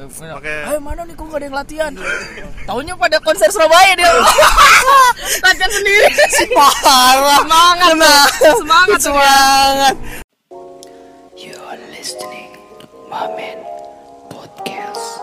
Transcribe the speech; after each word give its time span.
Pakai- 0.00 0.64
Ayo 0.64 0.80
mana 0.80 1.04
nih 1.04 1.12
kok 1.12 1.28
gak 1.28 1.36
ada 1.36 1.44
yang 1.44 1.56
latihan 1.56 1.92
Taunya 2.64 2.94
pada 2.96 3.20
konser 3.20 3.52
Surabaya 3.52 3.92
dia 3.92 4.08
Latihan 5.44 5.68
sendiri 5.70 6.08
Parah. 6.56 7.44
Semangat 7.44 7.92
Nah, 8.00 8.24
Semangat 8.56 9.00
semangat. 9.04 9.94
You 11.36 11.52
are 11.60 11.76
listening 11.92 12.48
Mamen 13.12 13.60
Podcast 14.32 15.20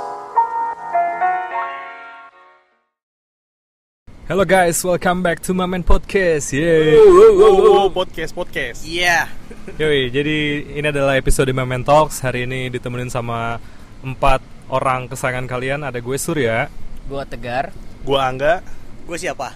Hello 4.27 4.43
guys, 4.43 4.77
welcome 4.83 5.23
back 5.23 5.39
to 5.39 5.55
Mamen 5.55 5.81
Podcast. 5.81 6.51
Yeay. 6.51 6.99
Oh, 6.99 7.87
podcast 7.87 8.35
podcast. 8.35 8.83
Iya. 8.83 9.31
Yoi, 9.79 10.11
jadi 10.11 10.37
ini 10.75 10.83
adalah 10.83 11.15
episode 11.15 11.47
Mamen 11.49 11.81
Talks. 11.81 12.19
Hari 12.19 12.43
ini 12.43 12.67
ditemenin 12.67 13.07
sama 13.07 13.55
empat 14.03 14.43
orang 14.67 15.07
kesayangan 15.07 15.45
kalian. 15.45 15.79
Ada 15.83 15.99
gue 15.99 16.17
Surya. 16.17 16.67
Gua 17.07 17.23
Tegar 17.23 17.71
Gua 18.03 18.27
Angga, 18.27 18.59
Gue 19.07 19.15
siapa? 19.15 19.55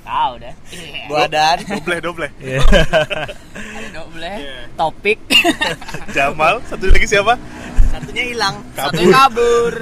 Tahu 0.00 0.32
deh 0.36 0.52
Gue 1.08 1.16
Adan. 1.18 1.58
doble 1.64 1.96
doble. 2.00 2.28
Iya. 2.44 2.60
Ada 3.56 3.88
doble 3.92 4.32
Topik 4.76 5.18
Jamal, 6.16 6.60
satu 6.68 6.88
lagi 6.88 7.08
siapa? 7.08 7.40
Satunya 7.90 8.24
hilang. 8.28 8.60
Satu 8.76 9.00
kabur 9.00 9.74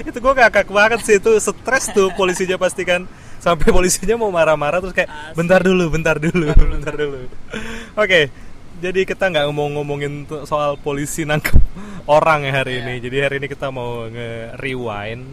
itu 0.00 0.16
gue 0.16 0.32
ngakak 0.32 0.68
banget 0.72 1.00
sih 1.04 1.16
itu 1.20 1.36
stres 1.36 1.92
tuh 1.92 2.08
polisinya 2.16 2.56
pasti 2.56 2.84
kan 2.86 3.04
sampai 3.36 3.68
polisinya 3.68 4.16
mau 4.16 4.32
marah-marah 4.32 4.80
terus 4.80 4.96
kayak 4.96 5.10
bentar 5.36 5.60
dulu, 5.60 5.92
bentar 5.92 6.16
dulu, 6.16 6.48
bentar 6.54 6.94
dulu. 6.96 7.28
Oke, 7.92 8.32
jadi 8.84 9.00
kita 9.08 9.32
nggak 9.32 9.48
mau 9.48 9.64
ngomongin 9.72 10.28
t- 10.28 10.44
soal 10.44 10.76
polisi 10.76 11.24
nangkep 11.24 11.56
orang 12.16 12.44
ya 12.44 12.60
hari 12.60 12.84
ini. 12.84 13.00
Jadi 13.00 13.16
hari 13.24 13.34
ini 13.40 13.48
kita 13.48 13.72
mau 13.72 14.04
nge-rewind. 14.12 15.24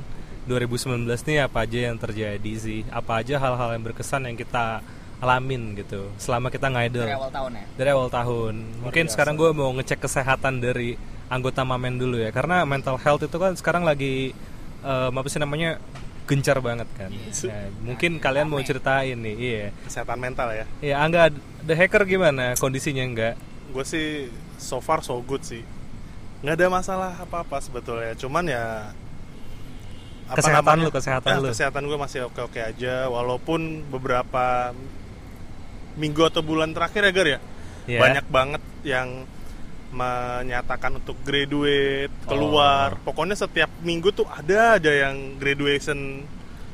2019 0.41 1.05
nih 1.05 1.45
apa 1.45 1.69
aja 1.69 1.79
yang 1.91 1.97
terjadi 2.01 2.53
sih, 2.57 2.81
apa 2.89 3.21
aja 3.21 3.37
hal-hal 3.37 3.77
yang 3.77 3.83
berkesan 3.85 4.25
yang 4.25 4.33
kita 4.33 4.81
alamin 5.21 5.77
gitu 5.77 6.09
selama 6.17 6.49
kita 6.49 6.65
ngidol? 6.65 7.05
Dari 7.05 7.13
awal 7.13 7.29
tahun 7.29 7.51
ya? 7.53 7.65
Dari 7.77 7.89
awal 7.93 8.09
tahun. 8.09 8.53
Mungkin 8.81 9.05
sekarang 9.05 9.37
gue 9.37 9.53
mau 9.53 9.69
ngecek 9.77 10.01
kesehatan 10.01 10.57
dari 10.57 10.97
anggota 11.29 11.61
Mamen 11.61 12.01
dulu 12.01 12.17
ya, 12.17 12.33
karena 12.33 12.65
mental 12.65 12.97
health 12.97 13.21
itu 13.21 13.37
kan 13.37 13.53
sekarang 13.53 13.85
lagi 13.85 14.33
eh, 14.81 15.09
apa 15.13 15.27
sih 15.29 15.37
namanya 15.37 15.77
gencar 16.29 16.57
banget 16.63 16.87
kan. 16.95 17.11
Nah, 17.11 17.67
mungkin 17.83 18.21
kalian 18.21 18.47
mau 18.47 18.61
ceritain 18.63 19.17
nih, 19.19 19.35
iya. 19.35 19.65
Kesehatan 19.85 20.17
mental 20.21 20.49
ya. 20.53 20.65
Iya, 20.79 20.95
Angga, 21.01 21.33
the 21.65 21.75
hacker 21.75 22.07
gimana 22.07 22.55
kondisinya 22.55 23.03
enggak? 23.03 23.35
Gue 23.71 23.83
sih 23.83 24.31
so 24.55 24.79
far 24.79 25.01
so 25.03 25.19
good 25.19 25.43
sih. 25.43 25.65
Nggak 26.41 26.55
ada 26.57 26.67
masalah 26.69 27.11
apa-apa 27.21 27.61
sebetulnya. 27.61 28.13
Cuman 28.17 28.45
ya 28.49 28.93
apa 30.31 30.39
Kesehatan 30.39 30.79
namanya? 30.79 30.87
lu, 30.87 30.95
kesehatan 30.95 31.29
Ya, 31.29 31.37
lu. 31.43 31.47
Kesehatan 31.51 31.83
gue 31.91 31.97
masih 31.99 32.19
oke-oke 32.31 32.61
aja 32.63 33.11
walaupun 33.11 33.83
beberapa 33.91 34.71
minggu 35.99 36.23
atau 36.23 36.39
bulan 36.39 36.71
terakhir 36.71 37.03
ya 37.03 37.11
Gar 37.11 37.27
ya. 37.27 37.39
Iya. 37.89 37.99
Banyak 37.99 38.25
banget 38.31 38.63
yang 38.87 39.27
menyatakan 39.91 40.97
untuk 40.97 41.19
graduate 41.21 42.11
keluar. 42.23 42.95
Oh. 42.95 43.11
Pokoknya 43.11 43.35
setiap 43.35 43.67
minggu 43.81 44.11
tuh 44.11 44.23
ada 44.25 44.79
aja 44.79 44.91
yang 45.07 45.35
graduation 45.35 46.23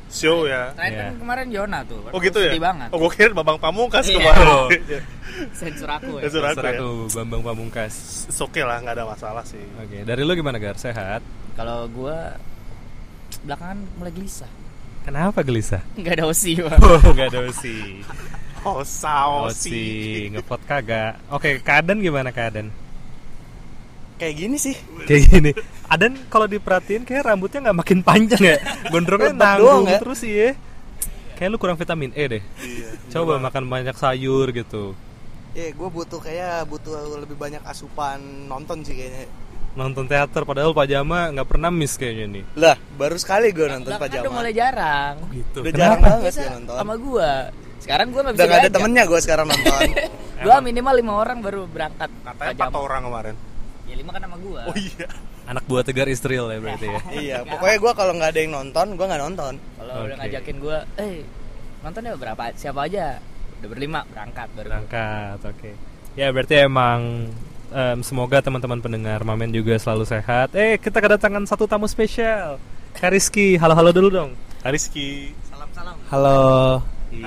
show 0.07 0.47
ya. 0.47 0.71
Terakhir 0.71 0.93
Iya. 0.93 1.03
kan 1.03 1.15
kemarin 1.19 1.45
Jona 1.51 1.79
tuh 1.83 1.99
Oh 2.15 2.19
gitu 2.23 2.39
ya? 2.39 2.55
Banget 2.55 2.89
Oh 2.95 2.97
gue 3.01 3.11
kira 3.11 3.35
Babang 3.35 3.59
Pamungkas 3.59 4.07
Iya. 4.07 4.15
kemarin. 4.21 4.47
Sensor 5.59 5.89
aku 5.91 6.11
ya 6.17 6.31
Sensor 6.31 6.45
aku 6.47 6.63
ya. 6.63 6.79
aku 6.79 6.89
Bambang 7.11 7.41
Pamungkas. 7.43 7.93
It's 8.31 8.39
okay 8.39 8.63
lah, 8.63 8.79
nggak 8.79 8.95
ada 8.95 9.05
masalah 9.05 9.43
sih. 9.43 9.61
Oke, 9.77 10.07
dari 10.07 10.21
lu 10.23 10.31
gimana 10.31 10.57
Gar? 10.57 10.77
Sehat? 10.79 11.19
Kalau 11.53 11.89
gua 11.91 12.37
Belakangan 13.43 13.77
mulai 13.99 14.13
gelisah 14.15 14.49
Kenapa 15.03 15.39
gelisah? 15.39 15.79
Nggak 15.95 16.13
ada 16.19 16.25
osi 16.27 16.51
Bang. 16.59 16.79
Oh, 16.83 16.99
enggak 17.15 17.27
ada 17.31 17.47
sih. 17.55 18.03
Oh, 18.67 18.83
sao 18.83 19.47
Oh 19.47 19.51
sih, 19.51 20.27
ngepot 20.27 20.59
kagak. 20.67 21.15
Oke, 21.31 21.63
keadaan 21.63 22.03
gimana 22.03 22.35
keadaan? 22.35 22.67
Kayak 24.17 24.33
gini 24.33 24.57
sih. 24.57 24.75
Kayak 25.05 25.23
gini. 25.29 25.51
Adan 25.87 26.17
kalau 26.27 26.49
diperhatiin 26.49 27.05
kayak 27.05 27.29
rambutnya 27.29 27.69
nggak 27.69 27.77
makin 27.77 27.99
panjang 28.01 28.41
ya. 28.41 28.57
Gondrongnya 28.89 29.33
nanggung 29.33 29.85
doang 29.85 29.93
ya. 29.93 29.99
terus 30.01 30.19
sih 30.25 30.33
ya. 30.33 30.51
Kayak 31.37 31.49
lu 31.53 31.57
kurang 31.61 31.77
vitamin 31.77 32.09
E 32.17 32.23
deh. 32.25 32.43
Iya. 32.57 32.89
Coba 33.13 33.37
makan 33.37 33.69
banyak 33.69 33.93
sayur 33.93 34.49
gitu. 34.49 34.97
Ya, 35.53 35.73
gue 35.73 35.89
butuh 35.89 36.21
kayak 36.21 36.65
butuh 36.69 36.97
lebih 37.21 37.37
banyak 37.37 37.61
asupan 37.65 38.49
nonton 38.49 38.81
sih 38.81 38.97
kayaknya. 38.97 39.29
Nonton 39.77 40.09
teater 40.09 40.41
padahal 40.41 40.73
pajama 40.73 41.29
nggak 41.29 41.47
pernah 41.49 41.69
miss 41.69 41.97
kayaknya 41.97 42.41
nih. 42.41 42.43
Lah, 42.57 42.77
baru 42.97 43.17
sekali 43.21 43.53
gue 43.53 43.69
nonton 43.69 43.93
udah 43.93 44.01
pajama. 44.01 44.33
mulai 44.33 44.53
jarang 44.53 45.15
Gitu. 45.29 45.57
Udah 45.61 45.73
jarang 45.73 46.01
banget 46.01 46.33
gue 46.33 46.49
nonton. 46.49 46.75
sama 46.77 46.93
gua 46.97 47.31
Sekarang 47.77 48.07
gua 48.09 48.21
nggak 48.25 48.33
bisa 48.33 48.41
Udah 48.41 48.49
gak 48.49 48.61
ada 48.65 48.71
temennya 48.73 49.03
gue 49.05 49.19
sekarang 49.21 49.45
nonton. 49.45 49.81
Gua 50.45 50.61
minimal 50.61 50.93
lima 51.01 51.13
orang 51.17 51.37
baru 51.41 51.65
berangkat 51.65 52.09
Katanya 52.21 52.53
pajama. 52.53 52.69
empat 52.69 52.77
orang 52.77 53.01
kemarin. 53.09 53.35
Ya 53.97 54.05
lima 54.05 54.11
kan 54.13 54.21
sama 54.21 54.37
gua 54.37 54.61
Oh 54.65 54.77
iya. 54.77 55.07
Anak 55.47 55.63
buah 55.65 55.81
tegar 55.81 56.05
Istril 56.05 56.45
ya 56.45 56.59
berarti 56.59 56.85
ya. 56.85 56.99
iya, 57.15 57.37
pokoknya 57.41 57.77
gue 57.79 57.91
kalau 57.95 58.13
nggak 58.13 58.29
ada 58.29 58.39
yang 58.39 58.53
nonton, 58.53 58.87
gue 58.93 59.05
nggak 59.05 59.21
nonton. 59.23 59.53
Kalau 59.73 59.93
udah 60.05 60.13
Oke. 60.13 60.21
ngajakin 60.21 60.55
gua 60.59 60.77
Eh 60.95 61.25
nonton 61.79 62.01
ya 62.03 62.13
berapa 62.13 62.43
siapa 62.53 62.79
aja 62.83 63.17
Udah 63.57 63.69
berlima 63.69 63.99
berangkat 64.05 64.47
baru 64.53 64.67
Berangkat, 64.69 65.37
oke. 65.41 65.71
Ya 66.13 66.29
berarti 66.29 66.55
emang 66.59 67.29
em, 67.69 67.97
semoga 68.01 68.37
teman-teman 68.37 68.77
pendengar 68.77 69.21
Mamen 69.21 69.49
juga 69.49 69.73
selalu 69.77 70.05
sehat. 70.05 70.53
Eh 70.53 70.77
kita 70.77 70.97
kedatangan 70.97 71.41
satu 71.43 71.65
tamu 71.65 71.85
spesial. 71.85 72.61
Kariski, 72.93 73.57
halo-halo 73.57 73.89
dulu 73.89 74.09
dong. 74.11 74.31
Rizky. 74.61 75.31
Salam-salam. 75.47 75.95
Halo. 76.09 76.41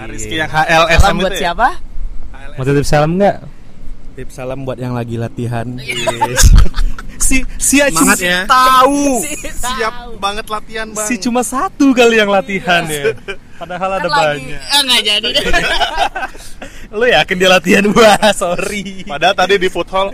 Rizky 0.06 0.36
Iya. 0.36 0.44
yang 0.44 0.50
HLSM 0.52 0.98
Salam 1.00 1.16
buat 1.16 1.30
itu 1.30 1.34
ya? 1.34 1.42
siapa? 1.48 1.68
Mau 2.52 2.64
titip 2.64 2.84
salam 2.84 3.10
nggak? 3.16 3.36
Tips 4.10 4.34
salam 4.34 4.66
buat 4.66 4.74
yang 4.74 4.92
lagi 4.92 5.14
latihan. 5.14 5.66
si 7.30 7.46
si 7.62 7.78
Semangat 7.78 7.94
cuma 7.94 8.14
ya. 8.18 8.38
tahu. 8.48 9.22
Siap 9.70 9.94
banget 10.18 10.46
latihan 10.50 10.86
bang. 10.90 11.06
Si 11.06 11.14
cuma 11.22 11.46
satu 11.46 11.94
kali 11.94 12.18
yang 12.18 12.26
latihan 12.26 12.82
ya. 12.90 13.14
Padahal 13.54 14.02
ada 14.02 14.08
Kan 14.08 14.10
lagi 14.10 14.50
banyak. 14.50 14.60
Eh 14.60 14.80
nggak 14.82 15.02
jadi 15.06 15.28
deh 15.30 15.44
Lu 16.98 17.06
yakin 17.06 17.36
dia 17.38 17.50
latihan? 17.54 17.84
Wah, 17.94 18.34
sorry. 18.34 19.06
Padahal 19.06 19.34
tadi 19.38 19.62
di 19.62 19.70
food 19.70 19.86
hall. 19.94 20.10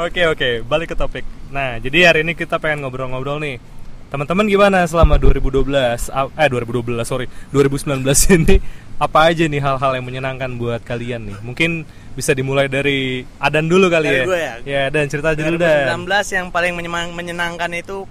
Oke 0.00 0.24
oke, 0.24 0.64
balik 0.64 0.94
ke 0.94 0.96
topik. 0.96 1.24
Nah, 1.52 1.76
jadi 1.76 2.08
hari 2.08 2.24
ini 2.24 2.32
kita 2.32 2.56
pengen 2.56 2.88
ngobrol-ngobrol 2.88 3.36
nih. 3.36 3.60
Teman-teman 4.08 4.48
gimana 4.48 4.88
selama 4.88 5.20
2012? 5.20 5.68
ah, 6.08 6.32
Eh 6.32 6.48
2012 6.48 7.04
sorry, 7.04 7.28
2019 7.52 8.08
ini 8.40 8.56
apa 8.96 9.28
aja 9.28 9.44
nih 9.44 9.60
hal-hal 9.60 10.00
yang 10.00 10.06
menyenangkan 10.08 10.48
buat 10.56 10.80
kalian 10.80 11.28
nih? 11.28 11.36
Mungkin 11.44 11.84
bisa 12.18 12.34
dimulai 12.34 12.66
dari 12.66 13.22
Adan 13.38 13.70
dulu 13.70 13.86
kali 13.86 14.10
Dari 14.10 14.18
ya. 14.18 14.24
gue 14.26 14.38
ya? 14.38 14.54
Ya, 14.66 14.82
dan 14.90 15.06
cerita 15.06 15.32
dulu 15.32 15.54
Dan. 15.54 16.02
2019 16.02 16.34
yang 16.34 16.46
paling 16.50 16.74
menyemang- 16.74 17.14
menyenangkan 17.14 17.70
itu 17.72 18.10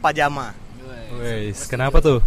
pajama. 0.00 0.56
Wes, 1.12 1.68
kenapa 1.68 2.00
tuh? 2.00 2.24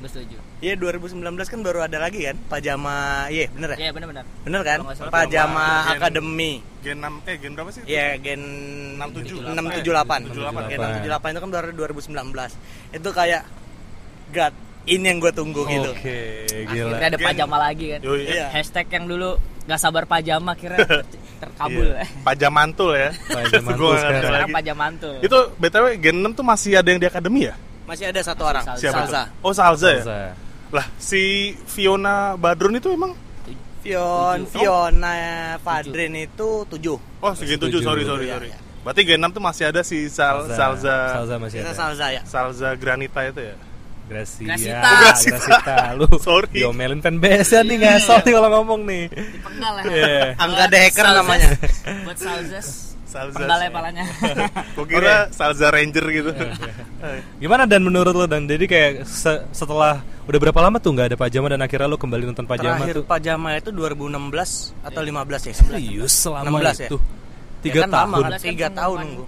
Setuju 0.00 0.40
Iya 0.60 0.76
2019 0.76 1.20
kan 1.46 1.60
baru 1.60 1.80
ada 1.80 1.96
lagi 1.96 2.24
kan 2.24 2.36
pajama, 2.48 3.28
iya 3.28 3.48
bener 3.48 3.76
ya? 3.76 3.78
Iya 3.78 3.90
benar-benar 3.92 4.24
Bener 4.44 4.60
kan? 4.60 4.78
Kalau 4.78 4.88
nggak 4.88 4.96
salah. 4.98 5.12
Pajama 5.12 5.68
Gen- 5.68 5.92
Akademi. 5.94 6.52
Gen 6.80 6.98
6 6.98 7.12
eh 7.22 7.36
gen 7.36 7.52
berapa 7.52 7.70
sih? 7.70 7.80
Iya 7.84 8.06
gen 8.16 8.40
67. 8.96 9.40
678. 9.40 10.20
678. 10.26 10.68
Gen 10.68 10.80
678 10.80 11.32
itu 11.32 11.40
kan 11.40 11.50
baru 11.50 11.68
2019. 11.70 12.52
Itu 12.92 13.08
kayak 13.10 13.42
God, 14.30 14.54
ini 14.86 15.04
yang 15.06 15.18
gue 15.18 15.32
tunggu 15.32 15.62
gitu. 15.66 15.90
Oke, 15.90 16.20
gila. 16.66 16.92
Akhirnya 16.92 17.08
ada 17.08 17.18
Gen- 17.18 17.28
pajama 17.28 17.56
lagi 17.58 17.86
kan 17.90 18.00
Yoi. 18.02 18.20
Iya. 18.26 18.46
Hashtag 18.50 18.86
yang 18.90 19.04
dulu 19.06 19.30
Gak 19.70 19.78
sabar 19.78 20.02
pajama 20.02 20.58
kira 20.58 20.82
ter- 20.82 21.06
terkabul 21.42 21.86
Iya. 21.86 22.02
Pajamantul 22.26 22.90
ya. 22.92 23.10
Pajamantul 23.14 23.86
nggak 23.88 24.02
sekarang. 24.18 24.48
pajamantul 24.50 25.14
Itu 25.22 25.38
BTW 25.54 25.84
gen 25.96 26.16
6 26.20 26.34
tuh 26.34 26.42
masih 26.42 26.72
ada 26.74 26.88
yang 26.90 26.98
di 26.98 27.06
akademi 27.06 27.46
ya? 27.46 27.54
Masih 27.86 28.10
ada 28.10 28.18
satu 28.20 28.42
orang, 28.44 28.62
Salza. 28.62 28.82
Siapa 28.82 28.98
Salza. 29.00 29.22
tuh? 29.22 29.46
Oh, 29.46 29.52
Salza, 29.52 29.88
ya? 29.88 30.02
Salza. 30.02 30.18
Lah, 30.70 30.86
si 30.96 31.22
Fiona 31.64 32.34
Badrun 32.34 32.74
itu 32.76 32.90
emang 32.90 33.14
Fion, 33.80 34.44
Tujuh. 34.44 34.60
Fiona 34.60 35.14
Fadrin 35.58 36.12
itu 36.20 36.48
7. 36.66 37.00
Oh, 37.18 37.32
segitu 37.32 37.64
Setuju. 37.64 37.78
sorry 37.80 38.02
sorry 38.04 38.26
Iya, 38.26 38.34
sorry. 38.36 38.48
iya. 38.52 38.58
Berarti 38.80 39.00
gen 39.02 39.20
6 39.20 39.32
tuh 39.32 39.42
masih 39.42 39.64
ada 39.66 39.80
si 39.80 40.04
Sal, 40.06 40.44
Salza 40.46 40.96
Salza 41.16 41.34
masih 41.36 41.56
Kita 41.58 41.70
ada. 41.70 41.78
Salza 41.78 42.06
ya. 42.10 42.22
Salza 42.22 42.68
Granita 42.76 43.20
itu 43.24 43.40
ya. 43.40 43.54
Gracia. 44.10 44.42
Grasita. 44.44 44.74
Oh, 44.82 44.96
Grasita. 44.98 45.38
Grasita. 45.38 45.74
Lu 45.94 46.06
Sorry. 46.20 46.48
diomelin 46.50 46.98
fanbase 46.98 47.62
nih 47.62 47.76
ngasal 47.78 48.18
nih 48.20 48.32
kalau 48.34 48.48
ngomong 48.52 48.80
nih. 48.82 49.06
Dipenggal 49.06 49.74
ya 49.78 49.82
Iya. 49.86 50.22
Angga 50.36 50.64
the 50.66 50.78
hacker 50.80 51.04
Salzes. 51.04 51.16
namanya. 51.16 51.48
Buat 52.02 52.18
Salzes 52.18 52.68
Salza. 53.06 53.34
Penggal 53.36 53.58
ya 53.60 53.70
palanya 53.70 54.04
Gua 54.74 54.86
kira 54.86 55.14
Salza 55.30 55.66
Ranger 55.68 56.04
gitu. 56.10 56.30
Gimana 57.38 57.64
dan 57.64 57.80
menurut 57.80 58.10
lo 58.12 58.26
dan 58.26 58.44
jadi 58.44 58.64
kayak 58.64 58.92
se- 59.02 59.46
setelah 59.50 59.98
udah 60.24 60.38
berapa 60.40 60.60
lama 60.60 60.78
tuh 60.78 60.90
nggak 60.90 61.06
ada 61.10 61.16
pajama 61.16 61.46
dan 61.48 61.58
akhirnya 61.60 61.86
lo 61.86 61.96
kembali 61.96 62.22
nonton 62.24 62.46
pajama 62.46 62.78
Terakhir 62.78 62.96
tuh? 62.96 63.04
pajama 63.04 63.48
itu 63.56 63.70
2016 63.70 64.78
atau 64.80 65.00
15 65.02 65.42
ya? 65.42 65.54
Serius 65.56 66.12
selama 66.12 66.62
16 66.62 66.70
ya? 66.76 66.86
itu 66.86 66.98
Ya 66.98 67.62
tiga 67.62 67.80
kan 67.80 67.90
lama 67.90 67.98
tahun. 68.16 68.22
kan? 68.24 68.40
Tiga 68.40 68.68
tahun 68.68 68.96
pengumuman 68.96 69.06
nunggu. 69.08 69.26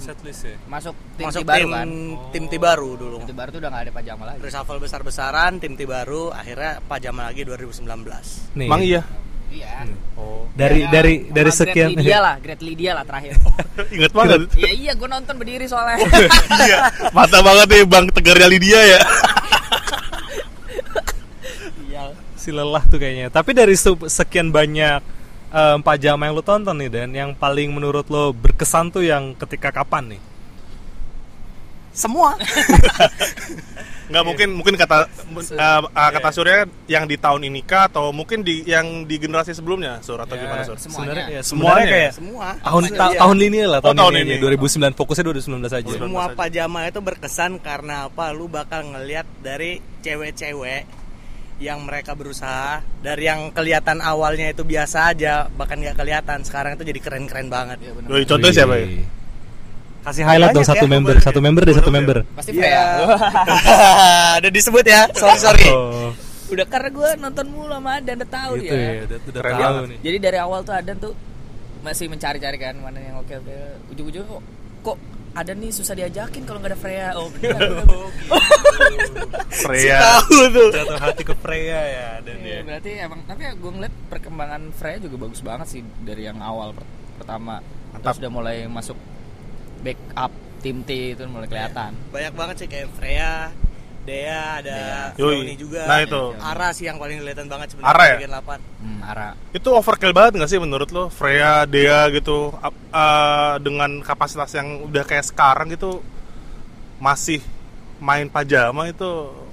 Ini 0.00 0.08
setlist 0.08 0.42
ya? 0.48 0.56
Masuk 0.64 0.96
tim 1.20 1.26
masuk 1.28 1.44
baru 1.44 1.60
tim 1.60 1.68
kan? 1.76 1.88
tim 2.32 2.44
Tibaru 2.48 2.90
dulu. 2.96 3.16
Tim 3.28 3.36
baru 3.36 3.48
tuh 3.52 3.60
udah 3.60 3.68
nggak 3.68 3.84
ada 3.84 3.92
pajama 3.92 4.22
lagi. 4.32 4.38
Reshuffle 4.40 4.80
besar-besaran 4.80 5.52
tim 5.60 5.76
Tibaru 5.76 6.32
akhirnya 6.32 6.80
pajama 6.80 7.28
lagi 7.28 7.44
2019 7.44 7.84
nih. 8.56 8.64
Emang 8.64 8.80
iya. 8.80 9.04
iya. 9.52 9.84
Oh. 10.16 10.48
dari 10.56 10.84
Ya, 10.84 10.88
dari 10.88 11.14
dari 11.28 11.52
Great 11.52 11.60
sekian 11.60 11.92
Lydia 11.92 12.18
lah 12.24 12.34
Great 12.40 12.62
Lydia 12.64 12.96
lah 12.96 13.04
terakhir. 13.04 13.36
Ingat 14.00 14.12
banget. 14.16 14.40
iya 14.64 14.70
iya 14.72 14.92
gue 14.96 15.04
nonton 15.04 15.34
berdiri 15.36 15.68
soalnya. 15.68 16.00
Iya. 16.64 16.78
Mata 17.12 17.38
banget 17.44 17.68
nih 17.68 17.84
Bang 17.84 18.08
Tegarnya 18.08 18.48
Lydia 18.48 18.80
ya. 18.80 19.00
iya. 21.84 22.02
Si 22.40 22.48
lelah 22.48 22.80
tuh 22.88 22.96
kayaknya. 22.96 23.28
Tapi 23.28 23.52
dari 23.52 23.76
se- 23.76 24.08
sekian 24.08 24.48
banyak 24.48 25.19
eh, 25.50 25.74
empat 25.76 25.96
jam 25.98 26.16
yang 26.16 26.32
lu 26.32 26.40
tonton 26.40 26.74
nih 26.74 26.88
dan 26.88 27.08
yang 27.10 27.30
paling 27.32 27.68
menurut 27.68 28.06
lo 28.06 28.30
berkesan 28.32 28.88
tuh 28.88 29.02
yang 29.02 29.34
ketika 29.36 29.70
kapan 29.72 30.16
nih 30.16 30.22
semua 31.90 32.38
Nggak 34.10 34.26
mungkin 34.26 34.48
mungkin 34.50 34.74
kata 34.74 35.06
uh, 35.06 35.82
uh, 35.86 36.10
kata 36.10 36.34
Surya 36.34 36.56
yang 36.86 37.06
di 37.06 37.14
tahun 37.14 37.46
ini 37.46 37.62
kah 37.62 37.86
atau 37.86 38.10
mungkin 38.10 38.42
di 38.42 38.66
yang 38.66 39.06
di 39.06 39.22
generasi 39.22 39.54
sebelumnya 39.54 40.02
Sur 40.02 40.18
atau 40.18 40.34
Ya, 40.34 40.42
gimana 40.42 40.66
Sur? 40.66 40.74
semuanya. 40.74 40.90
sebenarnya 41.14 41.26
ya, 41.30 41.40
Semuanya 41.40 41.46
semuanya 41.46 41.78
ya? 41.78 41.92
kayak 41.94 42.12
semua 42.12 42.46
tahun 42.58 42.82
Iya. 42.82 42.98
ta- 42.98 43.14
tahun 43.16 43.38
ini 43.40 43.58
lah 43.62 43.78
tahun, 43.78 43.94
Oh, 43.94 44.00
tahun 44.02 44.14
ini, 44.16 44.22
ini. 44.24 44.34
aja. 44.34 44.42
2009 44.50 44.98
fokusnya 44.98 45.24
2019 45.24 45.70
aja 45.72 45.90
semua 45.94 46.24
aja. 46.24 46.34
pajama 46.34 46.78
itu 46.90 46.98
berkesan 47.00 47.52
karena 47.60 47.94
apa 48.04 48.24
lu 48.34 48.50
bakal 48.50 48.82
ngelihat 48.84 49.26
dari 49.38 49.70
cewek-cewek 50.02 50.82
yang 51.60 51.84
mereka 51.84 52.16
berusaha 52.16 52.80
dari 53.04 53.28
yang 53.28 53.52
kelihatan 53.52 54.00
awalnya 54.00 54.48
itu 54.48 54.64
biasa 54.64 55.12
aja 55.12 55.44
bahkan 55.52 55.76
nggak 55.76 55.92
kelihatan 55.92 56.40
sekarang 56.40 56.80
itu 56.80 56.88
jadi 56.88 57.00
keren-keren 57.04 57.52
banget. 57.52 57.76
Bener. 57.84 58.08
Doi, 58.08 58.24
contohnya 58.24 58.54
siapa 58.64 58.74
ya? 58.80 58.86
Kasih 60.00 60.24
highlight 60.24 60.56
dong 60.56 60.64
satu 60.64 60.88
ya, 60.88 60.92
member 60.96 61.14
satu 61.20 61.40
member 61.44 61.62
deh 61.68 61.76
satu 61.76 61.92
member. 61.92 62.16
Pasti. 62.32 62.56
Freya 62.56 63.04
udah 64.40 64.50
disebut 64.50 64.84
ya 64.88 65.04
sorry 65.12 65.36
sorry. 65.36 65.68
Oh. 65.68 66.16
Udah 66.50 66.66
karena 66.66 66.88
gue 66.90 67.10
nonton 67.20 67.46
mulu 67.52 67.70
sama 67.76 68.00
Adan 68.00 68.16
udah 68.18 68.30
tahu 68.32 68.52
gitu 68.58 68.74
dia 68.74 68.80
ya 68.80 69.02
udah, 69.06 69.18
udah 69.22 69.42
Keren 69.44 69.54
tahu 69.60 69.74
nih. 69.86 69.98
jadi 70.02 70.16
dari 70.18 70.38
awal 70.40 70.60
tuh 70.66 70.74
Adan 70.74 70.96
tuh 70.98 71.12
masih 71.84 72.06
mencari-cari 72.10 72.58
kan 72.58 72.74
mana 72.80 72.98
yang 72.98 73.16
oke 73.20 73.30
oke 73.38 73.56
ujung-ujungnya 73.94 74.26
kok 74.26 74.42
kok 74.82 74.96
ada 75.30 75.52
nih 75.52 75.70
susah 75.70 75.94
diajakin 75.94 76.42
kalau 76.42 76.58
nggak 76.58 76.74
ada 76.74 76.78
Freya. 76.78 77.08
Oh 77.14 77.30
benar 77.30 77.60
Freya. 79.48 79.98
tahu 80.00 80.38
tuh. 80.50 80.68
Jatuh 80.70 80.98
hati 80.98 81.22
ke 81.22 81.34
Freya 81.34 81.80
ya 81.80 82.08
dan 82.20 82.36
Iya, 82.36 82.60
dia 82.60 82.66
berarti 82.66 82.90
emang 82.98 83.20
tapi 83.24 83.42
ya 83.44 83.52
gue 83.54 83.70
ngeliat 83.70 83.94
perkembangan 84.08 84.62
Freya 84.72 84.98
juga 84.98 85.16
bagus 85.20 85.40
banget 85.40 85.66
sih 85.68 85.82
dari 86.00 86.26
yang 86.26 86.38
awal 86.40 86.74
per- 86.74 86.88
pertama. 87.16 87.62
Mantap. 87.90 88.14
terus 88.14 88.22
udah 88.22 88.32
mulai 88.32 88.56
masuk 88.64 88.94
backup 89.80 90.30
tim 90.60 90.82
T 90.82 90.90
itu 91.12 91.22
mulai 91.26 91.46
kelihatan. 91.46 91.94
Banyak 92.10 92.34
banget 92.34 92.56
sih 92.58 92.68
kayak 92.68 92.88
Freya 92.94 93.50
Dea 94.00 94.64
ada 94.64 94.78
Yoi. 95.20 95.54
Juga 95.60 95.84
Nah, 95.84 96.00
itu. 96.00 96.22
Ara 96.40 96.68
sih 96.72 96.88
yang 96.88 96.96
paling 96.96 97.20
kelihatan 97.20 97.46
banget 97.52 97.76
sebenarnya 97.76 97.92
Ara 97.92 98.04
ya? 98.08 98.16
bagian 98.16 98.32
8 98.40 98.58
hmm, 98.80 99.00
Ara 99.04 99.28
Itu 99.52 99.68
overkill 99.76 100.12
banget 100.16 100.32
nggak 100.40 100.50
sih 100.50 100.60
menurut 100.60 100.88
lo? 100.88 101.12
Freya, 101.12 101.68
Dea 101.68 102.08
gitu 102.08 102.54
uh, 102.56 103.54
dengan 103.60 104.00
kapasitas 104.00 104.56
yang 104.56 104.88
udah 104.88 105.04
kayak 105.04 105.28
sekarang 105.28 105.68
gitu 105.72 106.00
masih 107.00 107.40
main 108.00 108.28
pajama 108.32 108.88
itu 108.88 109.08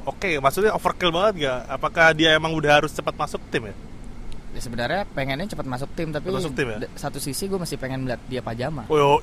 oke 0.07 0.39
maksudnya 0.39 0.71
overkill 0.71 1.11
banget 1.11 1.47
gak? 1.47 1.59
Apakah 1.67 2.15
dia 2.15 2.35
emang 2.39 2.55
udah 2.55 2.79
harus 2.83 2.95
cepat 2.95 3.15
masuk 3.19 3.43
tim 3.51 3.67
ya? 3.71 3.75
Ya 4.57 4.59
sebenarnya 4.59 5.05
pengennya 5.07 5.45
cepat 5.47 5.63
masuk 5.63 5.89
tim 5.93 6.09
tapi 6.09 6.27
Masuk 6.27 6.49
tim 6.51 6.65
ya? 6.67 6.89
satu 6.97 7.17
sisi 7.17 7.45
gue 7.45 7.55
masih 7.55 7.77
pengen 7.77 8.01
melihat 8.01 8.17
dia 8.25 8.41
pajama 8.41 8.89
Oh, 8.89 9.21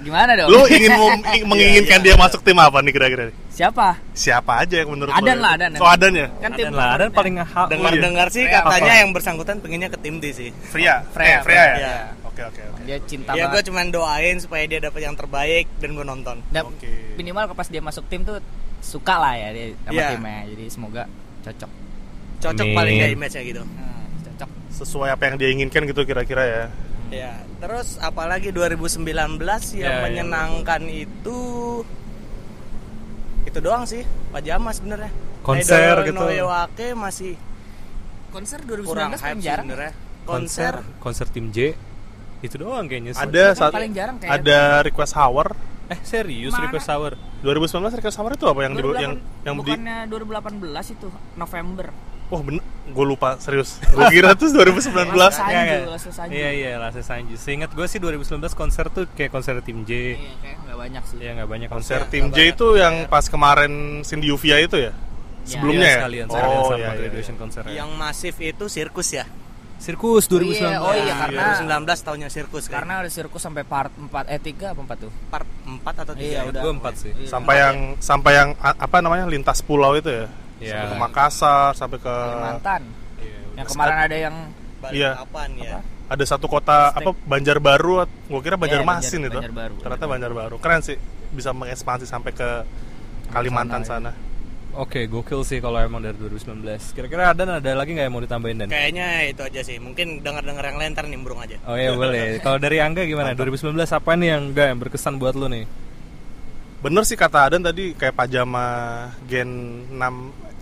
gimana 0.00 0.34
dong 0.34 0.48
lo 0.48 0.66
ingin 0.66 0.90
mem- 0.90 1.22
ing- 1.36 1.46
menginginkan 1.46 1.98
dia 1.98 2.14
masuk 2.14 2.42
tim 2.42 2.54
apa 2.56 2.78
nih 2.78 2.90
kira-kira? 2.90 3.30
siapa 3.48 3.94
Siapa 4.10 4.58
aja 4.58 4.74
yang 4.76 4.90
menurut 4.90 5.12
Adan 5.12 5.36
lo? 5.36 5.42
lah, 5.42 5.50
Adan. 5.54 5.70
Oh 5.76 5.86
Adan 5.86 6.12
ya? 6.12 6.26
kan 6.36 6.50
tim 6.50 6.70
lah 6.70 6.98
dan 6.98 7.10
paling 7.10 7.34
ha- 7.38 7.68
dengar-dengar 7.68 8.26
sih 8.28 8.42
Freya 8.42 8.58
katanya 8.60 8.90
apa? 8.90 9.00
yang 9.00 9.10
bersangkutan 9.12 9.56
pengennya 9.58 9.88
ke 9.88 9.98
tim 9.98 10.18
D 10.18 10.24
sih 10.30 10.50
Freya, 10.64 11.06
Freya, 11.08 11.30
Eh, 11.32 11.40
Freya 11.40 11.62
ya? 11.62 11.70
Freya. 11.72 11.94
Oke 12.24 12.42
oke 12.42 12.62
oke. 12.64 12.80
dia 12.82 12.96
cinta 13.04 13.30
ya 13.32 13.44
gue 13.46 13.62
cuman 13.62 13.86
doain 13.88 14.36
supaya 14.36 14.64
dia 14.64 14.80
dapat 14.80 14.98
yang 15.00 15.14
terbaik 15.14 15.70
dan 15.78 15.92
gue 15.92 16.02
nonton 16.02 16.42
minimal 17.14 17.46
pas 17.52 17.68
dia 17.68 17.78
masuk 17.78 18.02
tim 18.08 18.24
tuh 18.24 18.42
suka 18.80 19.14
lah 19.14 19.36
ya 19.36 19.48
dia 19.52 19.66
sama 19.78 19.94
Iya. 19.94 20.06
timnya 20.10 20.38
jadi 20.48 20.64
semoga 20.66 21.02
cocok 21.42 21.70
cocok 22.40 22.64
Amin. 22.64 22.74
paling 22.74 22.94
gak 22.98 23.12
image 23.12 23.34
nya 23.34 23.42
gitu 23.44 23.62
Hmm, 23.62 23.91
Sesuai 24.72 25.08
apa 25.10 25.22
yang 25.24 25.36
dia 25.36 25.48
inginkan 25.48 25.84
gitu 25.84 26.02
kira-kira 26.02 26.42
ya. 26.42 26.64
ya 27.10 27.32
terus 27.58 28.00
apalagi 28.00 28.48
2019 28.48 29.04
yang 29.04 29.36
Ya, 29.76 29.92
ya. 29.92 30.02
menyenangkan 30.02 30.82
itu 30.84 31.40
itu 33.42 33.58
doang 33.58 33.84
sih 33.84 34.00
pajama 34.30 34.72
sebenarnya 34.72 35.12
Konser 35.42 35.76
Idol 35.92 36.06
gitu. 36.06 36.16
Noewake 36.16 36.88
masih 36.94 37.32
konser 38.30 38.64
kurang 38.64 39.12
2019 39.12 39.12
hype 39.12 39.20
paling 39.20 39.36
sih 39.36 39.44
jarang 39.44 39.66
sebenarnya 39.66 39.92
konser 40.22 40.74
konser 40.98 41.26
tim 41.28 41.46
J 41.50 41.76
itu 42.40 42.54
doang 42.56 42.86
kayaknya 42.86 43.12
sih. 43.12 43.22
Ada 43.22 43.44
kan 43.46 43.58
saat 43.60 43.72
paling 43.72 43.92
jarang 43.92 44.16
kayak- 44.16 44.32
ada 44.40 44.60
request 44.82 45.14
hour 45.14 45.46
eh 45.86 46.00
serius 46.02 46.50
Mana? 46.50 46.64
request 46.64 46.88
hour 46.88 47.12
2019 47.40 47.92
request 47.92 48.16
hour 48.16 48.30
itu 48.32 48.46
apa 48.46 48.60
yang 48.62 48.72
di, 48.72 48.82
yang 48.96 49.14
yang 49.44 49.54
di 49.54 49.58
bukannya 49.60 49.96
2018 50.08 50.96
itu 50.96 51.06
November 51.36 51.86
Wah 52.32 52.40
bener, 52.40 52.64
gue 52.86 53.04
lupa 53.04 53.36
serius. 53.36 53.76
Gue 53.86 54.08
kira 54.08 54.32
tuh 54.32 54.48
2019. 54.48 54.88
Last 55.12 55.36
Iya, 55.38 55.44
Sanju, 55.44 55.76
iya. 55.84 55.98
Sanju. 56.10 56.32
Iya 56.32 56.50
iya 56.50 56.70
Lase 56.78 57.02
Sanji. 57.02 57.36
Seingat 57.36 57.70
gue 57.70 57.84
sih 57.84 58.00
2019 58.00 58.24
konser 58.52 58.88
tuh 58.88 59.04
kayak 59.06 59.28
konser 59.30 59.60
tim 59.60 59.84
J. 59.84 60.16
iya 60.16 60.32
kayak 60.40 60.56
nggak 60.62 60.78
banyak 60.78 61.02
sih 61.04 61.16
Iya 61.18 61.30
nggak 61.34 61.48
banyak 61.50 61.68
Konser 61.68 62.00
konser. 62.00 62.10
tim 62.10 62.24
J 62.26 62.38
itu 62.50 62.66
yang 62.74 63.04
pas 63.06 63.24
kemarin 63.26 63.72
Cindy 64.00 64.28
Uvia 64.28 64.56
itu 64.58 64.80
ya? 64.80 64.96
Sebelumnya 65.42 65.76
Iya, 65.78 65.90
ya? 65.90 66.00
sekalian, 66.00 66.26
sekalian 66.26 66.56
Oh 66.56 66.64
sama 66.64 66.72
iya, 66.72 66.80
iya. 66.82 66.96
graduation 66.96 67.36
konser. 67.36 67.62
yang 67.68 67.90
masif 67.92 68.34
itu 68.38 68.64
sirkus 68.66 69.12
ya 69.12 69.26
Sirkus 69.76 70.24
2019. 70.24 70.62
iya, 70.62 70.78
oh 70.78 70.94
iya, 70.94 71.14
karena- 71.18 71.58
2019 71.58 72.00
tahunnya 72.00 72.28
sirkus 72.28 72.64
kan 72.64 72.72
karena 72.80 73.02
ada 73.02 73.10
sirkus 73.10 73.42
sampai 73.42 73.60
part 73.62 73.90
4 73.92 74.08
eh 74.26 74.38
3 74.38 74.70
apa 74.70 74.80
4 74.80 74.94
tuh 74.96 75.12
part 75.26 75.42
4 75.66 75.82
atau 75.98 76.14
3 76.14 76.22
Iya, 76.22 76.40
udah. 76.46 76.60
Gue 76.60 76.72
empat 76.72 76.94
sih. 76.96 77.10
Iya. 77.12 77.28
Sampai 77.28 77.54
yang 77.58 77.76
sampai 77.98 78.32
yang 78.32 78.48
apa 78.56 78.96
namanya 79.00 79.26
lintas 79.26 79.58
pulau 79.60 79.92
itu 79.92 80.06
ya? 80.06 80.30
Iya. 80.62 80.72
Sampai 80.72 80.88
ke 80.88 80.96
Makassar, 80.96 81.70
sampai 81.74 81.98
ke 81.98 82.06
Kalimantan 82.06 82.82
Iya, 83.18 83.38
yang 83.52 83.66
kemarin 83.66 83.96
ada 83.98 84.16
yang 84.16 84.36
Iya. 84.88 85.10
kapan 85.18 85.50
ya 85.56 85.78
ada 86.06 86.24
satu 86.24 86.44
kota 86.44 86.92
apa 86.92 87.16
Banjarbaru, 87.16 88.04
gue 88.04 88.40
kira 88.40 88.54
Banjarmasin 88.54 89.16
Banjar- 89.18 89.28
itu. 89.28 89.38
Banjarbaru. 89.40 89.74
Ternyata 89.80 90.04
Banjarbaru. 90.04 90.56
Keren 90.60 90.80
sih, 90.80 90.96
bisa 91.32 91.50
mengekspansi 91.50 92.04
sampai 92.04 92.30
ke 92.30 92.48
Kalimantan 93.30 93.80
sana, 93.80 94.12
sana. 94.12 94.30
Oke, 94.74 95.04
gokil 95.04 95.40
sih 95.40 95.56
kalau 95.56 95.76
emang 95.78 96.00
dari 96.00 96.16
2019. 96.16 96.92
Kira-kira 96.92 97.32
ada 97.32 97.44
ada 97.46 97.72
lagi 97.72 97.92
nggak 97.92 98.04
yang 98.04 98.12
mau 98.12 98.20
ditambahin 98.20 98.56
dan? 98.56 98.68
kayaknya 98.68 99.08
itu 99.26 99.40
aja 99.40 99.60
sih 99.60 99.76
mungkin 99.76 100.20
dengar-dengar 100.20 100.64
yang 100.64 100.78
lain 100.80 100.90
ntar 100.92 101.04
nimbrung 101.04 101.40
aja 101.40 101.56
Oh 101.64 101.76
iya 101.76 101.92
boleh. 101.92 102.40
Kalau 102.40 102.56
dari 102.56 102.80
Angga 102.80 103.04
gimana? 103.04 103.32
2019 103.32 103.72
apa 103.88 104.12
nih 104.12 104.28
yang 104.32 104.42
enggak 104.48 104.66
yang 104.68 104.78
berkesan 104.80 105.16
buat 105.16 105.32
lu 105.32 105.48
nih? 105.48 105.64
Bener 106.82 107.02
sih 107.06 107.14
kata 107.14 107.46
Adan 107.46 107.62
tadi 107.62 107.94
kayak 107.94 108.18
pajama 108.18 108.66
Gen 109.30 109.48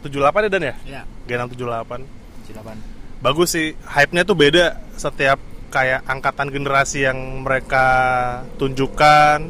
678 0.05 0.13
ya 0.47 0.51
Dan 0.53 0.63
ya? 0.63 0.75
ya 0.85 1.03
Gen 1.25 1.41
678. 1.49 2.05
silakan 2.47 2.77
Bagus 3.21 3.53
sih, 3.53 3.77
hype-nya 3.85 4.25
tuh 4.25 4.33
beda 4.33 4.81
setiap 4.97 5.37
kayak 5.69 6.01
angkatan 6.05 6.49
generasi 6.49 7.05
yang 7.05 7.45
mereka 7.45 7.85
tunjukkan. 8.57 9.45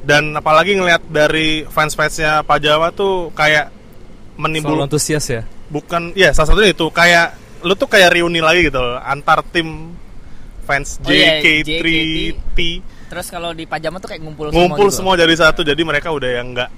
Dan 0.00 0.32
apalagi 0.32 0.78
ngelihat 0.78 1.04
dari 1.10 1.68
fans-fansnya 1.68 2.40
Pajama 2.40 2.88
tuh 2.90 3.28
kayak 3.36 3.68
menimbul 4.36 4.80
antusias 4.80 5.24
ya. 5.26 5.42
bukan 5.66 6.12
ya 6.12 6.30
salah 6.30 6.52
satunya 6.52 6.70
itu 6.70 6.86
kayak 6.88 7.34
lu 7.64 7.72
tuh 7.74 7.88
kayak 7.88 8.12
reuni 8.12 8.38
lagi 8.38 8.68
gitu 8.68 8.78
loh, 8.78 9.00
antar 9.00 9.40
tim 9.48 9.96
fans 10.62 11.00
Oh 11.02 11.10
iya, 11.10 11.40
JKT 11.40 12.58
terus 13.06 13.26
kalau 13.30 13.50
di 13.54 13.64
pajama 13.64 14.02
tuh 14.02 14.10
kayak 14.10 14.22
ngumpul, 14.22 14.50
ngumpul 14.50 14.88
semua, 14.90 15.14
semua, 15.14 15.22
jadi 15.22 15.34
satu 15.34 15.62
jadi 15.62 15.78
mereka 15.82 16.10
udah 16.10 16.30
yang 16.30 16.54
nggak 16.54 16.70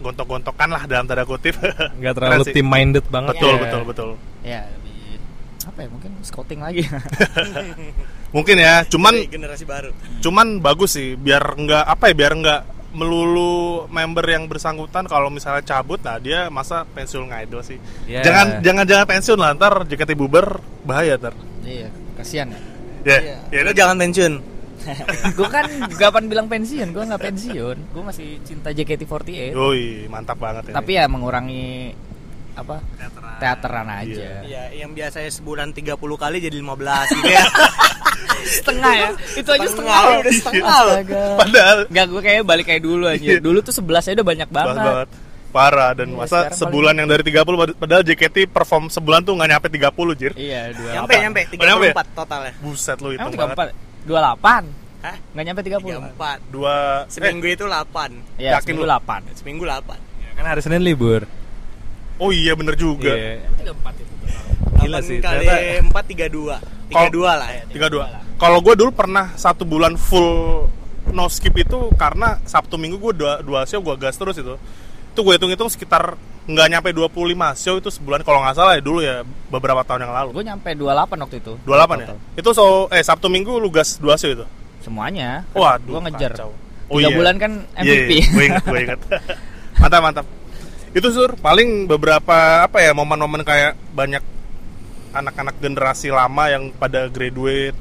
gontok-gontokan 0.00 0.68
lah 0.72 0.82
dalam 0.88 1.04
tanda 1.04 1.28
kutip. 1.28 1.54
Nggak 2.00 2.14
terlalu 2.16 2.44
team 2.50 2.66
minded 2.66 3.04
banget. 3.12 3.36
betul 3.36 3.52
ya. 3.52 3.60
betul 3.60 3.82
betul. 3.84 4.10
Ya 4.40 4.60
lebih 4.64 5.20
apa 5.68 5.78
ya 5.84 5.88
mungkin 5.92 6.10
scouting 6.24 6.60
lagi. 6.64 6.82
Mungkin 8.36 8.56
ya 8.62 8.86
cuman 8.86 9.12
Dari 9.12 9.26
generasi 9.26 9.64
baru. 9.66 9.90
cuman 10.22 10.62
bagus 10.62 10.94
sih 10.94 11.18
biar 11.18 11.42
nggak 11.58 11.82
apa 11.82 12.04
ya 12.08 12.14
biar 12.14 12.32
nggak 12.38 12.60
melulu 12.94 13.86
member 13.90 14.22
yang 14.22 14.46
bersangkutan 14.46 15.06
kalau 15.10 15.30
misalnya 15.30 15.62
cabut 15.62 15.98
nah 16.02 16.18
dia 16.18 16.46
masa 16.46 16.86
pensiun 16.86 17.26
ngidol 17.26 17.62
sih. 17.66 17.78
Ya. 18.06 18.22
jangan 18.22 18.62
jangan 18.62 18.84
jangan 18.86 19.06
pensiun 19.10 19.38
lah 19.38 19.50
ntar 19.58 19.82
JKT 19.82 20.14
bubar 20.14 20.62
bahaya 20.86 21.18
ntar. 21.18 21.34
Iya 21.66 21.90
kasihan 22.14 22.54
ya. 22.54 22.60
Iya. 23.02 23.36
ya 23.50 23.60
Lu 23.66 23.72
jangan 23.74 23.98
pensiun 23.98 24.32
gue 25.36 25.48
kan 25.48 25.64
kapan 25.92 26.24
bilang 26.26 26.46
pensiun 26.46 26.88
gue 26.90 27.02
nggak 27.02 27.22
pensiun 27.22 27.76
gue 27.90 28.02
masih 28.02 28.40
cinta 28.42 28.70
JKT48 28.70 29.52
Yoi, 29.52 30.06
mantap 30.06 30.36
banget 30.36 30.68
ini. 30.68 30.74
tapi 30.74 30.90
ya 30.94 31.04
mengurangi 31.06 31.92
apa 32.52 32.82
teateran, 33.38 33.86
aja 33.88 34.10
Iya. 34.10 34.36
ya 34.44 34.62
yang 34.74 34.92
biasanya 34.92 35.30
sebulan 35.30 35.70
30 35.70 35.96
kali 35.96 36.36
jadi 36.38 36.56
15 36.56 36.66
gitu 37.14 37.30
ya 37.30 37.44
setengah 38.60 38.92
ya 38.92 39.08
itu 39.36 39.48
aja 39.48 39.66
setengah 39.66 39.96
Setengah, 39.96 40.00
ya 40.10 40.18
udah 40.18 40.34
setengah 40.34 40.76
loh. 40.78 40.94
Astaga. 40.94 41.22
Padahal 41.36 41.78
Enggak, 41.86 42.06
gue 42.08 42.20
kayaknya 42.20 42.44
balik 42.44 42.66
kayak 42.66 42.82
dulu 42.82 43.04
aja. 43.06 43.20
Iya. 43.20 43.38
Dulu 43.38 43.58
tuh 43.60 43.74
11 43.74 43.84
aja 44.02 44.14
udah 44.16 44.26
banyak 44.26 44.48
banget. 44.50 44.74
banget, 44.74 44.88
banget. 45.06 45.08
Parah 45.50 45.90
dan 45.92 46.08
Iya, 46.08 46.16
masa 46.16 46.38
sebulan 46.48 46.94
yang 46.94 47.08
dari 47.08 47.22
30 47.22 47.42
pad- 47.58 47.76
padahal 47.76 48.02
JKT 48.02 48.36
perform 48.48 48.84
sebulan 48.86 49.20
tuh 49.22 49.34
nggak 49.34 49.50
nyampe 49.50 49.66
30 49.68 49.92
jir. 50.14 50.32
Iya, 50.34 50.72
dua 50.72 50.88
Nyampe 50.94 51.14
nyampe 51.18 51.40
Oh, 51.52 51.66
nyampe 51.66 51.86
ya? 51.86 51.94
34 51.96 52.16
totalnya. 52.16 52.52
Buset 52.60 52.98
lu 52.98 53.08
Emang 53.08 53.12
hitung 53.12 53.32
tiga 53.34 53.44
banget. 53.46 53.76
Empat, 54.00 54.08
dua 54.08 54.18
delapan, 54.18 54.62
Hah? 55.00 55.16
nggak 55.32 55.44
nyampe 55.44 55.60
tiga 55.60 55.78
puluh. 55.78 56.00
34. 56.00 56.38
Dua 56.48 56.74
Seminggu 57.08 57.46
itu 57.46 57.64
8. 57.64 58.10
Iya, 58.36 58.50
Yakin 58.56 58.64
seminggu 58.64 58.82
lu? 58.82 58.88
delapan. 58.88 59.20
Seminggu 59.32 59.64
8. 59.64 59.98
Kan 60.36 60.44
hari 60.44 60.60
Senin 60.60 60.80
libur. 60.80 61.24
Eh, 61.24 61.28
oh 62.18 62.30
iya 62.30 62.52
bener 62.52 62.76
juga. 62.76 63.12
Iya. 63.12 63.44
Tiga 63.56 63.72
empat 63.72 63.94
itu. 63.96 64.12
Gila 64.80 64.98
8 64.98 65.04
sih, 65.04 65.16
kali 65.20 65.44
ternyata- 65.44 65.84
4 65.84 66.04
32. 66.04 66.56
32 66.90 67.32
lah 67.36 67.48
ya. 67.48 67.62
32. 67.68 68.08
Kalau 68.36 68.58
gue 68.60 68.74
dulu 68.74 68.90
pernah 68.90 69.36
satu 69.36 69.68
bulan 69.68 69.94
full 69.94 70.64
no 71.10 71.26
skip 71.26 71.52
itu 71.54 71.90
karena 71.98 72.38
Sabtu 72.46 72.78
Minggu 72.78 72.96
gue 73.00 73.12
dua, 73.18 73.42
dua 73.42 73.66
show 73.66 73.80
gue 73.80 73.96
gas 73.96 74.16
terus 74.16 74.36
itu. 74.36 74.56
Itu 75.20 75.28
gue 75.28 75.36
hitung-hitung 75.36 75.68
sekitar 75.68 76.16
nggak 76.48 76.66
nyampe 76.72 76.88
25 76.96 77.12
show 77.60 77.76
itu 77.76 77.92
sebulan 77.92 78.24
kalau 78.24 78.40
nggak 78.40 78.56
salah 78.56 78.72
ya 78.72 78.80
dulu 78.80 79.04
ya 79.04 79.20
beberapa 79.52 79.84
tahun 79.84 80.08
yang 80.08 80.16
lalu. 80.16 80.32
Gue 80.32 80.44
nyampe 80.48 80.72
28 80.72 81.20
waktu 81.20 81.36
itu. 81.44 81.52
28 81.68 82.00
ya? 82.00 82.08
Itu 82.40 82.50
so 82.56 82.88
eh 82.88 83.04
Sabtu 83.04 83.28
Minggu 83.28 83.60
lu 83.60 83.68
gas 83.68 84.00
dua 84.00 84.16
show 84.16 84.32
itu. 84.32 84.48
Semuanya. 84.80 85.44
Waduh, 85.52 86.00
Gue 86.00 86.08
ngejar. 86.08 86.32
kacau. 86.32 86.56
Tiga 86.88 87.12
bulan 87.12 87.36
kan 87.36 87.52
Iya, 87.76 87.84
MVP. 87.84 88.10
Iya, 88.16 88.24
gue 88.32 88.44
ingat, 88.48 88.64
gue 88.64 88.80
ingat. 88.80 89.00
mantap, 89.84 90.00
mantap. 90.00 90.26
Itu 90.96 91.12
sur, 91.12 91.36
paling 91.36 91.84
beberapa 91.84 92.64
apa 92.64 92.80
ya 92.80 92.96
momen-momen 92.96 93.44
kayak 93.44 93.76
banyak 93.92 94.24
anak-anak 95.12 95.60
generasi 95.60 96.08
lama 96.08 96.48
yang 96.48 96.72
pada 96.72 97.12
graduate. 97.12 97.76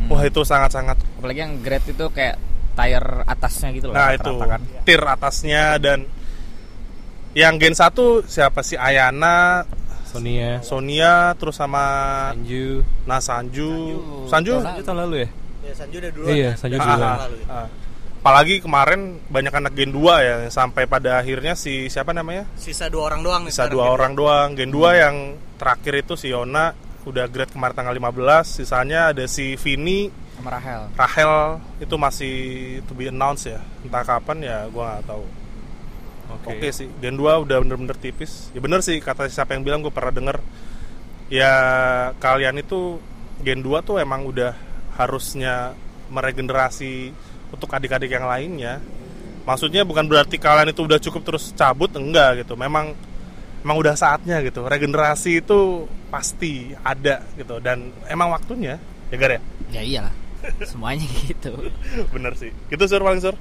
Hmm. 0.00 0.08
Wah 0.16 0.24
itu 0.24 0.40
sangat-sangat. 0.40 0.96
Apalagi 1.20 1.44
yang 1.44 1.60
grade 1.60 1.92
itu 1.92 2.08
kayak 2.08 2.40
tire 2.76 3.24
atasnya 3.24 3.68
gitu 3.72 3.88
loh. 3.88 3.94
Nah 3.96 4.12
itu 4.12 4.32
kan. 4.36 4.60
tier 4.84 5.02
atasnya 5.02 5.80
dan 5.80 6.04
yang 7.32 7.56
gen 7.56 7.72
1 7.72 7.92
siapa 8.24 8.60
sih 8.60 8.76
Ayana, 8.76 9.64
Sonia, 10.06 10.60
Sonia, 10.60 11.32
terus 11.36 11.56
sama 11.56 11.84
Sanju. 12.32 12.80
Nah 13.04 13.20
Sanju, 13.20 13.70
Sanju. 14.24 14.54
Sanju, 14.54 14.54
Sanju 14.62 14.80
tahun 14.82 14.98
lalu 15.04 15.16
ya? 15.18 15.28
Ya 15.62 15.72
Sanju 15.74 15.96
udah 15.98 16.10
duluan. 16.12 16.32
Iya? 16.32 16.50
Sanju 16.54 16.76
Ah, 16.76 16.84
duluan. 16.86 17.00
ah, 17.02 17.16
lalu. 17.22 17.38
ah. 17.48 17.68
apalagi 18.16 18.58
kemarin 18.58 19.22
banyak 19.30 19.54
anak 19.54 19.72
gen 19.72 19.94
2 19.94 20.02
ya 20.18 20.36
sampai 20.50 20.90
pada 20.90 21.22
akhirnya 21.22 21.54
si 21.54 21.86
siapa 21.86 22.10
namanya? 22.10 22.42
Sisa 22.58 22.90
dua 22.90 23.06
orang 23.06 23.22
doang 23.22 23.46
nih 23.46 23.54
Sisa 23.54 23.70
dua 23.70 23.86
orang 23.86 24.12
doang. 24.12 24.50
Gen 24.52 24.74
2 24.74 24.82
yang 24.98 25.16
terakhir 25.54 26.02
itu 26.02 26.18
si 26.18 26.34
Yona 26.34 26.74
udah 27.06 27.30
grade 27.30 27.54
kemarin 27.54 27.78
tanggal 27.78 27.94
15, 27.94 28.10
sisanya 28.50 29.14
ada 29.14 29.30
si 29.30 29.54
Vini, 29.54 30.10
Sama 30.46 30.62
Rahel. 30.62 30.82
Rahel 30.94 31.32
itu 31.82 31.94
masih 31.98 32.34
to 32.86 32.94
be 32.94 33.10
announced 33.10 33.50
ya. 33.50 33.58
Entah 33.82 34.06
kapan 34.06 34.46
ya 34.46 34.70
gua 34.70 34.94
nggak 34.94 35.10
tahu. 35.10 35.26
Oke. 36.38 36.46
Oke 36.54 36.68
sih, 36.70 36.86
Gen 37.02 37.18
2 37.18 37.42
udah 37.42 37.58
bener-bener 37.66 37.98
tipis. 37.98 38.54
Ya 38.54 38.62
bener 38.62 38.78
sih 38.78 39.02
kata 39.02 39.26
siapa 39.26 39.58
yang 39.58 39.66
bilang 39.66 39.82
gue 39.82 39.90
pernah 39.90 40.14
denger. 40.14 40.38
Ya 41.34 41.50
kalian 42.22 42.62
itu 42.62 43.02
Gen 43.42 43.58
2 43.58 43.82
tuh 43.82 43.98
emang 43.98 44.22
udah 44.22 44.54
harusnya 44.94 45.74
meregenerasi 46.14 47.10
untuk 47.50 47.66
adik-adik 47.74 48.14
yang 48.14 48.30
lainnya. 48.30 48.78
Maksudnya 49.50 49.82
bukan 49.82 50.06
berarti 50.06 50.38
kalian 50.38 50.70
itu 50.70 50.86
udah 50.86 51.02
cukup 51.02 51.26
terus 51.26 51.50
cabut 51.58 51.90
enggak 51.98 52.46
gitu. 52.46 52.54
Memang 52.54 52.94
emang 53.66 53.76
udah 53.82 53.98
saatnya 53.98 54.38
gitu. 54.46 54.62
Regenerasi 54.62 55.42
itu 55.42 55.90
pasti 56.06 56.70
ada 56.86 57.26
gitu 57.34 57.58
dan 57.58 57.90
emang 58.06 58.30
waktunya. 58.30 58.78
Ya 59.10 59.18
Gar 59.18 59.30
ya? 59.34 59.40
Ya 59.74 59.82
iyalah. 59.82 60.25
Semuanya 60.64 61.06
gitu. 61.24 61.52
Bener 62.14 62.32
sih. 62.38 62.50
Gitu 62.70 62.84
sur 62.86 63.02
paling 63.02 63.20
sur. 63.20 63.34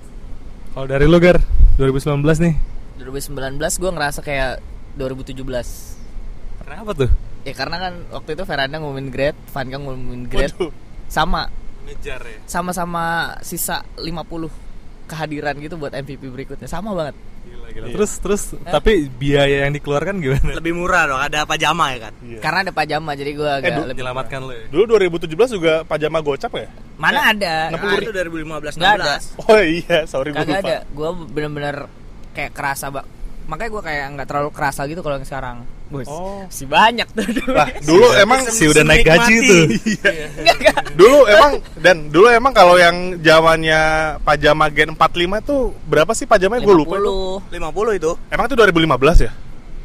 Kalau 0.74 0.88
dari 0.88 1.06
lu 1.08 1.18
Gar, 1.18 1.40
2019 1.80 2.20
nih. 2.42 2.56
2019 3.00 3.60
gue 3.60 3.92
ngerasa 3.92 4.20
kayak 4.24 4.60
2017. 4.96 5.40
Kenapa 6.66 6.92
tuh? 6.96 7.10
Ya 7.46 7.54
karena 7.54 7.78
kan 7.78 7.94
waktu 8.10 8.34
itu 8.34 8.44
Veranda 8.44 8.82
ngumumin 8.82 9.14
grade, 9.14 9.38
Vanka 9.54 9.78
ngumumin 9.78 10.26
grade 10.26 10.56
Waduh. 10.58 10.72
sama 11.06 11.48
Ngejar 11.86 12.22
ya. 12.26 12.40
sama-sama 12.50 13.38
sisa 13.46 13.86
50 14.02 14.50
kehadiran 15.06 15.54
gitu 15.62 15.78
buat 15.78 15.94
MVP 15.94 16.26
berikutnya 16.34 16.66
sama 16.66 16.98
banget. 16.98 17.14
Gila. 17.76 17.86
Iya. 17.86 17.94
Terus 17.94 18.12
terus 18.18 18.42
tapi 18.64 19.12
biaya 19.12 19.68
yang 19.68 19.74
dikeluarkan 19.74 20.16
gimana? 20.18 20.56
Lebih 20.56 20.74
murah 20.74 21.04
dong, 21.06 21.20
ada 21.20 21.44
pajama 21.44 21.92
ya 21.92 22.08
kan? 22.08 22.14
Iya. 22.24 22.40
Karena 22.40 22.60
ada 22.64 22.72
pajama 22.72 23.12
jadi 23.14 23.32
gue 23.32 23.50
agak 23.50 23.70
du- 23.70 23.84
lebih 23.86 24.00
Menyelamatkan 24.00 24.40
lu 24.40 24.52
ya. 24.52 24.64
Dulu 24.70 24.84
2017 24.96 25.28
juga 25.52 25.74
pajama 25.84 26.18
gocap 26.20 26.52
ya? 26.56 26.68
mana 26.96 27.28
ada 27.28 27.76
Nah, 27.76 28.00
itu 28.00 28.08
2015 28.10 28.80
Nggak 28.80 28.94
ada. 28.96 29.16
16. 29.20 29.44
Oh 29.44 29.60
iya, 29.60 30.00
sorry 30.08 30.32
gue 30.32 30.40
kagak 30.40 30.48
lupa. 30.56 30.64
ada 30.64 30.78
gue 30.88 31.10
bener-bener 31.28 31.76
kayak 32.32 32.52
kerasa 32.52 32.88
bak 32.88 33.04
makanya 33.46 33.70
gue 33.70 33.84
kayak 33.84 34.06
nggak 34.16 34.28
terlalu 34.28 34.50
kerasa 34.50 34.82
gitu 34.88 35.00
kalau 35.00 35.16
yang 35.16 35.28
sekarang 35.28 35.58
bos 35.86 36.06
Oh. 36.06 36.42
si 36.48 36.66
banyak 36.66 37.06
tuh 37.08 37.26
Lah, 37.48 37.70
dulu 37.88 38.10
emang 38.16 38.42
Si 38.44 38.66
udah 38.66 38.82
naik 38.82 39.04
gaji 39.04 39.34
Menikmati. 39.34 39.48
tuh. 39.48 39.64
dulu 41.00 41.18
emang 41.26 41.52
dan 41.78 42.10
dulu 42.10 42.28
emang 42.28 42.52
kalau 42.52 42.76
yang 42.76 43.20
zamannya 43.20 43.82
pajama 44.22 44.66
Gen 44.68 44.92
45 44.92 45.06
tuh 45.42 45.62
berapa 45.86 46.12
sih 46.12 46.26
pajamanya 46.26 46.62
gue 46.62 46.76
lupa 46.76 46.98
tuh. 46.98 47.38
50 47.48 47.62
50 47.94 48.00
itu. 48.00 48.12
Emang 48.28 48.46
itu 48.46 48.56
2015 48.56 49.18
ya? 49.20 49.32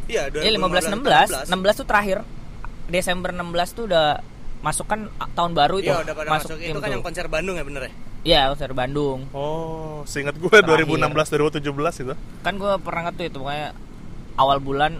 Iya, 0.06 0.22
ya 0.32 0.50
15 0.50 0.90
16 0.90 1.46
16 1.46 1.52
tuh 1.76 1.86
terakhir 1.86 2.18
Desember 2.86 3.30
16 3.30 3.46
tuh 3.70 3.84
udah 3.86 4.18
masuk 4.60 4.84
kan 4.84 5.06
tahun 5.32 5.52
baru 5.52 5.78
itu 5.78 5.88
Iya, 5.88 6.02
udah 6.02 6.14
pada 6.14 6.28
masuk. 6.30 6.56
tim 6.56 6.70
Itu 6.70 6.78
kan 6.78 6.88
tuh. 6.88 6.92
yang 6.92 7.04
konser 7.04 7.26
Bandung 7.26 7.54
ya 7.54 7.62
bener 7.62 7.82
ya? 7.82 7.92
Iya 8.20 8.40
konser 8.48 8.72
Bandung 8.72 9.24
Oh, 9.30 10.02
seingat 10.04 10.34
gue 10.34 10.48
Terakhir. 10.50 10.84
2016 10.84 11.60
2017 11.60 12.02
itu. 12.02 12.14
kan 12.40 12.54
gue 12.54 12.72
pernah 12.78 13.02
nge 13.06 13.22
itu 13.22 13.38
pokoknya 13.38 13.68
awal 14.34 14.58
bulan 14.58 14.96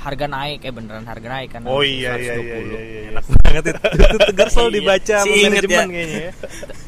harga 0.00 0.26
naik 0.26 0.60
eh 0.60 0.72
beneran 0.72 1.04
harga 1.04 1.28
naik 1.30 1.48
kan 1.50 1.60
Oh 1.62 1.80
iya 1.80 2.16
iya 2.16 2.34
120. 2.34 2.40
iya 2.40 2.56
iya. 2.56 2.80
iya. 2.80 3.00
Enak 3.10 3.24
banget 3.28 3.64
itu. 3.66 3.80
Itu 4.06 4.18
tegar 4.24 4.48
selalu 4.48 4.68
Iya. 4.68 4.76
dibaca 4.76 5.16
Si 5.18 5.28
inget 5.30 5.44
manajemen 5.44 5.68
ya. 5.70 5.84
kayaknya 5.86 6.18
ya. 6.18 6.32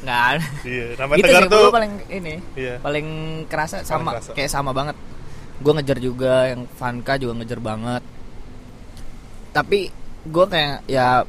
nggak 0.02 0.28
Iya, 0.64 0.85
nama 0.97 1.12
itu 1.12 1.23
Tegar 1.23 1.42
sih 1.42 1.50
tuh 1.50 1.64
paling 1.71 1.92
ini 2.11 2.35
Iya. 2.54 2.75
paling 2.78 3.07
kerasa 3.47 3.76
sama 3.83 4.11
kerasa. 4.12 4.31
kayak 4.33 4.50
sama 4.50 4.71
banget 4.71 4.97
gue 5.59 5.73
ngejar 5.73 5.99
juga 5.99 6.35
yang 6.49 6.66
Vanka 6.73 7.14
juga 7.16 7.33
ngejar 7.35 7.61
banget 7.61 8.02
tapi 9.52 9.78
gue 10.25 10.47
kayak 10.49 10.76
ya 10.87 11.23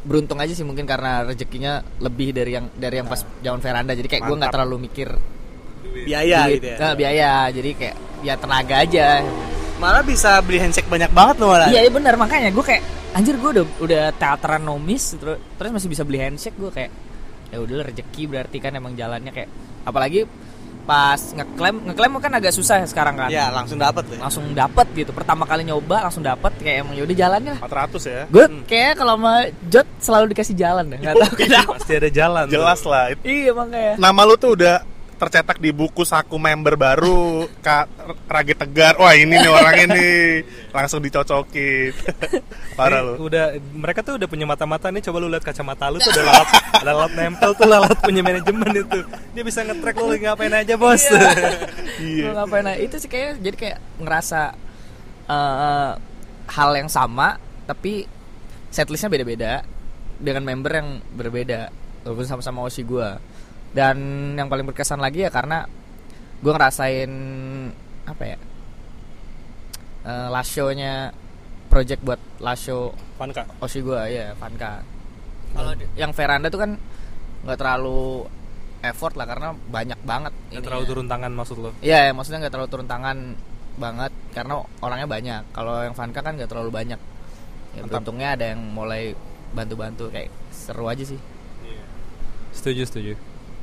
beruntung 0.00 0.38
aja 0.38 0.54
sih 0.54 0.62
mungkin 0.62 0.86
karena 0.86 1.26
rezekinya 1.26 1.72
lebih 1.98 2.30
dari 2.30 2.54
yang 2.54 2.70
dari 2.72 2.96
yang 2.96 3.04
pas 3.04 3.26
zaman 3.36 3.58
veranda 3.58 3.90
jadi 3.90 4.06
kayak 4.06 4.22
gue 4.24 4.36
nggak 4.36 4.54
terlalu 4.54 4.76
mikir 4.86 5.10
Biaya 5.86 6.46
duit. 6.46 6.54
gitu 6.56 6.66
ya. 6.68 6.76
Nah, 6.78 6.92
biaya 6.94 7.30
jadi 7.48 7.70
kayak 7.72 7.96
ya 8.22 8.34
tenaga 8.36 8.74
aja 8.78 9.08
Malah 9.76 10.00
bisa 10.00 10.40
beli 10.40 10.56
handshake 10.56 10.86
banyak 10.86 11.10
banget 11.10 11.36
loh 11.36 11.50
malah. 11.50 11.68
iya 11.68 11.80
iya 11.80 11.90
benar 11.90 12.14
makanya 12.14 12.48
gue 12.48 12.64
kayak 12.64 12.82
anjir 13.12 13.34
gue 13.34 13.50
udah 13.52 13.64
udah 13.78 14.02
teateran 14.12 14.62
nomis 14.62 15.12
terus 15.12 15.36
terus 15.52 15.70
masih 15.70 15.88
bisa 15.88 16.02
beli 16.02 16.18
handshake 16.18 16.54
gue 16.54 16.70
kayak 16.70 16.90
ya 17.46 17.58
udah 17.58 17.84
rezeki 17.84 18.22
berarti 18.26 18.56
kan 18.56 18.72
emang 18.72 18.92
jalannya 18.92 19.30
kayak 19.30 19.48
apalagi 19.82 20.24
pas 20.82 21.18
ngeklaim 21.18 21.82
ngeklaim 21.84 22.12
kan 22.16 22.32
agak 22.32 22.50
susah 22.50 22.78
ya 22.78 22.86
sekarang 22.86 23.14
kan 23.16 23.26
Ya, 23.26 23.50
langsung 23.50 23.74
dapat 23.76 24.06
tuh. 24.06 24.16
langsung 24.16 24.44
dapet 24.52 24.86
gitu 24.94 25.10
pertama 25.10 25.42
kali 25.42 25.62
nyoba 25.62 25.98
langsung 26.00 26.22
dapet 26.22 26.54
kayak 26.56 26.82
emang 26.82 26.94
yaudah 26.94 27.16
jalannya 27.16 27.52
lah 27.52 27.60
400 27.60 28.06
ya. 28.06 28.22
gue 28.26 28.44
kayak 28.64 28.92
kalau 28.94 29.12
sama 29.14 29.32
Jot 29.66 29.88
selalu 29.98 30.24
dikasih 30.30 30.54
jalan 30.54 30.84
deh 30.86 30.98
nggak 31.00 31.14
tahu 31.16 31.32
kenapa 31.36 31.72
Pasti 31.74 31.92
ada 31.92 32.08
jalan. 32.08 32.44
tuh. 32.44 32.54
Jelas 32.54 32.80
lah. 32.82 33.04
Itu- 33.10 33.24
iya 33.24 33.50
makanya 33.50 33.92
Nama 33.98 34.20
lu 34.22 34.34
tuh 34.36 34.50
udah 34.54 34.74
tercetak 35.16 35.56
di 35.56 35.72
buku 35.72 36.04
saku 36.04 36.36
member 36.36 36.76
baru 36.76 37.48
Kak 37.64 37.88
Ragi 38.28 38.52
Tegar. 38.52 39.00
Wah, 39.00 39.16
ini 39.16 39.40
nih 39.40 39.48
orangnya 39.48 39.86
nih. 39.96 40.44
Langsung 40.70 41.00
dicocokin. 41.00 41.92
Parah 42.78 43.00
lu. 43.00 43.26
Udah 43.26 43.56
mereka 43.72 44.04
tuh 44.04 44.20
udah 44.20 44.28
punya 44.28 44.44
mata-mata 44.44 44.92
nih 44.92 45.00
coba 45.00 45.16
lu 45.24 45.28
lihat 45.32 45.44
kacamata 45.44 45.88
lu 45.88 45.96
tuh 45.98 46.12
ada 46.12 46.22
lalat 46.22 46.48
ada 46.52 46.92
lalat 46.92 47.12
nempel 47.16 47.50
tuh 47.56 47.66
lalat 47.66 47.96
punya 48.04 48.20
manajemen 48.20 48.70
itu. 48.76 49.00
Dia 49.32 49.42
bisa 49.42 49.64
nge-track 49.64 49.96
lu 49.96 50.06
lagi 50.12 50.24
ngapain 50.28 50.54
aja, 50.54 50.74
Bos. 50.76 51.04
Iya. 51.96 52.24
Mau 52.30 52.44
ngapain 52.44 52.64
nah, 52.68 52.76
itu 52.76 53.00
sih 53.00 53.08
kayak 53.08 53.40
jadi 53.40 53.56
kayak 53.56 53.78
ngerasa 54.04 54.40
eh, 55.32 55.92
hal 56.46 56.70
yang 56.76 56.90
sama 56.92 57.40
tapi 57.66 58.06
setlistnya 58.70 59.10
beda-beda 59.10 59.66
dengan 60.20 60.44
member 60.46 60.72
yang 60.72 60.88
berbeda 61.12 61.72
walaupun 62.06 62.26
sama-sama 62.28 62.62
osi 62.62 62.86
gue 62.86 63.08
dan 63.76 63.96
yang 64.40 64.48
paling 64.48 64.64
berkesan 64.64 65.04
lagi 65.04 65.28
ya 65.28 65.30
karena 65.30 65.68
gue 66.40 66.52
ngerasain 66.52 67.12
apa 68.08 68.24
ya 68.24 68.38
eh 70.06 70.28
last 70.32 70.50
show-nya 70.56 71.12
project 71.68 72.00
buat 72.00 72.20
last 72.40 72.64
show 72.64 72.96
Vanka. 73.20 73.44
osi 73.60 73.84
gue 73.84 74.00
ya 74.08 74.32
Vanka 74.40 74.80
kalau 75.52 75.72
yang 75.92 76.16
veranda 76.16 76.48
tuh 76.48 76.60
kan 76.64 76.70
nggak 77.44 77.58
terlalu 77.60 78.24
effort 78.84 79.14
lah 79.16 79.26
karena 79.28 79.52
banyak 79.52 80.00
banget 80.04 80.32
Nggak 80.52 80.64
terlalu 80.64 80.84
turun 80.86 81.06
tangan 81.08 81.32
maksud 81.32 81.56
lo. 81.58 81.70
Iya, 81.80 82.12
maksudnya 82.12 82.46
nggak 82.46 82.54
terlalu 82.54 82.70
turun 82.70 82.88
tangan 82.88 83.18
banget 83.76 84.12
karena 84.32 84.62
orangnya 84.80 85.08
banyak. 85.08 85.42
Kalau 85.52 85.74
yang 85.82 85.94
Vanka 85.96 86.20
kan 86.22 86.36
nggak 86.36 86.50
terlalu 86.50 86.70
banyak. 86.70 87.00
Ya, 87.76 87.82
beruntungnya 87.84 88.28
ada 88.36 88.44
yang 88.56 88.60
mulai 88.72 89.12
bantu-bantu 89.52 90.08
kayak 90.08 90.32
seru 90.52 90.88
aja 90.88 91.04
sih. 91.04 91.20
Setuju, 92.56 92.82
setuju. 92.88 93.12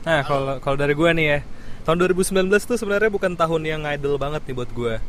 Nah, 0.03 0.19
kalau 0.27 0.59
kalau 0.59 0.77
dari 0.79 0.93
gua 0.95 1.15
nih 1.15 1.25
ya, 1.25 1.39
tahun 1.87 1.97
2019 2.11 2.51
tuh 2.67 2.75
sebenarnya 2.75 3.11
bukan 3.11 3.33
tahun 3.39 3.61
yang 3.63 3.81
idol 3.87 4.19
banget 4.19 4.43
nih 4.47 4.55
buat 4.55 4.71
gua. 4.75 4.99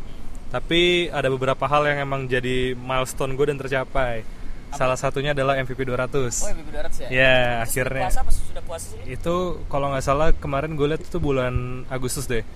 Tapi 0.55 1.11
ada 1.11 1.27
beberapa 1.35 1.67
hal 1.67 1.83
yang 1.91 2.07
emang 2.07 2.31
jadi 2.31 2.79
milestone 2.79 3.35
gue 3.35 3.51
dan 3.51 3.59
tercapai. 3.59 4.23
Salah 4.71 4.95
satunya 4.95 5.35
adalah 5.35 5.59
MVP 5.59 5.83
200. 5.83 6.47
Oh, 6.47 6.51
MVP 6.55 6.69
200 6.71 7.03
ya? 7.03 7.09
Ya, 7.11 7.39
Terus 7.67 7.67
akhirnya. 7.67 8.07
Puasa 8.07 8.21
apa 8.23 8.31
sudah 8.31 8.63
puasa 8.63 8.87
sih? 8.95 9.03
Itu 9.19 9.67
kalau 9.67 9.91
nggak 9.91 10.05
salah 10.07 10.31
kemarin 10.31 10.79
gue 10.79 10.87
lihat 10.95 11.03
itu 11.03 11.19
bulan 11.19 11.83
Agustus 11.91 12.31
deh. 12.31 12.47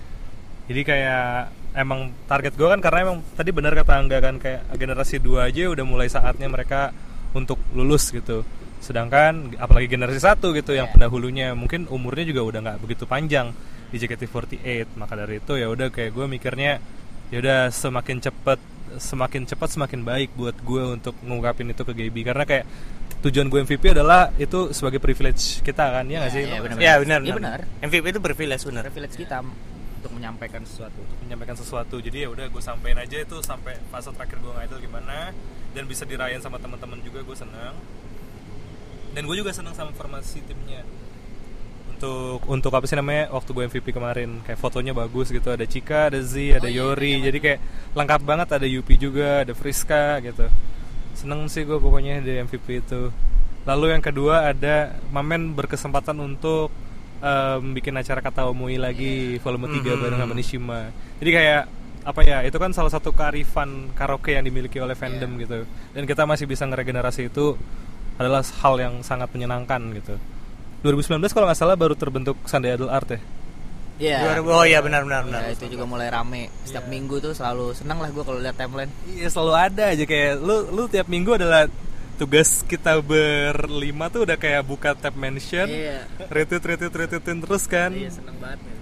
Jadi 0.71 0.81
kayak 0.87 1.51
emang 1.75 2.15
target 2.23 2.55
gue 2.55 2.67
kan 2.71 2.79
karena 2.79 2.99
emang 3.03 3.17
tadi 3.35 3.51
benar 3.51 3.75
kata 3.75 3.99
Angga 3.99 4.23
kan 4.23 4.39
kayak 4.39 4.63
generasi 4.79 5.19
2 5.19 5.51
aja 5.51 5.67
udah 5.67 5.83
mulai 5.83 6.07
saatnya 6.07 6.47
mereka 6.47 6.95
untuk 7.35 7.59
lulus 7.75 8.15
gitu. 8.15 8.47
Sedangkan 8.79 9.53
apalagi 9.55 9.87
generasi 9.87 10.19
satu 10.19 10.51
gitu 10.51 10.71
yang 10.71 10.87
Iya. 10.87 10.93
pendahulunya 10.93 11.47
mungkin 11.51 11.85
umurnya 11.87 12.25
juga 12.25 12.41
udah 12.41 12.59
nggak 12.61 12.77
begitu 12.79 13.03
panjang 13.03 13.51
di 13.89 13.97
JKT48. 13.97 14.95
Maka 14.95 15.13
dari 15.15 15.37
itu 15.37 15.53
ya 15.53 15.67
udah 15.67 15.87
kayak 15.87 16.11
gue 16.11 16.25
mikirnya 16.25 16.79
ya 17.27 17.37
udah 17.37 17.59
semakin 17.69 18.17
cepet 18.19 18.59
semakin 18.91 19.45
cepat 19.45 19.69
semakin 19.69 20.01
baik 20.01 20.33
buat 20.33 20.57
gue 20.57 20.83
untuk 20.91 21.13
ngungkapin 21.21 21.69
itu 21.69 21.83
ke 21.83 21.93
GB 21.93 22.25
karena 22.25 22.41
kayak 22.41 22.65
tujuan 23.21 23.45
gue 23.45 23.61
MVP 23.61 23.91
adalah 23.91 24.33
itu 24.33 24.71
sebagai 24.71 24.97
privilege 24.97 25.61
kita 25.61 25.93
kan 25.93 26.05
ya 26.05 26.25
nggak 26.25 26.31
sih 26.31 26.41
Iya, 26.41 26.55
Lo- 26.55 26.63
benar. 26.65 26.77
Ya 26.79 26.93
benar. 26.97 27.19
Benar. 27.21 27.59
MVP 27.81 28.05
itu 28.07 28.19
privilege 28.19 28.63
benar. 28.65 28.81
Privilege 28.83 29.13
kita 29.15 29.45
untuk 29.99 30.11
menyampaikan 30.11 30.63
sesuatu. 30.63 31.03
menyampaikan 31.21 31.53
sesuatu 31.53 31.99
jadi 31.99 32.25
ya 32.25 32.29
udah 32.31 32.45
gue 32.47 32.63
sampein 32.63 32.95
aja 32.95 33.13
itu 33.13 33.37
sampai 33.39 33.77
fase 33.85 34.09
terakhir 34.09 34.39
gue 34.39 34.49
ngidol 34.49 34.79
gimana 34.81 35.29
dan 35.69 35.83
bisa 35.85 36.01
dirayain 36.01 36.39
sama 36.39 36.57
teman-teman 36.57 36.97
juga 36.99 37.21
gue 37.21 37.37
seneng 37.37 37.77
dan 39.19 39.27
gue 39.27 39.35
juga 39.35 39.51
seneng 39.51 39.75
sama 39.75 39.91
formasi 39.91 40.39
timnya. 40.47 40.79
Untuk 41.91 42.39
untuk 42.47 42.71
apa 42.71 42.87
sih 42.87 42.95
namanya 42.95 43.27
waktu 43.35 43.51
gue 43.51 43.63
MVP 43.67 43.91
kemarin. 43.91 44.39
Kayak 44.47 44.63
fotonya 44.63 44.95
bagus 44.95 45.27
gitu. 45.27 45.51
Ada 45.51 45.67
Cika 45.67 46.07
ada 46.07 46.23
Z 46.23 46.55
ada 46.55 46.63
Oh, 46.63 46.71
iya, 46.71 46.79
Yori. 46.87 47.19
iya, 47.19 47.27
jadi 47.27 47.37
kayak 47.43 47.59
lengkap 47.99 48.21
banget. 48.23 48.47
Ada 48.55 48.67
Yupi 48.71 48.95
juga 48.95 49.43
ada 49.43 49.51
Friska 49.51 50.23
gitu. 50.23 50.47
Seneng 51.11 51.51
sih 51.51 51.67
gue 51.67 51.75
pokoknya 51.75 52.23
di 52.23 52.39
MVP 52.39 52.79
itu. 52.79 53.11
Lalu 53.67 53.91
yang 53.91 53.99
kedua 53.99 54.55
ada 54.55 54.95
Mamen 55.11 55.51
berkesempatan 55.51 56.15
untuk 56.23 56.71
em, 57.19 57.75
bikin 57.75 57.99
acara 57.99 58.23
kata 58.23 58.47
Omui 58.47 58.79
lagi 58.79 59.35
volume 59.43 59.67
3 59.67 59.99
bareng 59.99 60.15
sama 60.23 60.31
Nishima. 60.31 60.95
Jadi 61.19 61.31
kayak 61.35 61.63
apa 62.07 62.23
ya 62.23 62.39
itu 62.47 62.55
kan 62.55 62.71
salah 62.71 62.87
satu 62.87 63.11
kearifan 63.11 63.91
karaoke 63.91 64.31
yang 64.31 64.47
dimiliki 64.47 64.79
oleh 64.79 64.95
fandom 64.95 65.35
gitu. 65.35 65.67
Dan 65.91 66.07
kita 66.07 66.23
masih 66.23 66.47
bisa 66.47 66.63
ngeregenerasi 66.63 67.27
itu 67.27 67.59
adalah 68.19 68.43
hal 68.43 68.75
yang 68.77 68.99
sangat 69.01 69.31
menyenangkan 69.31 69.79
gitu 69.95 70.19
2019 70.83 71.23
kalau 71.31 71.47
nggak 71.47 71.57
salah 71.57 71.73
baru 71.73 71.95
terbentuk 71.95 72.35
Sunday 72.45 72.75
Idol 72.75 72.91
Art 72.91 73.09
ya 73.09 73.21
Iya. 73.99 74.39
2000 74.39 74.47
oh 74.47 74.63
iya 74.63 74.79
benar 74.79 75.03
benar 75.03 75.27
benar. 75.27 75.43
Ya, 75.43 75.51
itu 75.51 75.67
juga 75.67 75.83
mulai 75.83 76.07
rame. 76.07 76.47
Setiap 76.63 76.87
minggu 76.87 77.19
tuh 77.19 77.35
selalu 77.35 77.75
senang 77.75 77.99
lah 77.99 78.07
gue 78.07 78.23
kalau 78.23 78.39
lihat 78.39 78.55
timeline. 78.55 78.87
Iya 79.03 79.27
selalu 79.27 79.53
ada 79.59 79.91
aja 79.91 80.03
kayak 80.07 80.39
lu 80.39 80.71
lu 80.71 80.87
tiap 80.87 81.11
minggu 81.11 81.35
adalah 81.35 81.67
tugas 82.15 82.63
kita 82.63 83.03
berlima 83.03 84.07
tuh 84.07 84.23
udah 84.23 84.39
kayak 84.39 84.63
buka 84.63 84.95
tab 84.95 85.19
mention, 85.19 85.67
Iya. 85.67 86.07
retweet 86.31 86.63
retweet 86.63 86.95
retweetin 86.95 87.43
terus 87.43 87.67
kan. 87.67 87.91
Iya, 87.91 88.07
seneng 88.15 88.39
banget. 88.39 88.63
ya. 88.63 88.78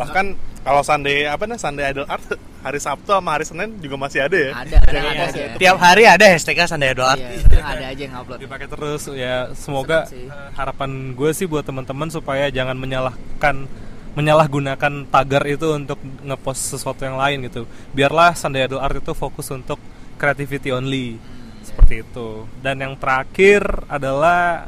Bahkan 0.00 0.26
kalau 0.64 0.80
Sunday 0.80 1.28
apa 1.28 1.44
nih 1.44 1.60
Sunday 1.60 1.84
Idol 1.92 2.08
Art 2.08 2.24
hari 2.60 2.80
Sabtu 2.80 3.12
sama 3.12 3.36
hari 3.36 3.44
Senin 3.44 3.76
juga 3.80 3.96
masih 4.00 4.20
ada 4.24 4.36
ya. 4.36 4.50
Ada, 4.56 4.76
ada, 4.80 4.98
ada 5.00 5.24
aja. 5.28 5.42
Tiap 5.56 5.76
hari 5.76 6.02
ada 6.08 6.24
hashtagnya 6.24 6.66
Sunday 6.68 6.88
Idol 6.92 7.04
Art. 7.08 7.20
Iya, 7.20 7.60
ada 7.60 7.84
aja 7.92 8.02
yang 8.08 8.14
upload. 8.16 8.38
Dipakai 8.40 8.68
terus 8.68 9.02
ya 9.12 9.52
semoga 9.52 10.08
harapan 10.56 11.12
gue 11.12 11.30
sih 11.36 11.44
buat 11.44 11.64
teman-teman 11.64 12.08
supaya 12.08 12.48
jangan 12.48 12.76
menyalahkan 12.80 13.68
menyalahgunakan 14.10 15.06
tagar 15.06 15.44
itu 15.46 15.70
untuk 15.70 16.00
ngepost 16.24 16.76
sesuatu 16.76 17.04
yang 17.04 17.20
lain 17.20 17.46
gitu. 17.46 17.68
Biarlah 17.92 18.32
Sunday 18.32 18.64
Idol 18.64 18.80
Art 18.80 18.96
itu 18.96 19.12
fokus 19.12 19.52
untuk 19.52 19.76
creativity 20.16 20.72
only. 20.72 21.20
Seperti 21.60 22.02
itu. 22.04 22.48
Dan 22.64 22.80
yang 22.80 22.96
terakhir 22.96 23.84
adalah 23.86 24.64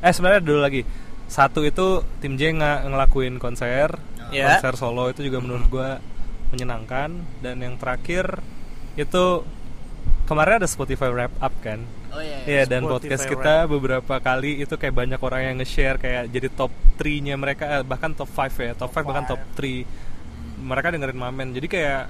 eh 0.00 0.12
sebenarnya 0.14 0.42
dulu 0.42 0.60
lagi. 0.62 0.82
Satu 1.30 1.62
itu 1.62 2.02
tim 2.18 2.34
J 2.34 2.58
ngelakuin 2.58 3.38
konser, 3.38 3.94
Ya. 4.30 4.58
konser 4.58 4.74
solo 4.78 5.10
itu 5.10 5.26
juga 5.26 5.38
menurut 5.42 5.66
gua 5.66 5.98
menyenangkan 6.50 7.14
dan 7.42 7.56
yang 7.62 7.78
terakhir 7.78 8.42
itu 8.98 9.46
kemarin 10.26 10.62
ada 10.62 10.68
Spotify 10.70 11.10
wrap 11.10 11.34
up 11.38 11.54
kan. 11.62 11.82
Oh 12.10 12.18
iya. 12.18 12.42
Iya 12.46 12.62
dan 12.66 12.86
Spotify 12.86 13.14
podcast 13.14 13.24
kita 13.26 13.54
beberapa 13.70 14.14
kali 14.18 14.62
itu 14.62 14.74
kayak 14.74 14.94
banyak 14.94 15.20
orang 15.22 15.42
yang 15.46 15.56
nge-share 15.62 15.98
kayak 15.98 16.30
jadi 16.30 16.48
top 16.50 16.70
3-nya 16.98 17.34
mereka 17.38 17.64
eh, 17.80 17.84
bahkan 17.86 18.14
top 18.14 18.30
5 18.30 18.58
ya, 18.58 18.72
top 18.74 18.90
5 18.90 19.06
bahkan 19.06 19.26
top 19.30 19.42
3. 19.58 19.86
Mereka 20.60 20.86
dengerin 20.92 21.18
Mamen. 21.18 21.48
Jadi 21.56 21.66
kayak 21.70 22.02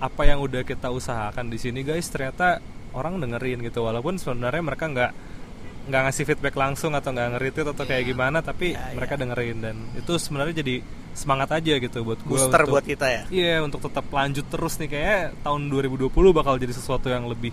apa 0.00 0.22
yang 0.24 0.40
udah 0.40 0.64
kita 0.64 0.88
usahakan 0.88 1.52
di 1.52 1.60
sini 1.60 1.84
guys 1.84 2.08
ternyata 2.08 2.64
orang 2.96 3.20
dengerin 3.20 3.60
gitu 3.60 3.84
walaupun 3.84 4.16
sebenarnya 4.16 4.64
mereka 4.64 4.88
nggak 4.88 5.12
nggak 5.90 6.02
ngasih 6.06 6.24
feedback 6.24 6.54
langsung 6.54 6.94
atau 6.94 7.10
nggak 7.10 7.28
nge-retweet 7.34 7.68
atau 7.68 7.84
kayak 7.84 8.04
gimana 8.06 8.38
tapi 8.40 8.70
mereka 8.94 9.18
dengerin 9.18 9.58
dan 9.58 9.76
itu 9.92 10.12
sebenarnya 10.14 10.62
jadi 10.62 10.74
semangat 11.10 11.50
aja 11.52 11.74
gitu 11.76 11.98
buat 12.00 12.22
gua 12.22 12.38
Booster 12.38 12.62
untuk- 12.62 12.72
buat 12.72 12.86
kita 12.86 13.06
ya. 13.10 13.22
Iya 13.28 13.54
untuk 13.60 13.82
tetap 13.82 14.06
lanjut 14.08 14.46
terus 14.46 14.78
nih 14.78 14.88
kayak 14.88 15.20
tahun 15.42 15.66
2020 15.66 16.06
bakal 16.30 16.54
jadi 16.56 16.70
sesuatu 16.70 17.10
yang 17.10 17.26
lebih 17.26 17.50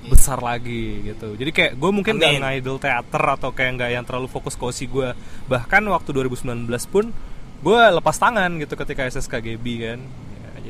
besar 0.00 0.40
lagi 0.40 1.04
gitu. 1.04 1.36
Jadi 1.36 1.50
kayak 1.50 1.72
gue 1.76 1.90
mungkin 1.92 2.16
nggak 2.16 2.40
ngidol 2.40 2.76
teater 2.76 3.20
atau 3.20 3.52
kayak 3.52 3.70
nggak 3.76 3.90
yang 3.92 4.04
terlalu 4.04 4.28
fokus 4.28 4.56
ke 4.56 4.64
OSI 4.64 4.86
gue. 4.86 5.08
Bahkan 5.44 5.82
waktu 5.88 6.10
2019 6.12 6.68
pun 6.88 7.12
gue 7.60 7.80
lepas 7.92 8.16
tangan 8.16 8.48
gitu 8.56 8.76
ketika 8.76 9.04
SSKGB 9.04 9.64
kan. 9.82 10.00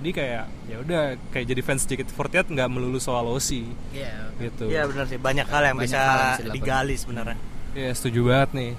Jadi 0.01 0.17
kayak 0.17 0.45
ya 0.65 0.77
udah 0.81 1.03
kayak 1.29 1.45
jadi 1.53 1.61
fans 1.61 1.85
JKT48 1.85 2.57
nggak 2.57 2.69
melulu 2.73 2.97
soal 2.97 3.29
OSI 3.29 3.69
Iya. 3.93 4.33
gitu. 4.41 4.65
Iya 4.73 4.89
benar 4.89 5.05
sih 5.05 5.21
banyak 5.21 5.45
hal 5.45 5.61
yang 5.61 5.77
Banyak 5.77 5.93
bisa 5.93 6.01
hal 6.01 6.17
yang 6.17 6.33
bisa 6.41 6.57
digali 6.57 6.95
sebenarnya. 6.97 7.37
Iya 7.77 7.93
setuju 7.93 8.21
banget 8.25 8.51
nih. 8.57 8.71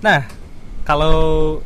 Nah, 0.00 0.22
kalau 0.86 1.16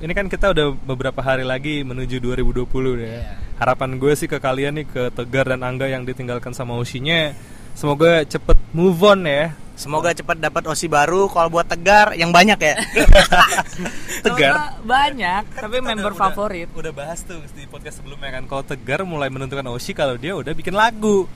ini 0.00 0.12
kan 0.16 0.26
kita 0.30 0.50
udah 0.54 0.72
beberapa 0.72 1.20
hari 1.20 1.44
lagi 1.44 1.82
menuju 1.84 2.18
2020 2.18 2.98
deh. 2.98 3.10
ya. 3.10 3.36
Harapan 3.60 4.00
gue 4.00 4.12
sih 4.16 4.24
ke 4.24 4.40
kalian 4.40 4.72
nih 4.80 4.86
ke 4.88 5.02
Tegar 5.12 5.52
dan 5.52 5.60
Angga 5.60 5.84
yang 5.84 6.08
ditinggalkan 6.08 6.56
sama 6.56 6.80
Oshinya, 6.80 7.36
semoga 7.76 8.24
cepet 8.24 8.56
move 8.72 8.96
on 9.04 9.28
ya. 9.28 9.52
Semoga 9.76 10.12
cepat 10.12 10.36
dapat 10.36 10.60
OSI 10.68 10.88
baru. 10.88 11.24
Kalau 11.28 11.48
buat 11.48 11.64
Tegar 11.64 12.12
yang 12.12 12.28
banyak 12.28 12.56
ya. 12.56 12.76
Tegar. 14.24 14.52
Semoga 14.52 14.76
banyak, 14.84 15.42
tapi 15.56 15.76
member 15.80 16.12
Udah- 16.12 16.20
favorit. 16.20 16.68
Udah 16.72 16.92
bahas 16.92 17.24
tuh 17.24 17.40
di 17.52 17.64
podcast 17.64 18.00
sebelumnya 18.00 18.28
kan 18.28 18.44
kalau 18.44 18.60
Tegar 18.60 19.04
mulai 19.04 19.28
menentukan 19.28 19.64
Oshi 19.72 19.92
kalau 19.92 20.16
dia 20.16 20.36
udah 20.36 20.52
bikin 20.52 20.76
lagu. 20.76 21.24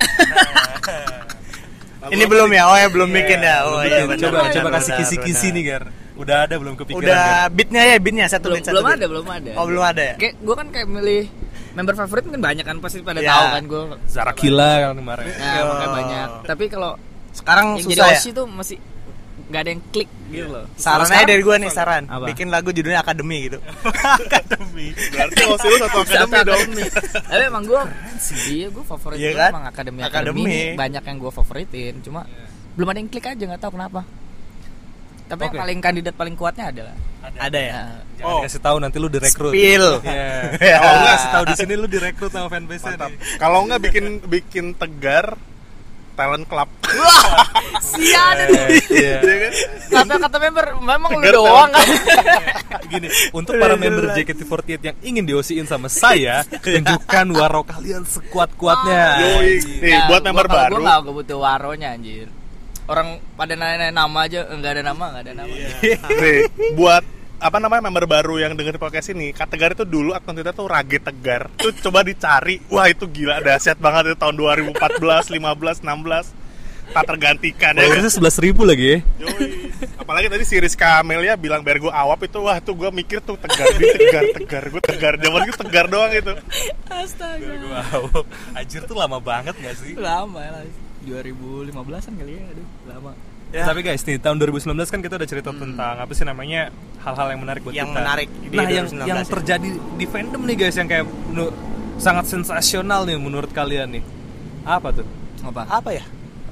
Ini 2.05 2.25
belum 2.29 2.53
ya? 2.53 2.69
Oh 2.69 2.77
ya 2.77 2.89
belum 2.93 3.09
bikin 3.09 3.41
ya. 3.41 3.65
Oh 3.65 3.81
iya 3.81 4.05
coba 4.05 4.17
benar, 4.45 4.53
coba 4.53 4.69
kasih 4.77 4.93
benar, 4.93 5.01
kisi-kisi 5.09 5.47
nih 5.57 5.63
Gar. 5.65 5.85
Udah 6.21 6.37
ada 6.45 6.55
belum 6.61 6.77
kepikiran? 6.77 7.01
Udah 7.01 7.49
beatnya 7.49 7.83
ya 7.89 7.97
beatnya 7.97 8.27
satu 8.29 8.53
Belum, 8.53 8.61
beat 8.61 8.67
satu 8.69 8.77
belum 8.77 8.85
beat. 8.85 8.97
ada, 9.01 9.07
belum 9.09 9.25
ada. 9.33 9.51
Oh 9.57 9.65
belum 9.65 9.85
ada 9.89 10.03
ya? 10.05 10.15
Kayak 10.21 10.35
gue 10.37 10.55
kan 10.55 10.67
kayak 10.69 10.89
milih 10.93 11.23
member 11.75 11.95
favorit 11.95 12.23
mungkin 12.25 12.41
banyak 12.41 12.63
kan 12.63 12.77
pasti 12.79 12.99
pada 13.01 13.19
Iya. 13.19 13.29
tahu 13.29 13.45
kan 13.51 13.63
gue. 13.65 13.83
Zarakila 14.07 14.71
kan 14.81 14.95
kemarin. 14.95 15.27
Nah, 15.29 15.53
Yo. 15.53 15.65
makanya 15.69 15.89
banyak. 15.91 16.29
Tapi 16.47 16.65
kalau 16.69 16.93
Sekarang 17.31 17.67
yang 17.75 17.85
jadi 17.85 17.95
susah 17.97 18.07
ya. 18.07 18.17
OSI 18.17 18.31
tuh 18.33 18.47
masih 18.47 18.79
nggak 19.45 19.61
ada 19.61 19.71
yang 19.71 19.83
klik 19.91 20.11
gitu 20.31 20.47
loh. 20.49 20.65
Saran 20.75 21.05
aja 21.05 21.25
dari 21.25 21.43
gua 21.43 21.57
nih 21.57 21.69
saran. 21.69 22.07
Apa? 22.07 22.25
Bikin 22.27 22.49
lagu 22.49 22.71
judulnya 22.71 23.01
Akademi 23.01 23.39
gitu. 23.45 23.59
Akademi. 24.23 24.87
Berarti 24.95 25.43
OSI 25.45 25.67
lu 25.67 25.77
satu 25.81 25.99
akademi 26.01 26.39
dong. 26.41 26.63
Tapi 27.27 27.43
emang 27.45 27.65
gue 27.65 27.83
sih 28.17 28.37
dia 28.41 28.67
gue 28.69 28.85
favorit 28.85 29.17
Iya 29.17 29.31
gua 29.31 29.39
kan? 29.39 29.51
emang 29.51 29.65
akademi 29.67 30.01
Akademi. 30.01 30.43
akademi 30.47 30.79
banyak 30.79 31.03
yang 31.05 31.17
gue 31.19 31.31
favoritin 31.31 31.95
cuma 32.01 32.21
belum 32.75 32.89
ada 32.89 32.99
yang 32.99 33.09
klik 33.09 33.27
aja 33.27 33.43
nggak 33.45 33.61
tahu 33.61 33.73
kenapa. 33.75 34.01
Tapi 35.25 35.41
yang 35.43 35.55
Oke. 35.57 35.61
paling 35.61 35.79
kandidat 35.81 36.15
paling 36.15 36.35
kuatnya 36.35 36.69
adalah 36.69 36.95
Ada 37.35 37.57
ya? 37.59 37.73
Nah, 37.73 37.99
Jangan 38.15 38.29
Oh. 38.29 38.39
dikasih 38.45 38.61
tahu 38.61 38.77
nanti 38.79 38.97
lu 38.97 39.09
direkrut. 39.09 39.53
Spill. 39.53 39.87
Iya. 40.05 40.29
Ya. 40.71 40.77
Kalau 40.79 40.95
nggak 40.95 41.11
kasih 41.11 41.29
tahu 41.31 41.45
di 41.45 41.55
sini 41.57 41.73
lu 41.75 41.87
direkrut 41.87 42.31
sama 42.31 42.49
fanbase 42.49 42.85
Mantap. 42.87 43.11
nih. 43.11 43.19
Kalau 43.37 43.59
nggak 43.65 43.81
bikin 43.83 44.05
bikin 44.23 44.65
tegar 44.73 45.27
talent 46.15 46.47
club. 46.47 46.69
Sia 47.83 48.23
ada 48.31 48.45
tuh. 48.47 48.65
Iya. 48.87 49.19
Iya 49.25 49.37
kan? 49.41 49.53
Kata 49.91 50.15
kata 50.21 50.37
member 50.39 50.65
memang 50.79 51.11
lu 51.17 51.25
doang 51.27 51.71
kan. 51.71 51.87
Gini, 52.93 53.09
untuk 53.33 53.57
para 53.57 53.75
member 53.75 54.13
JKT48 54.13 54.81
yang 54.85 54.97
ingin 55.03 55.25
diosiin 55.25 55.67
sama 55.67 55.89
saya, 55.89 56.45
tunjukkan 56.45 57.27
waro 57.33 57.65
kalian 57.65 58.05
sekuat-kuatnya. 58.05 59.05
Nih, 59.43 59.59
Ya, 59.83 60.07
buat 60.07 60.23
member 60.23 60.47
baru. 60.47 60.79
Gua 60.79 61.03
butuh 61.03 61.41
waronya 61.41 61.97
anjir. 61.97 62.29
Orang 62.85 63.21
pada 63.37 63.57
nanya 63.57 63.89
nama 63.89 64.19
aja 64.29 64.45
enggak 64.53 64.77
ada 64.77 64.83
nama, 64.85 65.05
enggak 65.09 65.25
ada 65.25 65.35
nama. 65.41 65.55
Nih, 66.21 66.41
buat 66.77 67.05
apa 67.45 67.61
namanya 67.61 67.89
member 67.89 68.09
baru 68.09 68.41
yang 68.41 68.57
dengerin 68.57 68.81
podcast 68.81 69.13
ini 69.13 69.35
Kak 69.37 69.53
Tegar 69.53 69.77
itu 69.77 69.85
dulu 69.85 70.17
akun 70.17 70.33
Twitter 70.33 70.57
tuh 70.57 70.65
Rage 70.65 70.97
Tegar 70.97 71.53
tuh 71.61 71.77
coba 71.77 72.01
dicari 72.01 72.57
wah 72.73 72.89
itu 72.89 73.05
gila 73.05 73.43
dahsyat 73.45 73.77
banget 73.77 74.15
itu 74.15 74.17
tahun 74.17 74.33
2014 74.73 74.73
15 74.73 75.85
16 75.85 75.85
tak 76.95 77.05
tergantikan 77.05 77.73
ya 77.77 77.85
kan? 77.85 77.85
Followersnya 77.85 78.13
sebelas 78.13 78.37
ribu 78.41 78.63
lagi 78.65 78.87
ya. 78.87 78.99
Yoi. 79.25 79.73
apalagi 80.01 80.29
tadi 80.33 80.45
si 80.45 80.57
Rizka 80.61 81.01
Amelia 81.01 81.37
bilang 81.37 81.65
biar 81.65 81.81
gue 81.81 81.93
awap 81.93 82.25
itu 82.25 82.39
wah 82.41 82.61
tuh 82.61 82.77
gue 82.77 82.89
mikir 82.93 83.25
tuh 83.25 83.37
Tegar 83.41 83.67
di 83.77 83.93
Tegar 83.93 84.25
Tegar 84.37 84.65
gue 84.69 84.83
Tegar 84.85 85.13
zaman 85.21 85.41
itu 85.45 85.57
Tegar 85.65 85.87
doang 85.89 86.13
itu 86.13 86.33
Astaga. 86.89 87.51
Wow, 87.61 88.25
anjir 88.57 88.85
tuh 88.89 88.97
lama 88.97 89.19
banget 89.21 89.53
gak 89.61 89.77
sih? 89.81 89.97
Lama 89.97 90.41
lah. 90.41 90.65
2015-an 91.05 92.13
kali 92.15 92.33
ya, 92.33 92.43
aduh, 92.47 92.67
lama. 92.87 93.13
Ya. 93.51 93.63
Tapi 93.63 93.81
guys, 93.81 94.03
nih 94.03 94.19
tahun 94.19 94.37
2019 94.37 94.67
kan 94.85 94.99
kita 94.99 95.15
udah 95.15 95.29
cerita 95.29 95.51
tentang 95.53 95.95
apa 95.95 96.11
sih 96.11 96.23
namanya 96.23 96.75
hal-hal 96.99 97.29
yang 97.29 97.41
menarik 97.41 97.63
buat 97.63 97.71
Yang 97.73 97.87
kita. 97.87 97.99
menarik 98.01 98.29
di 98.43 98.47
nah, 98.51 98.67
yang 98.67 98.87
2019 98.91 99.07
yang 99.07 99.19
ya. 99.21 99.27
terjadi 99.31 99.69
di 99.95 100.07
fandom 100.07 100.43
nih 100.43 100.57
guys 100.59 100.75
yang 100.75 100.89
kayak 100.89 101.05
menu- 101.07 101.55
sangat 101.97 102.25
sensasional 102.27 103.07
nih 103.07 103.15
menurut 103.15 103.47
kalian 103.49 103.95
nih. 103.95 104.03
Apa 104.65 104.91
tuh? 104.91 105.07
Apa? 105.41 105.63
Apa 105.71 105.91
ya? 105.93 106.03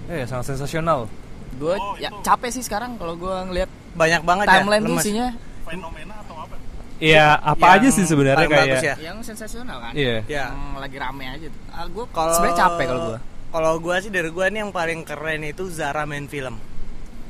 Eh, 0.06 0.22
sangat 0.24 0.54
sensasional. 0.54 1.10
Gue 1.52 1.74
ya 1.98 2.14
capek 2.22 2.50
sih 2.50 2.62
sekarang 2.62 2.94
kalau 2.94 3.12
gue 3.12 3.34
ngeliat 3.50 3.70
Banyak 3.92 4.22
banget 4.22 4.46
ya. 4.46 4.52
timeline 4.56 4.82
tuh 4.82 4.94
lemes. 4.94 5.04
isinya 5.04 5.26
fenomena 5.62 6.14
atau 6.18 6.34
apa 6.38 6.54
Iya, 6.96 7.34
apa 7.34 7.66
Yang 7.66 7.74
aja 7.74 7.88
sih 7.90 8.04
sebenarnya 8.06 8.46
kayak 8.46 8.66
ya. 8.78 8.94
yang 9.02 9.18
sensasional 9.20 9.82
kan. 9.82 9.92
Iya. 9.92 10.22
Ya. 10.24 10.46
Yang 10.46 10.54
lagi 10.78 10.96
rame 10.96 11.24
aja. 11.26 11.46
tuh. 11.50 11.62
Ah, 11.68 11.84
gue 11.84 12.04
Kalau 12.08 12.30
sebenarnya 12.30 12.58
capek 12.62 12.84
kalau 12.86 13.02
gue. 13.08 13.18
Kalau 13.52 13.76
gua 13.78 14.00
sih 14.00 14.08
dari 14.08 14.28
gua 14.28 14.48
nih 14.48 14.60
yang 14.60 14.72
paling 14.72 15.04
keren 15.04 15.44
itu 15.44 15.68
Zara 15.68 16.02
main 16.02 16.24
film. 16.24 16.56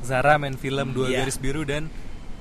Zara 0.01 0.35
main 0.35 0.55
film 0.55 0.91
dua 0.91 1.07
Iya. 1.09 1.19
garis 1.21 1.37
biru 1.37 1.63
dan 1.63 1.91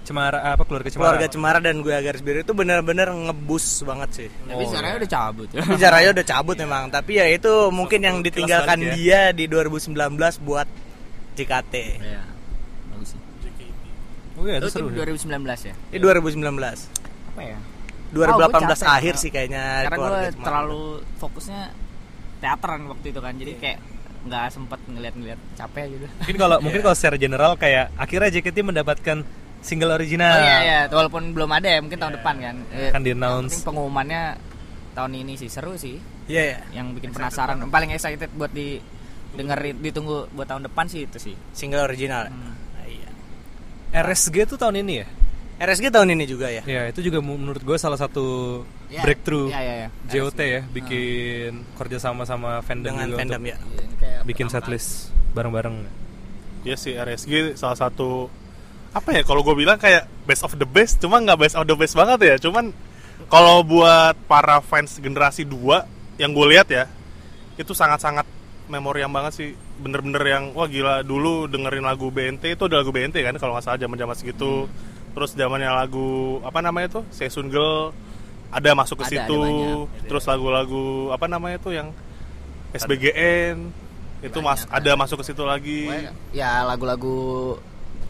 cemara 0.01 0.41
apa 0.47 0.61
keluarga 0.63 0.89
cemara. 0.89 1.05
Keluarga 1.13 1.27
Cemara 1.27 1.59
dan 1.59 1.77
gue 1.79 1.93
garis 1.93 2.19
biru 2.19 2.41
itu 2.41 2.53
bener-bener 2.53 3.05
ngebus 3.07 3.65
banget 3.81 4.09
sih. 4.11 4.29
Tapi 4.43 4.63
sekarang 4.65 4.97
udah 4.97 5.11
cabut. 5.11 5.47
Tapi 5.47 5.77
Zaranya 5.77 6.09
udah 6.11 6.25
cabut 6.25 6.55
memang, 6.55 6.83
tapi 6.89 7.11
ya 7.15 7.25
itu 7.27 7.53
mungkin 7.69 8.01
yang 8.01 8.17
ditinggalkan 8.19 8.81
balik 8.81 8.97
dia 8.97 9.29
di 9.29 9.45
2019 9.45 9.93
buat 10.39 10.65
JKT. 11.31 11.73
Iya. 12.01 12.21
Bagus 12.87 13.13
sih. 13.13 13.19
Oh 14.33 14.43
iya, 14.43 14.57
itu 14.57 14.67
Itu 14.67 14.73
seru. 14.73 14.89
tim 14.89 14.97
2019 14.97 15.37
ya? 15.63 15.73
Ini 15.93 15.99
2019. 16.01 16.89
Apa 17.31 17.41
ya? 17.43 17.57
2018 18.11 18.41
Oh, 18.41 18.49
capek. 18.81 18.89
akhir 18.91 19.13
sih 19.15 19.29
kayaknya 19.29 19.65
Karena 19.85 19.97
gue 19.97 20.17
terlalu 20.41 20.83
fokusnya 21.15 21.61
teateran 22.41 22.89
waktu 22.89 23.13
itu 23.13 23.19
kan. 23.21 23.33
Jadi 23.37 23.53
kayak 23.61 23.79
nggak 24.21 24.45
sempet 24.53 24.79
ngeliat-ngeliat 24.85 25.39
capek 25.57 25.85
gitu. 25.97 26.05
Mungkin 26.25 26.37
kalau 26.37 26.57
mungkin 26.65 26.81
kalau 26.81 26.95
secara 26.97 27.17
general 27.17 27.51
kayak 27.57 27.93
akhirnya 27.95 28.29
JKT 28.33 28.57
mendapatkan 28.61 29.17
single 29.61 29.93
original. 29.93 30.33
Oh 30.33 30.41
iya 30.41 30.57
iya, 30.61 30.79
walaupun 30.89 31.37
belum 31.37 31.49
ada 31.53 31.69
ya, 31.69 31.79
mungkin 31.81 32.01
tahun 32.01 32.13
depan 32.17 32.35
kan. 32.41 32.55
Eh, 32.73 32.89
Kan 32.89 33.01
di 33.05 33.13
announce. 33.13 33.61
pengumumannya 33.61 34.37
tahun 34.97 35.11
ini 35.21 35.37
sih 35.37 35.49
seru 35.49 35.77
sih. 35.77 35.97
Iya 36.25 36.57
ya. 36.57 36.57
Yang 36.81 37.01
bikin 37.01 37.09
penasaran, 37.13 37.61
paling 37.69 37.93
excited 37.93 38.29
buat 38.33 38.49
di 38.49 38.81
dengerin 39.31 39.79
ditunggu 39.79 40.27
buat 40.35 40.49
tahun 40.49 40.65
depan 40.67 40.85
sih 40.89 41.05
itu 41.05 41.17
sih. 41.17 41.35
Single 41.53 41.85
original. 41.85 42.27
Hmm. 42.29 42.53
Iya. 42.83 43.09
RSG 44.01 44.49
tuh 44.49 44.57
tahun 44.59 44.81
ini 44.81 44.93
ya? 45.01 45.07
RSG 45.61 45.93
tahun 45.93 46.09
ini 46.17 46.25
juga 46.25 46.49
ya. 46.49 46.65
Ya, 46.65 46.89
itu 46.89 47.05
juga 47.05 47.21
menurut 47.21 47.61
gue 47.61 47.77
salah 47.77 47.97
satu 48.01 48.61
Ya, 48.91 49.07
breakthrough. 49.07 49.47
Ya, 49.47 49.63
ya, 49.63 49.75
ya. 49.87 49.89
JOT 50.11 50.39
ya, 50.43 50.61
bikin 50.67 51.63
kerja 51.79 51.95
sama 51.95 52.27
sama 52.27 52.59
fandom 52.59 52.91
Dengan 52.91 53.07
juga 53.07 53.19
fandom 53.23 53.39
untuk 53.39 53.51
ya. 53.55 53.57
Iya, 54.03 54.19
bikin 54.27 54.51
setlist 54.51 55.15
bareng-bareng. 55.31 55.87
Iya 56.67 56.75
sih 56.75 56.93
RSG 56.93 57.57
salah 57.57 57.79
satu 57.79 58.27
apa 58.91 59.15
ya 59.15 59.23
kalau 59.23 59.41
gue 59.41 59.55
bilang 59.55 59.79
kayak 59.79 60.05
best 60.27 60.43
of 60.43 60.53
the 60.59 60.67
best 60.67 60.99
cuma 60.99 61.23
nggak 61.23 61.39
best 61.39 61.55
of 61.55 61.63
the 61.63 61.73
best 61.73 61.95
banget 61.95 62.19
ya. 62.21 62.35
Cuman 62.37 62.75
kalau 63.31 63.63
buat 63.63 64.19
para 64.27 64.59
fans 64.59 64.99
generasi 64.99 65.47
2 65.47 66.19
yang 66.19 66.35
gue 66.35 66.45
lihat 66.51 66.67
ya 66.67 66.85
itu 67.55 67.71
sangat-sangat 67.71 68.27
memoriam 68.67 69.09
banget 69.09 69.33
sih. 69.39 69.49
Bener-bener 69.79 70.21
yang 70.27 70.43
wah 70.51 70.67
gila 70.67 71.01
dulu 71.01 71.47
dengerin 71.47 71.87
lagu 71.87 72.11
BNT 72.11 72.59
itu 72.59 72.67
udah 72.67 72.83
lagu 72.83 72.91
BNT 72.91 73.23
kan 73.23 73.39
kalau 73.39 73.55
nggak 73.55 73.65
salah 73.65 73.79
zaman-zaman 73.79 74.15
segitu. 74.19 74.67
Terus 75.15 75.33
zamannya 75.33 75.71
lagu 75.71 76.43
apa 76.43 76.59
namanya 76.59 77.01
tuh? 77.01 77.03
Seisun 77.09 77.47
Girl 77.47 77.95
ada 78.51 78.69
masuk 78.75 78.99
ke 78.99 79.05
Ada, 79.05 79.09
ada 79.09 79.15
situ 79.23 79.39
banyak. 79.39 80.05
terus 80.05 80.23
lagu-lagu 80.27 80.83
apa 81.09 81.25
namanya 81.25 81.57
tuh 81.57 81.71
yang 81.71 81.87
SBGN 82.71 83.57
itu 84.21 84.37
mas 84.39 84.63
Banyak, 84.63 84.77
ada 84.77 84.91
masuk 84.93 85.17
ke 85.19 85.25
situ 85.25 85.41
lagi 85.41 85.89
Ya 86.29 86.61
lagu-lagu 86.61 87.57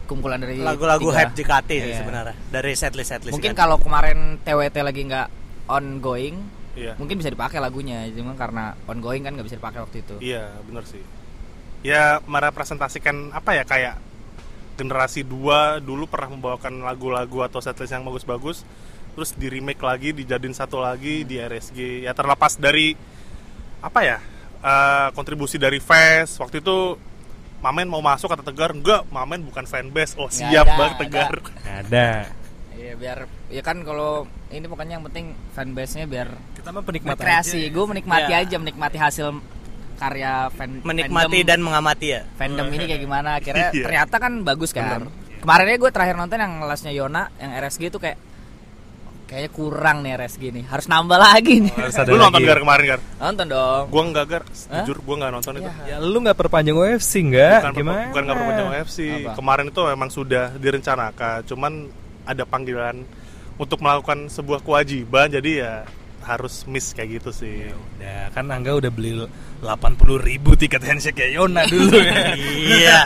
kumpulan 0.04 0.36
dari 0.36 0.60
Lagu-lagu 0.60 1.08
hype 1.08 1.32
JKT 1.32 1.70
sih 1.72 1.88
Iya. 1.88 1.98
sebenarnya 2.04 2.34
dari 2.50 2.72
setlist 2.74 3.10
setlist. 3.10 3.32
Mungkin 3.32 3.54
kan. 3.54 3.64
kalau 3.64 3.76
kemarin 3.78 4.36
TWT 4.42 4.76
lagi 4.82 5.08
nggak 5.08 5.28
ongoing, 5.66 6.36
Iya. 6.74 7.00
mungkin 7.00 7.16
bisa 7.16 7.32
dipakai 7.32 7.56
lagunya, 7.56 8.04
cuma 8.12 8.34
karena 8.34 8.76
ongoing 8.84 9.22
kan 9.22 9.32
nggak 9.32 9.46
bisa 9.46 9.56
dipakai 9.56 9.80
waktu 9.80 10.04
itu. 10.04 10.14
Iya, 10.20 10.52
bener 10.62 10.84
sih. 10.84 11.00
Ya 11.80 12.20
merepresentasikan 12.22 13.32
apa 13.32 13.56
ya 13.56 13.64
kayak 13.64 13.96
generasi 14.74 15.24
2 15.24 15.80
dulu 15.80 16.04
pernah 16.04 16.28
membawakan 16.28 16.82
lagu-lagu 16.82 17.40
atau 17.42 17.60
setlist 17.60 17.92
yang 17.92 18.04
bagus-bagus 18.04 18.68
terus 19.12 19.36
di 19.36 19.46
remake 19.48 19.82
lagi 19.82 20.16
dijadiin 20.16 20.56
satu 20.56 20.80
lagi 20.80 21.22
di 21.22 21.36
RSG 21.36 22.08
ya 22.08 22.12
terlepas 22.16 22.56
dari 22.56 22.96
apa 23.82 24.00
ya 24.00 24.18
eh, 24.62 25.08
kontribusi 25.12 25.60
dari 25.60 25.78
fans 25.78 26.40
waktu 26.40 26.60
itu 26.60 26.96
Mamen 27.62 27.86
mau 27.86 28.02
masuk 28.02 28.26
kata 28.26 28.42
Tegar 28.42 28.74
enggak 28.74 29.06
Mamen 29.06 29.46
bukan 29.46 29.62
fanbase 29.70 30.18
oh 30.18 30.26
siap 30.26 30.66
ada, 30.66 30.74
banget 30.74 30.96
Tegar 31.06 31.34
Ada. 31.62 32.10
Iya 32.74 32.92
biar 32.98 33.18
ya 33.54 33.62
kan 33.62 33.86
kalau 33.86 34.26
ini 34.50 34.66
pokoknya 34.66 34.98
yang 34.98 35.06
penting 35.06 35.38
fanbase-nya 35.54 36.10
biar 36.10 36.26
Kita 36.58 36.74
mah 36.74 36.82
penikmat 36.82 37.14
berkreasi. 37.14 37.70
Gue 37.70 37.86
menikmati 37.86 38.34
Iya. 38.34 38.42
aja 38.42 38.56
menikmati 38.58 38.98
hasil 38.98 39.38
karya 39.94 40.50
fan 40.50 40.82
menikmati 40.82 41.38
fandom, 41.38 41.46
dan 41.46 41.58
mengamati 41.62 42.06
ya. 42.10 42.26
fandom 42.34 42.66
ini 42.74 42.84
kayak 42.90 43.02
gimana. 43.06 43.28
Akhirnya 43.38 43.70
Iya. 43.70 43.84
ternyata 43.86 44.16
kan 44.18 44.32
bagus 44.42 44.74
kan. 44.74 45.06
Kemarinnya 45.38 45.78
gue 45.78 45.90
terakhir 45.94 46.18
nonton 46.18 46.42
yang 46.42 46.58
kelasnya 46.58 46.90
Yona 46.90 47.30
yang 47.38 47.50
RSG 47.62 47.94
itu 47.94 48.02
kayak 48.02 48.18
kayaknya 49.32 49.50
kurang 49.50 49.96
nih 50.00 50.12
RSG 50.14 50.42
nih. 50.52 50.64
Harus 50.68 50.86
nambah 50.86 51.16
lagi 51.16 51.54
nih. 51.58 51.72
Harus 51.72 51.96
ada 51.96 52.06
lu 52.06 52.20
nonton 52.20 52.36
lagi. 52.36 52.46
Gar 52.46 52.58
kemarin 52.60 52.84
Gar 52.86 53.00
Nonton 53.18 53.46
dong. 53.48 53.82
gua 53.88 54.02
enggak 54.04 54.26
Gar 54.28 54.42
Hah? 54.44 54.84
jujur 54.84 54.98
gua 55.00 55.16
nggak 55.18 55.32
nonton 55.32 55.52
itu 55.54 55.64
Ya. 55.64 55.72
Ya 55.88 55.96
lu 55.98 56.18
nggak 56.18 56.36
perpanjang 56.36 56.76
UFC 56.76 57.12
nggak? 57.24 57.56
bukan 57.58 57.72
Gimana? 57.74 58.00
bukan 58.06 58.22
nggak 58.22 58.36
perpanjang 58.36 58.68
UFC 58.70 58.98
Apa? 59.24 59.30
kemarin 59.34 59.66
itu 59.66 59.80
memang 59.82 60.08
sudah 60.08 60.44
direncanakan 60.54 61.36
cuman 61.42 61.72
ada 62.22 62.44
panggilan 62.44 62.96
untuk 63.54 63.78
melakukan 63.78 64.28
sebuah 64.28 64.60
kewajiban 64.60 65.26
jadi 65.28 65.50
ya 65.58 65.74
harus 66.22 66.62
miss 66.64 66.90
kayak 66.90 67.18
gitu 67.18 67.30
sih 67.30 67.68
Udah, 67.68 68.30
kan 68.30 68.46
Angga 68.46 68.74
udah 68.74 68.88
beli 68.88 69.26
80 69.62 69.66
ribu 70.18 70.54
tiket 70.54 70.82
handshake 70.82 71.18
ya 71.26 71.38
Yona 71.38 71.62
dulu 71.64 71.94
ya. 71.94 72.34
Iya. 72.34 72.98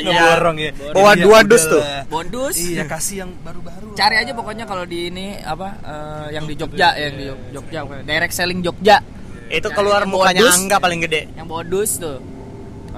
Ngeborong 0.00 0.56
ya. 0.56 0.70
Bawa 0.94 1.12
Iya, 1.12 1.22
dua 1.22 1.38
dus 1.42 1.64
tuh. 1.64 1.78
lah. 1.78 2.06
Bonus. 2.06 2.54
Iya, 2.56 2.86
kasih 2.86 3.16
yang 3.22 3.30
baru-baru. 3.40 3.90
Cari 3.92 4.16
aja 4.16 4.30
pokoknya 4.30 4.64
kalau 4.64 4.82
di 4.82 5.10
ini 5.10 5.34
apa 5.36 5.68
eh, 5.80 6.26
yang 6.32 6.44
di 6.44 6.54
Jogja, 6.54 6.94
yang 6.94 7.14
di 7.14 7.24
Jog- 7.26 7.44
Jogja, 7.52 7.78
pokoknya. 7.82 8.04
direct 8.04 8.32
selling 8.32 8.60
Jogja. 8.62 9.02
Itu 9.48 9.68
keluar 9.70 10.02
Yang 10.02 10.12
mukanya. 10.12 10.40
Angga 10.46 10.76
paling 10.78 11.00
gede. 11.02 11.22
Yang 11.32 11.46
bonus 11.48 11.90
tuh. 11.96 12.18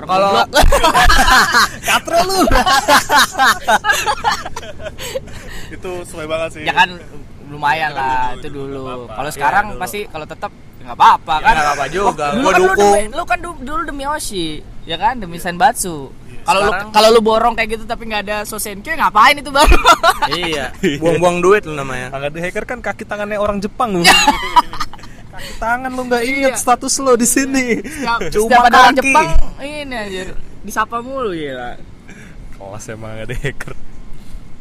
Kalau-. 0.01 0.49
Katro 1.89 2.19
lu. 2.23 2.41
itu 5.71 5.91
sesuai 6.03 6.27
banget 6.27 6.51
sih 6.53 6.63
ya 6.67 6.75
kan 6.75 6.91
lumayan 7.51 7.91
lah 7.91 8.33
itu 8.33 8.49
dulu. 8.49 9.05
Kalau 9.07 9.31
sekarang 9.31 9.75
pasti 9.77 10.07
kalau 10.07 10.25
tetap 10.25 10.49
nggak 10.81 10.95
apa-apa 10.95 11.35
kan. 11.39 11.53
nggak 11.53 11.67
apa-apa 11.67 11.87
juga. 11.89 12.27
Gua 12.33 12.51
kan 12.51 12.57
lu 12.57 12.67
dukung. 12.67 12.93
demi, 12.95 13.03
lu 13.11 13.23
kan 13.25 13.39
du- 13.39 13.61
dulu 13.61 13.83
demi 13.85 14.05
Oshi, 14.07 14.49
ya 14.85 14.97
kan 14.97 15.19
demi 15.19 15.37
Senbatsu. 15.37 16.09
Kalau 16.41 16.61
lu 16.63 16.73
kalau 16.89 17.09
lu 17.11 17.21
borong 17.21 17.53
kayak 17.53 17.77
gitu 17.77 17.85
tapi 17.85 18.07
nggak 18.07 18.23
ada 18.25 18.37
Sosenkyo 18.43 18.97
ngapain 18.97 19.37
itu 19.37 19.51
baru? 19.51 19.77
iya. 20.41 20.73
Buang-buang 20.97 21.39
duit 21.41 21.63
lu 21.63 21.75
namanya. 21.75 22.09
Angga 22.11 22.31
the 22.31 22.41
Hacker 22.41 22.65
kan 22.65 22.79
kaki 22.81 23.05
tangannya 23.05 23.37
orang 23.37 23.59
Jepang 23.59 23.93
lu. 23.93 24.07
kaki 25.33 25.53
tangan 25.59 25.91
lu 25.91 26.07
nggak 26.07 26.23
inget 26.25 26.55
Iya. 26.55 26.59
status 26.59 26.97
lo 26.99 27.13
di 27.13 27.29
sini. 27.29 27.77
Cuma 28.33 28.65
ada 28.65 28.89
orang 28.89 28.97
kaki. 28.97 29.05
Jepang 29.05 29.29
ini 29.61 29.95
anjir 29.95 30.29
disapa 30.61 31.01
mulu 31.01 31.31
gila. 31.31 31.77
Kelas 32.57 32.85
emang 32.89 33.21
the 33.23 33.37
Hacker. 33.37 33.77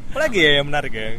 Apalagi 0.10 0.40
ya 0.40 0.52
yang 0.60 0.68
menarik 0.68 0.92
ya? 0.92 1.16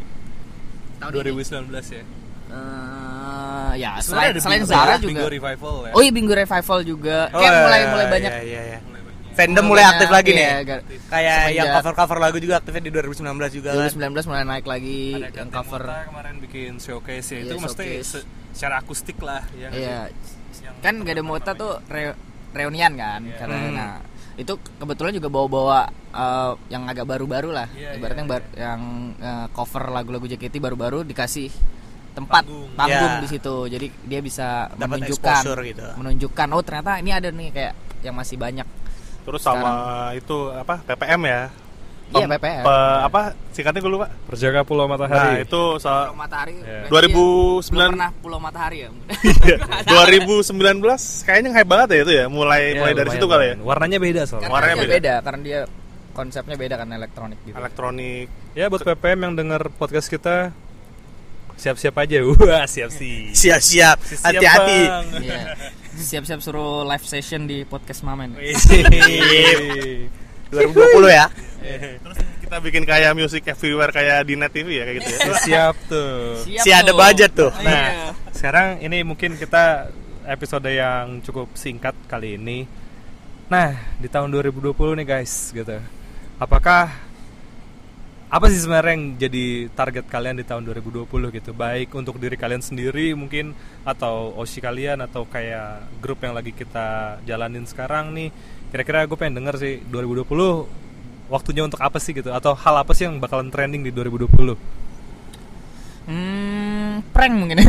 Tahun 1.00 1.12
2019 1.12 1.72
ya. 1.90 2.02
Eh, 2.50 3.72
ya 3.78 3.90
selain 3.98 4.34
selain 4.36 4.62
Bingo- 4.62 4.70
Zara 4.70 4.94
Bingo 4.98 5.22
juga. 5.22 5.30
Revival 5.30 5.74
ya. 5.86 5.92
Oh 5.94 6.00
iya 6.00 6.12
Bingo 6.12 6.34
Revival 6.34 6.78
juga. 6.82 7.18
Oh, 7.30 7.38
Kayak 7.38 7.48
iya, 7.48 7.60
mulai 7.60 7.80
mulai 7.86 8.04
iya, 8.04 8.12
banyak. 8.12 8.32
Iya, 8.42 8.62
iya. 8.66 8.78
Fandom 9.30 9.64
mulai 9.64 9.84
aktif 9.86 10.08
lagi 10.10 10.30
nih. 10.30 10.42
Iya, 10.42 10.50
ya? 10.52 10.60
gar- 10.64 10.84
Kayak 11.08 11.30
yang 11.30 11.46
semenjak 11.46 11.74
cover-cover 11.78 12.18
lagu 12.18 12.36
juga 12.36 12.54
aktifnya 12.58 12.82
di 12.82 12.90
2019 12.90 13.52
juga 13.54 13.68
kan. 13.70 13.78
2019 13.86 14.26
mulai 14.26 14.44
naik 14.44 14.66
lagi 14.66 15.00
Ada 15.16 15.38
yang 15.38 15.50
cover. 15.50 15.82
Motta 15.82 16.04
kemarin 16.04 16.34
bikin 16.40 16.70
showcase 16.76 17.26
ya. 17.30 17.38
itu 17.40 17.46
Iya, 17.48 17.62
mesti 17.62 17.86
showcase. 17.96 18.10
se- 18.12 18.26
secara 18.52 18.74
akustik 18.78 19.18
lah 19.20 19.42
ya. 19.54 19.68
Iya. 19.70 19.98
Yang 20.60 20.74
Kan 20.80 20.94
gak 21.00 21.14
ada 21.14 21.22
Mota 21.22 21.50
tuh 21.54 21.78
re- 21.86 22.18
reunian 22.50 22.92
kan 22.92 23.22
Iya. 23.22 23.36
karena 23.38 23.56
Hmm. 23.56 23.72
nah 23.72 23.92
itu 24.34 24.52
kebetulan 24.76 25.12
juga 25.14 25.28
bawa-bawa 25.30 25.80
eh, 26.11 26.53
yang 26.68 26.83
agak 26.85 27.05
baru-baru 27.05 27.51
lah 27.51 27.66
Iya, 27.70 27.94
ibaratnya 27.94 28.16
iya, 28.16 28.20
yang, 28.20 28.29
bar- 28.29 28.53
yang 28.55 28.81
eh, 29.16 29.46
cover 29.51 29.85
lagu-lagu 29.88 30.27
JKT 30.27 30.55
baru-baru 30.57 31.03
dikasih 31.03 31.51
tempat 32.11 32.42
Panggung. 32.42 32.68
panggung 32.75 33.12
Iya. 33.12 33.23
di 33.23 33.29
situ 33.29 33.55
jadi 33.66 33.87
dia 34.03 34.20
bisa 34.20 34.66
Dapat 34.68 34.99
menunjukkan 34.99 35.42
gitu. 35.64 35.85
menunjukkan 35.94 36.49
oh 36.51 36.61
ternyata 36.61 36.99
ini 36.99 37.11
ada 37.11 37.29
nih 37.29 37.49
kayak 37.51 37.73
yang 38.01 38.14
masih 38.14 38.35
banyak 38.35 38.66
Terus 39.20 39.40
sama 39.40 39.70
itu 40.12 40.49
apa 40.51 40.81
PPM 40.83 41.23
ya? 41.23 41.42
Iya, 42.11 42.27
PPM. 42.27 42.64
pe- 42.66 43.01
apa 43.05 43.20
singkatnya 43.55 43.79
gue 43.79 43.92
lupa. 43.92 44.11
Perjaka 44.27 44.66
Pulau 44.66 44.83
Nah, 44.83 44.99
Matahari. 44.99 45.46
itu 45.46 45.62
Pulau 45.70 45.79
so, 45.79 46.11
Matahari 46.11 46.59
Iya. 46.59 46.90
berarti 46.90 47.07
2009 47.07 47.62
dia 47.62 47.70
belum 47.70 47.90
pernah 47.94 48.11
Pulau 48.18 48.40
Matahari 48.42 48.79
ya 48.81 48.88
2019 49.87 50.83
kayaknya 51.23 51.51
hype 51.53 51.68
banget 51.68 51.88
ya 51.88 51.99
itu 52.01 52.12
ya. 52.12 52.25
Mulai 52.27 52.62
Ya, 52.66 52.79
mulai 52.81 52.92
dari 52.96 53.11
situ 53.11 53.27
kali 53.27 53.44
ya. 53.46 53.55
Warnanya 53.57 53.99
beda 53.99 54.23
soalnya. 54.25 54.51
Warnanya 54.51 54.77
beda. 54.77 54.90
beda. 54.90 55.14
karena 55.23 55.40
dia 55.40 55.61
konsepnya 56.20 56.61
beda 56.61 56.76
kan 56.76 56.92
elektronik 56.92 57.40
gitu 57.48 57.56
Elektronik. 57.56 58.28
Ya 58.52 58.68
buat 58.68 58.85
PPM 58.85 59.24
yang 59.24 59.35
dengar 59.40 59.72
podcast 59.80 60.12
kita 60.12 60.52
siap-siap 61.56 61.96
aja. 61.96 62.20
Wah, 62.28 62.68
siap 62.68 62.92
sih. 62.92 63.33
Siap-siap, 63.33 63.96
Siap, 64.00 64.24
hati-hati. 64.28 64.80
Iya. 65.24 65.56
siap-siap 66.00 66.40
suruh 66.40 66.80
live 66.88 67.04
session 67.04 67.44
di 67.44 67.68
podcast 67.68 68.00
Mamen 68.04 68.33
2020 68.37 70.52
ya. 71.12 71.28
Terus 72.00 72.16
kita 72.40 72.56
bikin 72.64 72.88
kayak 72.88 73.12
music 73.12 73.44
everywhere 73.46 73.92
kayak 73.92 74.24
di 74.26 74.35
net 74.35 74.50
TV 74.50 74.80
ya 74.80 74.85
kayak 74.88 74.96
gitu 75.04 75.11
ya. 75.12 75.37
siap 75.44 75.76
tuh. 75.87 76.40
Siap 76.42 76.64
Si 76.64 76.70
ada 76.72 76.92
budget 76.96 77.30
tuh. 77.37 77.52
Iya. 77.61 77.68
Nah, 77.68 77.87
sekarang 78.35 78.80
ini 78.83 79.04
mungkin 79.04 79.37
kita 79.37 79.92
episode 80.26 80.66
yang 80.66 81.20
cukup 81.22 81.52
singkat 81.54 81.94
kali 82.09 82.40
ini. 82.40 82.64
Nah, 83.50 83.74
di 83.98 84.06
tahun 84.06 84.30
2020 84.30 84.94
nih 85.02 85.06
guys, 85.06 85.50
gitu. 85.50 85.74
Apakah 86.40 86.88
apa 88.33 88.46
sih 88.48 88.64
sebenarnya 88.64 88.96
yang 88.96 89.05
jadi 89.20 89.68
target 89.76 90.09
kalian 90.09 90.40
di 90.40 90.44
tahun 90.48 90.64
2020 90.64 91.05
gitu? 91.37 91.53
Baik 91.53 91.92
untuk 91.92 92.16
diri 92.16 92.40
kalian 92.40 92.64
sendiri 92.64 93.12
mungkin 93.12 93.53
atau 93.85 94.33
osi 94.40 94.57
kalian 94.64 95.05
atau 95.05 95.29
kayak 95.29 96.00
grup 96.00 96.24
yang 96.24 96.33
lagi 96.33 96.57
kita 96.57 97.20
jalanin 97.29 97.68
sekarang 97.68 98.16
nih. 98.16 98.33
Kira-kira 98.72 99.05
gue 99.05 99.20
pengen 99.20 99.44
denger 99.44 99.61
sih 99.61 99.85
2020 99.85 101.29
waktunya 101.29 101.61
untuk 101.68 101.85
apa 101.85 102.00
sih 102.00 102.16
gitu 102.16 102.33
atau 102.33 102.57
hal 102.57 102.88
apa 102.88 102.96
sih 102.96 103.05
yang 103.05 103.20
bakalan 103.20 103.53
trending 103.53 103.85
di 103.85 103.92
2020? 103.92 104.57
Hmm, 106.09 106.49
prank 107.00 107.34
mungkin. 107.36 107.58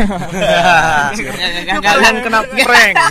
Kalian 1.87 2.15
kena 2.23 2.41
prank. 2.45 2.95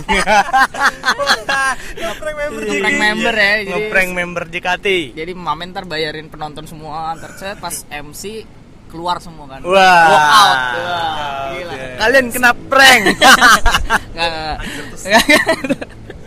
Ngeprank 2.01 2.35
member 2.37 2.61
Ngeprank 2.65 2.97
member 2.97 3.35
ya. 3.35 3.53
Jadi, 3.61 3.69
Ngeprank 3.69 4.09
member 4.15 4.43
JKT. 4.49 4.87
jadi 5.17 5.31
Mamen 5.35 5.69
ntar 5.73 5.85
bayarin 5.85 6.29
penonton 6.29 6.65
semua 6.69 7.15
ntar 7.17 7.31
set 7.37 7.57
pas 7.57 7.85
MC 7.89 8.45
keluar 8.91 9.23
semua 9.23 9.47
kan. 9.47 9.63
Wah. 9.63 10.03
Walk 10.11 10.27
out. 10.27 10.57
Wah, 10.75 11.47
gila. 11.55 11.75
Kalian 11.95 12.25
kena 12.29 12.51
prank. 12.67 13.03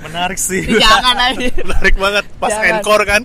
Menarik 0.09 0.39
sih. 0.41 0.65
Jangan 0.65 1.17
aja. 1.21 1.45
Menarik 1.61 1.95
banget 2.01 2.25
pas 2.41 2.57
encore 2.57 3.05
kan. 3.05 3.23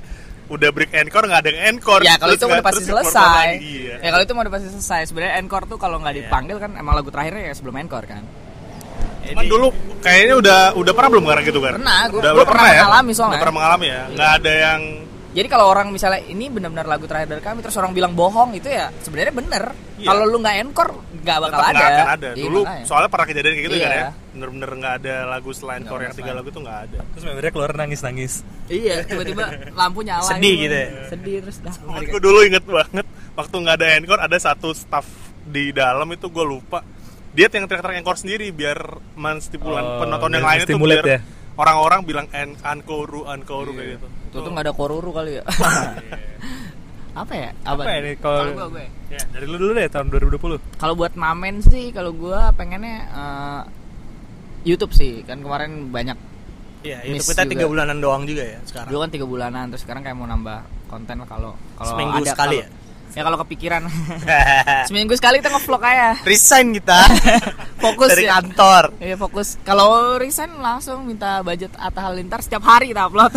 Udah 0.50 0.70
break 0.74 0.90
encore 0.92 1.26
nggak 1.30 1.42
ada 1.46 1.50
yang 1.54 1.62
encore. 1.78 2.02
Ya 2.02 2.18
kalau 2.18 2.34
itu 2.34 2.46
udah 2.46 2.66
pasti 2.66 2.84
selesai. 2.84 3.48
iya. 3.62 3.96
Ya 4.02 4.10
kalau 4.10 4.24
itu 4.26 4.34
mau 4.34 4.42
udah 4.42 4.54
pasti 4.58 4.68
selesai. 4.74 5.02
Sebenarnya 5.14 5.34
encore 5.38 5.66
tuh 5.70 5.78
kalau 5.78 6.02
nggak 6.02 6.16
dipanggil 6.18 6.58
kan 6.58 6.74
emang 6.74 6.98
lagu 6.98 7.14
terakhirnya 7.14 7.50
ya 7.50 7.54
sebelum 7.54 7.78
encore 7.78 8.10
kan. 8.10 8.26
Cuman 9.30 9.46
dulu 9.46 9.68
kayaknya 10.02 10.36
udah 10.42 10.60
udah 10.74 10.94
pernah 10.98 11.10
belum 11.14 11.26
karena 11.30 11.42
gitu 11.46 11.60
kan? 11.62 11.74
Pernah, 11.78 12.00
gua- 12.10 12.22
udah, 12.24 12.32
gua 12.34 12.42
udah 12.42 12.48
pernah 12.50 12.70
ya? 12.70 12.82
mengalami 12.82 13.12
soalnya. 13.14 13.30
Udah 13.30 13.42
pernah 13.46 13.56
mengalami 13.62 13.86
ya. 13.88 14.02
Nggak 14.10 14.32
ada 14.42 14.54
yang 14.58 14.82
Jadi 15.40 15.48
kalau 15.48 15.72
orang 15.72 15.88
misalnya 15.88 16.20
ini 16.28 16.52
benar-benar 16.52 16.84
lagu 16.84 17.08
terakhir 17.08 17.32
dari 17.32 17.40
kami 17.40 17.64
terus 17.64 17.80
orang 17.80 17.96
bilang 17.96 18.12
bohong 18.12 18.52
itu 18.52 18.68
ya 18.68 18.92
sebenarnya 19.00 19.32
bener. 19.32 19.64
Iya. 19.96 20.08
Kalau 20.12 20.24
lu 20.28 20.38
nggak 20.38 20.56
encore 20.62 20.92
nggak 21.20 21.38
bakal 21.40 21.48
tetap 21.56 21.64
ada. 21.64 21.80
nggak 21.80 21.90
akan 21.96 22.10
ada. 22.12 22.30
Iya, 22.30 22.44
Dulu 22.44 22.60
makanya. 22.60 22.84
soalnya 22.84 23.10
pernah 23.10 23.26
kejadian 23.26 23.54
kayak 23.54 23.64
gitu 23.64 23.76
Iya. 23.76 23.84
kan 23.84 23.92
ya. 23.96 24.08
Bener-bener 24.30 24.70
nggak 24.76 24.94
ada 25.00 25.16
lagu 25.26 25.50
selain 25.52 25.84
core 25.88 26.04
yang 26.04 26.16
tiga 26.16 26.32
lagu 26.36 26.48
itu 26.48 26.60
nggak 26.60 26.80
ada. 26.86 27.00
Terus 27.16 27.24
membernya 27.24 27.52
keluar 27.56 27.72
nangis-nangis. 27.74 28.34
Iya, 28.68 28.96
tiba-tiba 29.02 29.44
lampu 29.72 30.00
nyala 30.04 30.28
Sedih 30.28 30.56
gitu 30.60 30.76
ya? 30.76 30.88
Sedih 31.08 31.36
terus 31.40 31.58
dah. 31.64 31.74
Aku 31.88 32.18
dulu 32.20 32.40
inget 32.44 32.66
banget 32.68 33.06
waktu 33.34 33.56
nggak 33.56 33.76
ada 33.80 33.88
encore 33.96 34.20
ada 34.20 34.38
satu 34.38 34.76
staff 34.76 35.08
di 35.48 35.72
dalam 35.72 36.06
itu 36.12 36.28
gue 36.28 36.44
lupa 36.44 36.84
dia 37.30 37.48
yang 37.48 37.64
teriak-teriak 37.64 38.02
encore 38.02 38.20
sendiri 38.20 38.50
biar 38.50 38.76
menstimulan 39.16 39.86
Oh, 39.86 39.98
penonton 40.02 40.34
yang 40.34 40.44
lain 40.44 40.60
itu 40.66 40.76
biar 40.76 41.06
ya? 41.06 41.20
Orang-orang 41.60 42.00
bilang 42.02 42.28
en 42.32 42.56
ankoru 42.64 43.28
ankoru 43.28 43.76
kayak 43.76 44.00
gitu. 44.00 44.08
Itu 44.32 44.38
tuh 44.40 44.50
nggak 44.50 44.66
ada 44.66 44.74
koruru 44.74 45.12
kali 45.12 45.38
ya. 45.38 45.44
Apa 47.20 47.34
ya? 47.36 47.50
Apa 47.68 47.82
ya 47.84 47.96
ini 48.00 48.12
kalau 48.16 48.56
gua, 48.56 48.68
gue. 48.72 48.86
Ya, 49.12 49.20
dari 49.28 49.44
lu 49.44 49.60
dulu 49.60 49.76
deh 49.76 49.92
tahun 49.92 50.08
2020. 50.08 50.80
Kalau 50.80 50.94
buat 50.96 51.14
Mamen 51.14 51.60
sih 51.60 51.92
kalau 51.92 52.16
gua 52.16 52.54
pengennya 52.56 52.98
eh, 53.06 53.62
YouTube 54.64 54.96
sih. 54.96 55.28
Kan 55.28 55.44
kemarin 55.44 55.92
banyak 55.92 56.16
Iya, 56.80 57.04
itu 57.04 57.28
kita 57.28 57.44
tiga 57.44 57.68
bulanan 57.68 58.00
doang 58.00 58.24
juga 58.24 58.40
ya 58.40 58.60
sekarang. 58.64 58.88
dulu 58.88 59.00
kan 59.04 59.12
tiga 59.12 59.26
bulanan 59.28 59.68
terus 59.68 59.84
sekarang 59.84 60.00
kayak 60.00 60.16
mau 60.16 60.24
nambah 60.24 60.64
konten 60.88 61.20
kalau 61.28 61.52
kalau 61.76 61.92
Seminggu 61.92 62.24
ada 62.24 62.32
sekali 62.32 62.56
kalau- 62.56 62.64
ya 62.64 62.68
kalau 63.14 63.38
kepikiran 63.42 63.84
seminggu 64.88 65.18
sekali 65.18 65.42
kita 65.42 65.50
ngevlog 65.50 65.82
aja 65.82 66.14
Resign 66.24 66.78
kita 66.78 67.00
fokus 67.84 68.12
dari 68.14 68.28
ya 68.28 68.38
kantor. 68.38 68.84
Iya 69.00 69.16
fokus. 69.16 69.48
Kalau 69.64 70.20
resign 70.20 70.52
langsung 70.60 71.08
minta 71.08 71.40
budget 71.42 71.72
Atta 71.80 72.04
Halilintar 72.04 72.44
setiap 72.44 72.64
hari 72.68 72.92
kita 72.92 73.08
upload. 73.08 73.32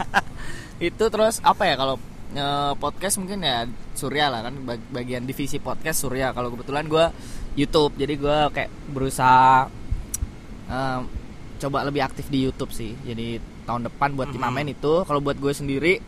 itu 0.90 1.04
terus 1.12 1.44
apa 1.44 1.68
ya 1.68 1.74
kalau 1.76 2.00
eh, 2.32 2.72
podcast 2.80 3.20
mungkin 3.20 3.44
ya 3.44 3.68
Surya 3.92 4.32
lah 4.32 4.40
kan 4.48 4.54
bag- 4.64 4.88
bagian 4.90 5.28
divisi 5.28 5.60
podcast 5.60 6.08
Surya. 6.08 6.32
Kalau 6.32 6.48
kebetulan 6.56 6.88
gue 6.88 7.04
YouTube 7.54 8.00
jadi 8.00 8.14
gue 8.16 8.38
kayak 8.56 8.70
berusaha 8.90 9.68
eh, 10.72 11.00
coba 11.60 11.78
lebih 11.84 12.00
aktif 12.00 12.32
di 12.32 12.48
YouTube 12.48 12.72
sih. 12.72 12.96
Jadi 13.04 13.36
tahun 13.68 13.92
depan 13.92 14.16
buat 14.16 14.32
di 14.32 14.40
Mamen 14.40 14.72
itu 14.72 15.04
kalau 15.04 15.20
buat 15.20 15.36
gue 15.36 15.52
sendiri 15.52 16.00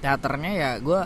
teaternya 0.00 0.52
ya 0.52 0.70
gue 0.80 1.00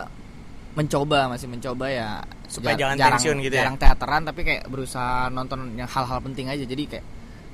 mencoba 0.69 1.27
masih 1.27 1.47
mencoba 1.47 1.85
ya 1.87 2.09
Supaya 2.45 2.73
jar- 2.73 2.93
jangan 2.93 3.17
pensiun 3.17 3.37
gitu 3.41 3.53
ya? 3.53 3.65
jarang 3.65 3.77
teateran 3.77 4.21
tapi 4.23 4.41
kayak 4.43 4.63
berusaha 4.65 5.27
nonton 5.27 5.73
yang 5.75 5.85
hal-hal 5.85 6.19
penting 6.19 6.47
aja. 6.47 6.63
Jadi 6.63 6.83
kayak 6.87 7.05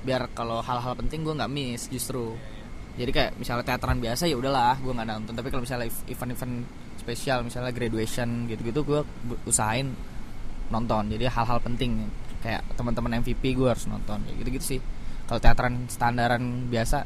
biar 0.03 0.29
kalau 0.31 0.59
hal-hal 0.59 0.93
penting 0.93 1.23
gue 1.23 1.33
nggak 1.33 1.49
miss 1.49 1.87
justru. 1.87 2.35
Jadi 2.95 3.11
kayak 3.11 3.31
misalnya 3.35 3.65
teateran 3.65 3.99
biasa 3.99 4.23
ya 4.23 4.35
udahlah 4.35 4.77
gue 4.77 4.91
nggak 4.91 5.07
nonton. 5.09 5.33
Tapi 5.33 5.47
kalau 5.49 5.63
misalnya 5.63 5.87
ev- 5.87 6.05
event-event 6.07 6.53
spesial 6.95 7.41
misalnya 7.41 7.69
graduation 7.69 8.45
gitu-gitu 8.45 8.81
gue 8.81 8.99
usahain 9.43 9.91
nonton. 10.67 11.09
Jadi 11.09 11.25
hal-hal 11.25 11.59
penting 11.59 12.07
kayak 12.39 12.61
teman-teman 12.73 13.19
MVP 13.19 13.51
gue 13.53 13.67
harus 13.67 13.83
nonton 13.85 14.21
kayak 14.21 14.37
gitu-gitu 14.39 14.77
sih. 14.77 14.79
Kalau 15.25 15.39
teateran 15.39 15.87
standaran 15.87 16.43
biasa 16.69 17.03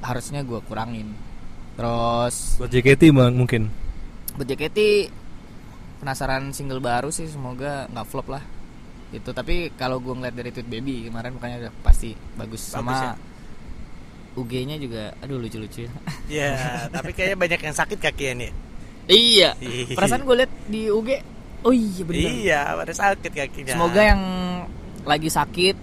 harusnya 0.00 0.40
gue 0.42 0.60
kurangin. 0.62 1.12
Terus 1.74 2.56
Buat 2.56 2.70
JKT 2.70 3.02
mungkin. 3.12 3.68
Buat 4.40 4.48
JKT 4.48 4.78
penasaran 6.00 6.48
single 6.50 6.80
baru 6.80 7.12
sih 7.12 7.28
semoga 7.28 7.84
nggak 7.86 8.08
flop 8.08 8.32
lah 8.32 8.40
itu 9.10 9.30
tapi 9.30 9.68
kalau 9.76 10.00
gue 10.00 10.16
ngeliat 10.16 10.32
dari 10.32 10.48
tweet 10.48 10.64
baby 10.64 11.04
kemarin 11.04 11.36
makanya 11.36 11.68
udah 11.68 11.72
pasti 11.82 12.16
bagus, 12.38 12.64
sama 12.64 12.94
ya? 12.94 13.12
UG-nya 14.32 14.78
juga 14.78 15.12
aduh 15.20 15.36
lucu-lucu 15.36 15.84
Ya, 16.30 16.86
tapi 16.88 17.10
kayaknya 17.10 17.36
banyak 17.36 17.60
yang 17.60 17.74
sakit 17.74 17.98
kakinya 17.98 18.34
nih. 18.40 18.50
iya 19.10 19.50
Iya. 19.58 19.92
perasaan 19.92 20.22
gue 20.22 20.36
liat 20.38 20.52
di 20.70 20.88
UG 20.88 21.08
oh 21.60 21.74
iya 21.74 22.02
bener 22.06 22.30
Iya, 22.32 22.60
pada 22.72 22.92
sakit 22.94 23.32
kakinya. 23.34 23.74
semoga 23.74 24.00
yang 24.00 24.22
lagi 25.02 25.28
sakit 25.28 25.76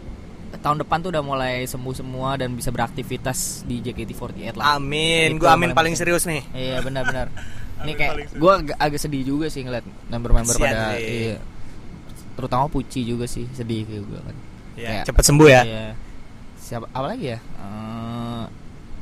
tahun 0.58 0.82
depan 0.82 1.04
tuh 1.04 1.12
udah 1.12 1.22
mulai 1.22 1.68
sembuh 1.68 1.94
semua 1.94 2.40
dan 2.40 2.56
bisa 2.56 2.72
beraktivitas 2.72 3.68
di 3.68 3.84
JKT48 3.84 4.56
lah 4.56 4.80
Amin, 4.80 5.36
yang 5.36 5.44
amin 5.46 5.70
paling 5.70 5.94
paling 5.94 5.94
serius 5.94 6.24
nih. 6.24 6.42
Iya 6.56 6.80
benar-benar. 6.82 7.28
Ini 7.78 7.94
kayak 7.94 8.14
gue 8.34 8.52
agak, 8.54 8.78
agak 8.78 9.00
sedih 9.00 9.24
juga 9.24 9.48
sih 9.48 9.62
ngeliat 9.62 9.86
member-member 10.08 10.56
pada 10.56 10.96
sih. 10.96 11.34
iya. 11.34 11.38
Terutama 12.34 12.66
Puci 12.68 13.02
juga 13.02 13.26
sih 13.26 13.46
sedih 13.52 13.84
juga 13.84 14.22
kan. 14.22 14.36
Ya, 14.74 15.02
Kayak- 15.02 15.06
cepet 15.10 15.24
sembuh 15.26 15.48
ya. 15.48 15.62
Iya. 15.64 15.86
Siapa 16.58 16.86
apa 16.90 17.08
lagi 17.08 17.26
ya? 17.32 17.40
Eh, 17.40 18.44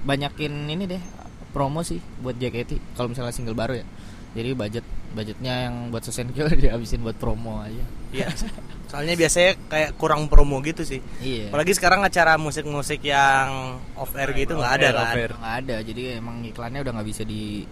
banyakin 0.01 0.53
ini 0.67 0.85
deh 0.85 1.01
promo 1.49 1.81
sih 1.81 1.99
buat 2.19 2.35
JKT 2.35 2.95
kalau 2.95 3.09
misalnya 3.09 3.31
single 3.31 3.55
baru 3.55 3.79
ya. 3.79 3.85
Jadi 4.35 4.51
budget 4.51 4.85
budgetnya 5.15 5.71
yang 5.71 5.75
buat 5.89 6.03
Sosenkyo 6.03 6.51
dihabisin 6.61 6.99
buat 6.99 7.15
promo 7.15 7.59
aja. 7.59 7.83
Iya. 8.11 8.27
Soalnya 8.88 9.15
biasanya 9.15 9.55
kayak 9.67 9.95
kurang 9.95 10.27
promo 10.27 10.59
gitu 10.59 10.83
sih. 10.83 10.99
Iya. 11.19 11.51
Apalagi 11.51 11.71
sekarang 11.71 12.03
acara 12.03 12.35
musik-musik 12.35 12.99
yang 13.01 13.79
off 13.95 14.11
air 14.15 14.31
gitu 14.31 14.55
nggak 14.55 14.73
ada 14.79 14.88
kan. 14.93 15.15
nggak 15.15 15.55
ada 15.63 15.75
jadi 15.81 16.19
emang 16.19 16.43
iklannya 16.43 16.83
udah 16.83 16.91
nggak 16.95 17.07
bisa 17.07 17.23
di 17.23 17.63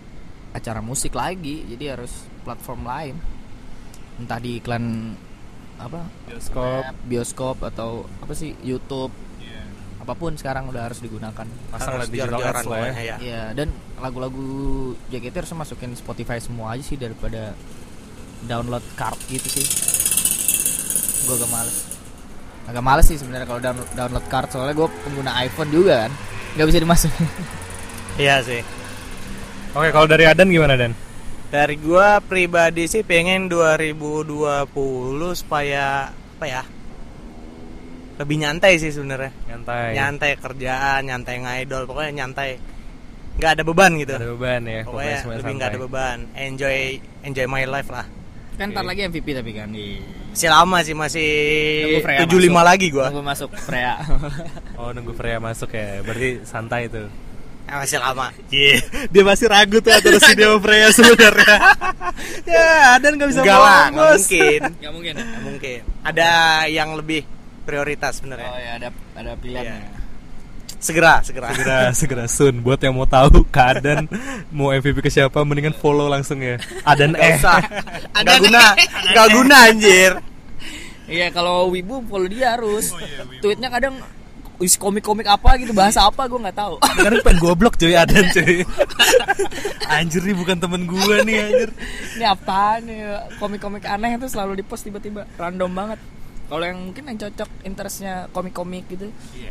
acara 0.54 0.80
musik 0.80 1.18
lagi 1.18 1.66
jadi 1.66 1.98
harus 1.98 2.30
platform 2.46 2.86
lain. 2.86 3.16
Entah 4.22 4.38
di 4.38 4.62
iklan 4.62 5.18
apa? 5.82 6.06
Bioskop. 6.30 6.86
web, 6.86 6.96
bioskop 7.10 7.58
atau 7.66 8.06
apa 8.22 8.34
sih? 8.38 8.54
YouTube. 8.62 9.12
Apa 10.04 10.20
pun 10.20 10.36
sekarang 10.36 10.68
udah 10.68 10.92
harus 10.92 11.00
digunakan. 11.00 11.48
Pasang 11.72 11.96
lah 11.96 12.04
Harus 12.04 12.12
digital 12.12 12.44
ads 12.44 12.68
lah 12.68 12.80
ya. 12.84 12.92
ya. 12.92 13.16
Iya 13.24 13.44
dan 13.56 13.72
lagu-lagu 14.04 14.44
JKT 15.08 15.36
harus 15.48 15.52
masukin 15.56 15.96
Spotify 15.96 16.44
semua 16.44 16.76
aja 16.76 16.84
sih 16.84 17.00
daripada 17.00 17.56
download 18.44 18.84
card 19.00 19.16
gitu 19.32 19.48
sih. 19.48 19.66
Gue 21.24 21.40
agak 21.40 21.50
males. 21.56 21.78
Agak 22.68 22.84
males 22.84 23.06
sih 23.08 23.16
sebenarnya 23.16 23.48
kalau 23.48 23.64
download, 23.64 23.90
download 23.96 24.26
card 24.28 24.48
soalnya 24.52 24.76
gue 24.76 24.88
pengguna 25.08 25.32
iPhone 25.40 25.72
juga 25.72 26.06
kan. 26.06 26.12
Nggak 26.60 26.68
bisa 26.68 26.80
dimasukin. 26.84 27.28
Iya 28.20 28.36
sih. 28.46 28.83
Oke, 29.74 29.90
kalau 29.90 30.06
dari 30.06 30.30
Adan 30.30 30.54
gimana 30.54 30.78
Dan? 30.78 30.94
Dari 31.50 31.78
gua 31.78 32.18
pribadi 32.22 32.86
sih 32.86 33.02
pengen 33.02 33.50
2020 33.50 34.70
supaya 35.34 36.10
apa 36.10 36.46
ya? 36.46 36.64
Lebih 38.22 38.38
nyantai 38.38 38.78
sih 38.78 38.94
sebenarnya. 38.94 39.34
Nyantai. 39.50 39.98
Nyantai 39.98 40.32
kerjaan, 40.38 41.02
nyantai 41.06 41.36
ngidol, 41.42 41.90
pokoknya 41.90 42.26
nyantai. 42.26 42.58
nggak 43.34 43.50
ada 43.50 43.64
beban 43.66 43.98
gitu. 43.98 44.14
Ada 44.14 44.30
beban 44.30 44.62
ya. 44.62 44.82
Pokoknya 44.86 45.16
semuanya 45.18 45.40
lebih 45.42 45.54
nggak 45.58 45.70
ada 45.74 45.80
beban. 45.82 46.18
Enjoy 46.38 46.78
enjoy 47.26 47.46
my 47.50 47.66
life 47.66 47.90
lah. 47.90 48.06
kan 48.54 48.70
ntar 48.70 48.86
lagi 48.86 49.02
MVP 49.10 49.34
tapi 49.34 49.50
kan 49.58 49.74
di 49.74 49.98
Masih 50.30 50.50
lama 50.54 50.78
sih, 50.86 50.94
masih 50.94 51.30
75 52.22 52.30
masuk. 52.54 52.62
lagi 52.62 52.88
gua. 52.94 53.10
Nunggu 53.10 53.26
masuk 53.26 53.50
Freya 53.58 53.98
Oh, 54.78 54.94
nunggu 54.94 55.14
Freya 55.18 55.42
masuk 55.42 55.74
ya. 55.74 56.06
Berarti 56.06 56.46
santai 56.46 56.86
tuh. 56.86 57.10
Eh, 57.64 57.76
masih 57.80 57.98
lama. 57.98 58.28
Iya, 58.52 58.76
dia 59.08 59.24
masih 59.24 59.48
ragu 59.48 59.80
tuh 59.80 59.92
antara 59.96 60.20
si 60.28 60.34
Dewa 60.36 60.60
Freya 60.60 60.92
sebenarnya. 60.92 61.56
ya, 62.44 63.00
Adan 63.00 63.16
nggak 63.16 63.30
bisa 63.32 63.42
Enggak 63.42 63.60
lah, 63.60 63.84
nggak 63.90 64.08
mungkin. 64.12 64.62
nggak 64.84 64.94
mungkin? 64.94 65.14
Nggak 65.16 65.44
mungkin. 65.48 65.80
Ada 66.04 66.30
yang 66.68 66.90
lebih 67.00 67.22
prioritas 67.64 68.20
sebenarnya. 68.20 68.52
oh 68.52 68.60
ya 68.60 68.72
ada 68.76 68.90
ada 69.16 69.32
pilihannya 69.40 69.80
Iya. 69.80 70.02
Segera, 70.84 71.24
segera. 71.24 71.48
Segera, 71.56 71.80
segera 72.04 72.24
Sun. 72.28 72.60
Buat 72.60 72.84
yang 72.84 73.00
mau 73.00 73.08
tahu 73.08 73.48
keadaan 73.48 74.04
mau 74.52 74.76
MVP 74.76 75.00
ke 75.00 75.08
siapa, 75.08 75.40
mendingan 75.48 75.72
follow 75.72 76.12
langsung 76.12 76.44
ya. 76.44 76.60
Adan 76.84 77.16
Nggak 77.16 77.24
eh. 77.24 77.40
usah. 77.40 77.60
Nggak 78.20 78.38
guna, 78.44 78.64
nggak 79.16 79.28
guna 79.32 79.56
anjir. 79.72 80.12
Iya 81.08 81.32
kalau 81.32 81.72
Wibu 81.72 82.04
follow 82.12 82.28
dia 82.28 82.60
harus. 82.60 82.92
Tweetnya 83.40 83.72
kadang 83.72 83.96
isi 84.62 84.78
komik-komik 84.78 85.26
apa 85.26 85.58
gitu 85.58 85.74
bahasa 85.74 86.06
apa 86.06 86.30
gue 86.30 86.40
nggak 86.40 86.58
tahu. 86.58 86.76
Kadang 86.82 87.24
pengen 87.26 87.40
goblok 87.42 87.76
cuy 87.80 87.98
Adan 87.98 88.30
cuy. 88.30 88.62
anjir 89.90 90.22
nih 90.26 90.36
bukan 90.38 90.58
temen 90.58 90.86
gua 90.86 91.26
nih 91.26 91.38
anjir. 91.42 91.70
Ini 92.18 92.26
apaan 92.30 92.80
nih 92.86 93.00
komik-komik 93.42 93.86
aneh 93.86 94.18
itu 94.18 94.28
selalu 94.30 94.62
di 94.62 94.64
post 94.66 94.86
tiba-tiba 94.86 95.26
random 95.38 95.72
banget. 95.74 96.00
Kalau 96.44 96.64
yang 96.64 96.80
mungkin 96.82 97.04
yang 97.06 97.18
cocok 97.18 97.50
interestnya 97.64 98.14
komik-komik 98.30 98.86
gitu. 98.88 99.10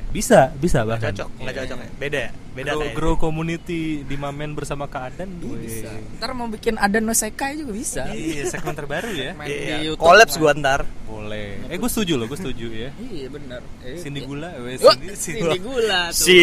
Bisa, 0.09 0.53
bisa 0.53 0.81
Nggak 0.81 0.89
bahkan. 0.89 1.11
cocok, 1.11 1.29
nggak 1.39 1.55
cocok 1.57 1.79
ya. 1.79 1.91
Beda 1.97 2.19
ya? 2.21 2.31
Beda 2.53 2.71
Grow, 2.71 2.81
kayak. 2.85 2.95
grow 2.95 3.15
community 3.17 3.81
di 4.05 4.13
Mamen 4.15 4.53
bersama 4.53 4.85
Kak 4.85 5.03
Adan. 5.11 5.41
Bisa. 5.41 5.89
Wih. 5.89 6.21
Ntar 6.21 6.31
mau 6.33 6.47
bikin 6.47 6.77
ada 6.77 7.01
no 7.01 7.11
sekai 7.11 7.57
juga 7.57 7.73
bisa. 7.73 8.03
Iya, 8.13 8.45
segmen 8.47 8.77
terbaru 8.77 9.09
ya. 9.09 9.33
Iya, 9.41 9.49
di 9.81 9.89
YouTube. 9.89 10.05
Collapse 10.05 10.37
gua 10.37 10.53
ntar. 10.53 10.85
Boleh. 11.03 11.65
Eh, 11.69 11.77
gue 11.77 11.89
setuju 11.89 12.17
loh, 12.17 12.25
gue 12.25 12.37
setuju 12.37 12.67
ya. 12.69 12.89
Iya 12.95 13.29
benar. 13.29 13.61
Eh, 13.81 13.97
Cindy 13.97 14.21
iya. 14.21 14.29
Gula, 14.29 14.49
weh, 14.61 14.77
Wah, 14.81 14.97
Cindy, 14.97 15.13
Cindy 15.17 15.59
gula 15.61 16.01
tuh. 16.09 16.25
Si 16.25 16.37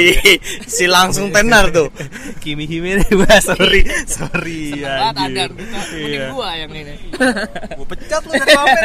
si 0.66 0.86
langsung 0.86 1.30
tenar 1.30 1.70
tuh. 1.70 1.90
Kimi 2.42 2.66
Hime 2.66 3.02
sorry, 3.40 3.82
sorry 4.06 4.78
Seneng 4.78 4.90
banget 4.90 5.14
anjir. 5.16 5.30
ada 5.30 5.54
kita. 5.54 5.80
Mending 5.94 6.10
Iya. 6.10 6.28
gua 6.34 6.50
yang 6.54 6.72
ini. 6.74 6.94
Gua 7.78 7.86
pecat 7.88 8.22
lu 8.24 8.32
dari 8.34 8.50
Mamen. 8.52 8.84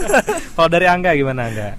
Kalau 0.56 0.68
dari 0.68 0.86
Angga 0.98 1.14
gimana 1.14 1.46
Angga? 1.46 1.70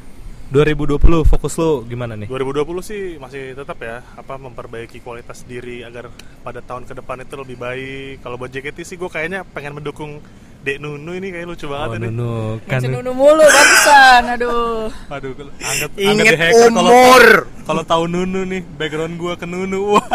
2020 0.50 0.98
fokus 1.28 1.54
lu 1.56 1.84
gimana 1.84 2.16
nih? 2.16 2.26
2020 2.26 2.66
sih 2.82 3.02
masih 3.16 3.54
tetap 3.54 3.78
ya 3.78 4.02
apa 4.16 4.34
memperbaiki 4.36 4.98
kualitas 4.98 5.44
diri 5.44 5.84
agar 5.84 6.08
pada 6.42 6.58
tahun 6.60 6.84
ke 6.84 6.96
depan 6.96 7.22
itu 7.22 7.36
lebih 7.36 7.54
baik. 7.56 8.24
Kalau 8.24 8.34
buat 8.34 8.48
JKT 8.48 8.82
sih 8.82 8.96
gue 8.96 9.06
kayaknya 9.06 9.44
pengen 9.46 9.76
mendukung 9.76 10.24
Dek 10.60 10.76
Nunu 10.78 11.14
ini 11.14 11.30
kayak 11.30 11.46
lucu 11.46 11.64
Oh, 11.64 11.70
banget 11.70 12.00
ini. 12.00 12.08
Nunu 12.10 12.34
kan. 12.64 12.80
Kan 12.80 12.90
nunu 12.90 13.12
mulu 13.14 13.44
bagusan. 13.46 14.24
Aduh. 14.34 14.88
Aduh, 15.10 15.32
kalau- 15.34 15.56
Angga 15.62 15.86
Ingat 15.94 16.10
Angga 16.10 16.24
di 16.26 16.38
hacker 16.38 16.70
kalau 16.70 16.90
umur. 16.90 17.24
kalau 17.62 17.84
tahu 17.86 18.04
Nunu 18.08 18.42
nih, 18.46 18.62
background 18.74 19.16
gua 19.16 19.34
ke 19.36 19.46
Nunu. 19.46 19.80
Wah, 19.94 20.08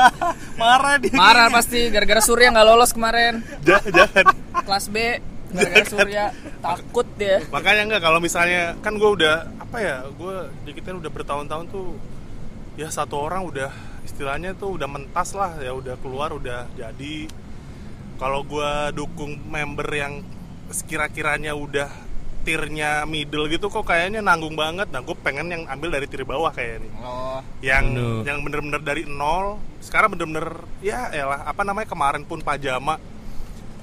marah 0.56 0.96
dia. 0.98 1.12
Marah 1.12 1.46
pasti 1.48 1.88
gara-gara 1.88 2.20
Surya 2.20 2.48
nggak 2.50 2.66
lolos 2.66 2.90
kemarin. 2.90 3.44
Ja- 3.60 3.84
Jangan. 3.84 4.24
Kelas 4.58 4.88
B 4.88 4.96
Surya 5.86 6.34
takut 6.58 7.06
dia. 7.14 7.38
Makanya 7.50 7.82
enggak 7.86 8.02
kalau 8.02 8.18
misalnya 8.18 8.74
kan 8.82 8.98
gue 8.98 9.10
udah 9.22 9.46
apa 9.60 9.76
ya 9.78 9.96
gue 10.10 10.34
JKT 10.66 10.98
udah 10.98 11.12
bertahun-tahun 11.12 11.66
tuh 11.70 11.94
ya 12.74 12.90
satu 12.90 13.22
orang 13.22 13.46
udah 13.46 13.70
istilahnya 14.02 14.58
tuh 14.58 14.74
udah 14.74 14.88
mentas 14.90 15.32
lah 15.32 15.54
ya 15.62 15.70
udah 15.74 15.94
keluar 16.02 16.34
udah 16.34 16.66
jadi. 16.74 17.30
Kalau 18.14 18.46
gue 18.46 18.70
dukung 18.94 19.38
member 19.50 19.88
yang 19.90 20.22
sekira-kiranya 20.70 21.54
udah 21.54 21.90
tirnya 22.44 23.08
middle 23.08 23.48
gitu 23.48 23.72
kok 23.72 23.88
kayaknya 23.88 24.20
nanggung 24.20 24.54
banget. 24.54 24.92
Nah 24.92 25.00
gue 25.00 25.16
pengen 25.18 25.48
yang 25.48 25.62
ambil 25.66 25.96
dari 25.96 26.06
tir 26.06 26.22
bawah 26.28 26.52
kayak 26.52 26.84
ini. 26.84 26.88
Oh, 27.00 27.40
yang 27.64 27.94
Bener. 27.96 28.22
yang 28.28 28.38
bener-bener 28.44 28.80
dari 28.84 29.02
nol 29.08 29.58
sekarang 29.80 30.14
bener-bener 30.14 30.62
ya 30.84 31.08
elah 31.10 31.44
apa 31.48 31.64
namanya 31.64 31.88
kemarin 31.88 32.22
pun 32.24 32.40
pajama 32.44 33.00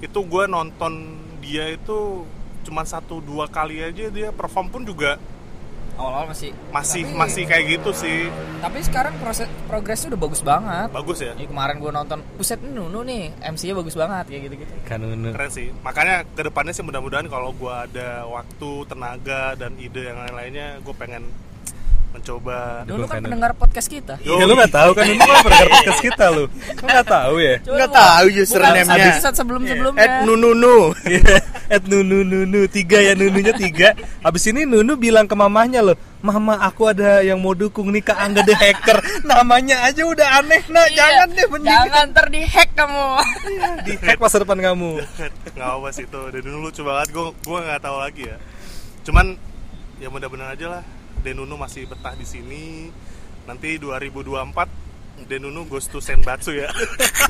itu 0.02 0.18
gue 0.18 0.44
nonton 0.50 1.18
dia 1.52 1.68
itu 1.70 2.24
cuma 2.64 2.82
satu 2.84 3.20
dua 3.20 3.46
kali 3.46 3.84
aja 3.84 4.08
dia 4.08 4.32
perform 4.32 4.70
pun 4.70 4.82
juga 4.82 5.20
awal-awal 5.92 6.32
masih 6.32 6.56
masih 6.72 7.04
Tapi- 7.04 7.18
masih 7.20 7.44
kayak 7.44 7.66
gitu 7.70 7.92
sih 7.94 8.32
Tapi 8.58 8.80
sekarang 8.80 9.14
proses 9.18 9.46
progresnya 9.68 10.08
udah 10.08 10.22
bagus 10.22 10.42
banget. 10.42 10.88
bagus 10.90 11.18
ya 11.20 11.34
Ini 11.34 11.46
kemarin 11.46 11.76
gue 11.78 11.92
nonton, 11.92 12.20
buset 12.32 12.62
Nunu 12.64 13.02
nih, 13.04 13.36
MC-nya 13.44 13.76
bagus 13.76 13.94
banget 13.94 14.26
kayak 14.26 14.42
gitu-gitu. 14.46 14.72
Kan 14.84 15.04
Nunu. 15.04 15.30
keren 15.30 15.52
sih 15.52 15.68
makanya 15.82 16.24
ke 16.24 16.42
depannya 16.42 16.72
sih 16.72 16.82
mudah-mudahan 16.82 17.28
kalau 17.28 17.52
gue 17.52 17.70
ada 17.70 18.24
waktu 18.26 18.70
tenaga 18.88 19.54
dan 19.56 19.76
ide 19.76 20.06
yang 20.06 20.18
lain-lainnya 20.18 20.80
gue 20.80 20.94
pengen 20.96 21.28
mencoba 22.12 22.84
Nunu 22.84 23.08
kan 23.08 23.24
pendengar 23.24 23.52
podcast 23.56 23.88
kita. 23.88 24.20
Ya 24.20 24.44
lu 24.44 24.54
gak 24.54 24.70
tahu 24.70 24.92
kan 24.92 25.08
Nunu 25.08 25.24
kan 25.24 25.40
pernah 25.42 25.66
podcast 25.72 26.02
kita 26.04 26.26
lu. 26.28 26.44
Lu 26.52 26.86
gak 26.86 27.08
tahu 27.08 27.36
ya? 27.40 27.56
Coba 27.62 27.76
Nggak 27.78 27.92
tahu 27.92 28.26
username-nya. 28.36 29.06
episode 29.10 29.36
sebelum-sebelumnya. 29.36 30.02
At 30.02 30.14
nununu. 30.24 30.78
At 31.74 31.84
Nunu 31.88 32.18
Nunu 32.22 32.68
tiga 32.68 33.00
ya 33.00 33.16
Nununya 33.16 33.56
tiga. 33.56 33.96
Abis 34.20 34.44
ini 34.46 34.68
Nunu 34.68 35.00
bilang 35.00 35.24
ke 35.24 35.32
mamahnya 35.34 35.80
loh, 35.80 35.96
Mama 36.20 36.60
aku 36.60 36.86
ada 36.86 37.24
yang 37.24 37.40
mau 37.40 37.56
dukung 37.56 37.90
nih 37.90 38.04
Kak 38.04 38.20
Angga 38.20 38.44
the 38.44 38.54
Hacker. 38.54 39.00
Namanya 39.26 39.88
aja 39.88 40.04
udah 40.04 40.38
aneh 40.38 40.62
nah 40.68 40.84
Iya, 40.86 41.00
jangan 41.00 41.28
deh 41.32 41.48
mending 41.48 41.72
Jangan 41.72 42.06
ntar 42.12 42.26
di 42.28 42.42
hack 42.44 42.70
kamu. 42.76 43.06
di 43.82 43.94
hack 43.98 44.20
masa 44.20 44.38
depan 44.38 44.60
kamu. 44.60 45.00
nggak 45.56 45.70
apa 45.72 45.88
sih 45.90 46.04
itu 46.04 46.20
dari 46.28 46.42
dulu 46.42 46.68
lucu 46.68 46.82
banget 46.82 47.08
gue 47.10 47.26
gue 47.40 47.60
nggak 47.62 47.82
tahu 47.82 47.98
lagi 47.98 48.24
ya 48.26 48.38
cuman 49.02 49.26
ya 49.98 50.08
mudah-mudahan 50.08 50.54
aja 50.54 50.68
lah 50.70 50.84
Denunu 51.22 51.56
masih 51.56 51.86
betah 51.86 52.14
di 52.14 52.26
sini 52.26 52.90
nanti 53.44 53.78
2024 53.78 54.82
Denunu 55.22 55.66
goes 55.66 55.86
to 55.86 55.98
Senbatsu 56.00 56.50
ya 56.52 56.66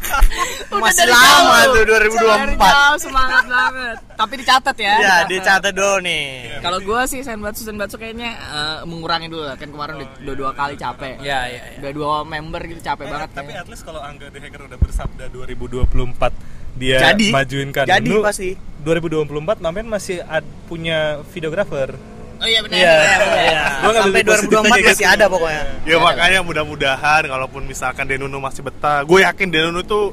Masih 0.73 1.03
lama 1.05 1.59
jauh. 1.61 1.75
tuh 1.75 1.83
Dari 1.83 2.07
2024. 2.07 2.55
jauh, 2.55 2.97
semangat 2.97 3.43
banget. 3.45 3.97
Tapi 4.13 4.33
dicatat 4.37 4.75
ya. 4.77 4.93
Ya, 4.97 5.15
dicatat. 5.25 5.73
dulu 5.73 5.99
nih. 5.99 6.25
Kalau 6.59 6.79
gue 6.79 7.01
sih 7.05 7.19
Senbatsu 7.21 7.61
Senbatsu 7.61 7.95
kayaknya 7.97 8.31
eh, 8.31 8.79
mengurangi 8.83 9.27
dulu 9.27 9.43
lah. 9.43 9.55
kan 9.55 9.67
kemarin 9.67 9.99
udah, 9.99 10.09
udah 10.21 10.35
dua 10.37 10.51
kali 10.53 10.75
capek. 10.75 11.19
Ya, 11.19 11.45
ya, 11.45 11.59
ya. 11.67 11.79
Udah 11.79 11.91
dua 11.91 12.07
member 12.23 12.61
gitu 12.65 12.79
capek 12.81 13.05
banget. 13.05 13.29
Tapi 13.29 13.51
kayaknya. 13.51 13.61
at 13.61 13.67
least 13.67 13.83
kalau 13.83 13.99
Angga 13.99 14.27
the 14.29 14.39
Hacker 14.39 14.61
udah 14.63 14.79
bersabda 14.79 15.23
2024 15.27 16.31
dia 16.73 16.97
Jadi. 17.03 17.27
majuin 17.29 17.69
kan 17.69 17.83
Jadi 17.83 18.11
pasti. 18.23 18.49
2024 18.81 19.27
Mamen 19.59 19.85
masih 19.85 20.23
ad- 20.23 20.47
punya 20.65 21.19
videographer. 21.29 21.93
Oh 22.41 22.47
iya 22.49 22.59
benar. 22.65 22.77
Iya, 22.81 22.93
iya. 23.37 23.63
Sampai 24.01 24.25
positif 24.25 24.49
2024 24.49 24.65
aja, 24.65 24.71
masih 24.73 24.89
gitu. 24.97 25.13
ada 25.13 25.25
pokoknya. 25.29 25.63
ya 25.85 25.97
makanya 26.01 26.39
mudah-mudahan 26.41 27.21
kalaupun 27.29 27.61
misalkan 27.69 28.09
Denunu 28.09 28.41
masih 28.41 28.65
betah 28.65 29.05
gue 29.05 29.19
yakin 29.21 29.47
Denunu 29.53 29.85
tuh 29.85 30.09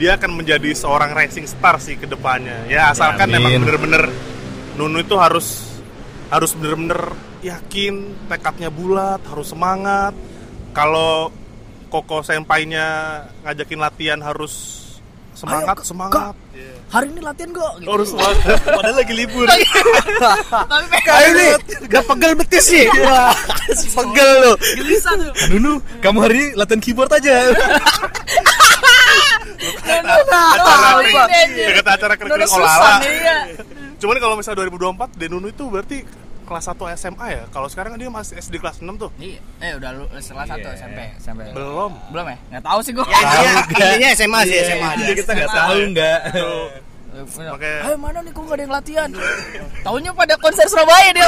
dia 0.00 0.16
akan 0.16 0.40
menjadi 0.40 0.72
seorang 0.72 1.12
racing 1.12 1.44
star 1.44 1.76
sih 1.82 1.98
ke 1.98 2.06
depannya 2.08 2.64
ya 2.70 2.94
asalkan 2.94 3.28
amin. 3.28 3.44
memang 3.44 3.52
bener-bener 3.66 4.04
Nunu 4.78 5.02
itu 5.02 5.18
harus 5.18 5.68
harus 6.32 6.54
bener-bener 6.56 7.12
yakin 7.44 8.14
tekadnya 8.30 8.72
bulat 8.72 9.20
harus 9.28 9.52
semangat 9.52 10.16
kalau 10.72 11.28
Koko 11.88 12.20
senpainya 12.20 13.24
ngajakin 13.48 13.80
latihan 13.80 14.20
harus 14.20 14.84
semangat 15.38 15.76
Ayo, 15.78 15.86
semangat 15.86 16.34
Hari 16.88 17.06
ini 17.12 17.20
latihan 17.20 17.52
kok. 17.52 17.72
Gitu. 17.78 17.88
harus 17.92 18.08
semangat 18.16 18.36
padahal 18.64 18.96
lagi 18.96 19.14
libur 19.14 19.44
Tapi 20.72 20.86
Kayak 21.04 21.28
ini 21.30 21.46
gak 21.84 22.04
pegel 22.08 22.32
betis 22.32 22.64
sih. 22.64 22.88
Wah, 23.04 23.36
pegel 23.68 24.30
lu. 24.40 24.52
gelisah 24.80 25.14
tuh. 25.20 25.32
Nunu, 25.52 25.72
kamu 26.00 26.18
hari 26.24 26.34
ini 26.40 26.46
latihan 26.56 26.80
keyboard 26.80 27.12
aja. 27.12 27.52
acara 29.92 31.04
Oh, 31.04 31.26
dekat 31.44 31.86
acara 31.86 32.14
kering 32.16 32.32
Udah 32.32 32.48
olahraga 32.56 32.96
nih. 33.04 33.18
Cuman 33.98 34.16
kalau 34.22 34.34
misalnya 34.40 34.64
2024 34.64 35.18
Denunu 35.20 35.46
itu 35.52 35.64
berarti 35.68 35.98
kelas 36.48 36.64
1 36.66 36.80
SMA 36.96 37.26
ya. 37.28 37.42
Kalau 37.52 37.68
sekarang 37.68 37.92
kan 37.92 38.00
dia 38.00 38.08
masih 38.08 38.34
SD 38.34 38.56
kelas 38.56 38.80
6 38.80 38.96
tuh. 38.96 39.12
Iya, 39.20 39.38
eh 39.60 39.72
udah 39.76 39.90
lu 39.92 40.04
satu 40.18 40.40
Iya. 40.64 40.72
SMP, 40.74 40.98
SMP. 41.20 41.40
Belum. 41.52 41.92
Belum 42.08 42.26
ya? 42.26 42.36
Nggak 42.48 42.64
tahu 42.64 42.78
sih 42.80 42.92
gua. 42.92 43.04
Ya, 43.04 43.20
intinya, 43.20 43.52
intinya 43.92 44.08
SMA 44.16 44.40
sih 44.42 44.56
SMA 44.64 44.88
Iya, 44.88 45.04
aja. 45.04 45.14
kita 45.14 45.30
nggak 45.36 45.50
tahu 45.52 45.74
nggak 45.92 46.18
Makanya- 47.18 47.82
Ayo 47.82 47.96
mana 47.98 48.22
nih 48.22 48.30
kok 48.30 48.42
nggak 48.46 48.54
ada 48.54 48.62
yang 48.62 48.70
latihan? 48.70 49.08
Taunya 49.82 50.10
pada 50.14 50.34
konser 50.38 50.70
Surabaya 50.70 51.10
dia. 51.10 51.26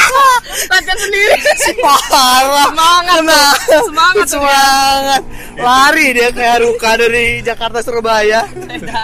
latihan 0.72 0.96
sendiri. 0.96 1.36
Parah. 1.84 2.64
Semangat, 2.72 3.20
Nah, 3.28 3.52
semangat 3.68 4.26
semangat. 4.26 5.22
Lari 5.58 6.06
dia 6.16 6.28
kayak 6.32 6.52
Haruka 6.56 6.90
dari 6.96 7.44
Jakarta 7.44 7.84
Surabaya. 7.84 8.46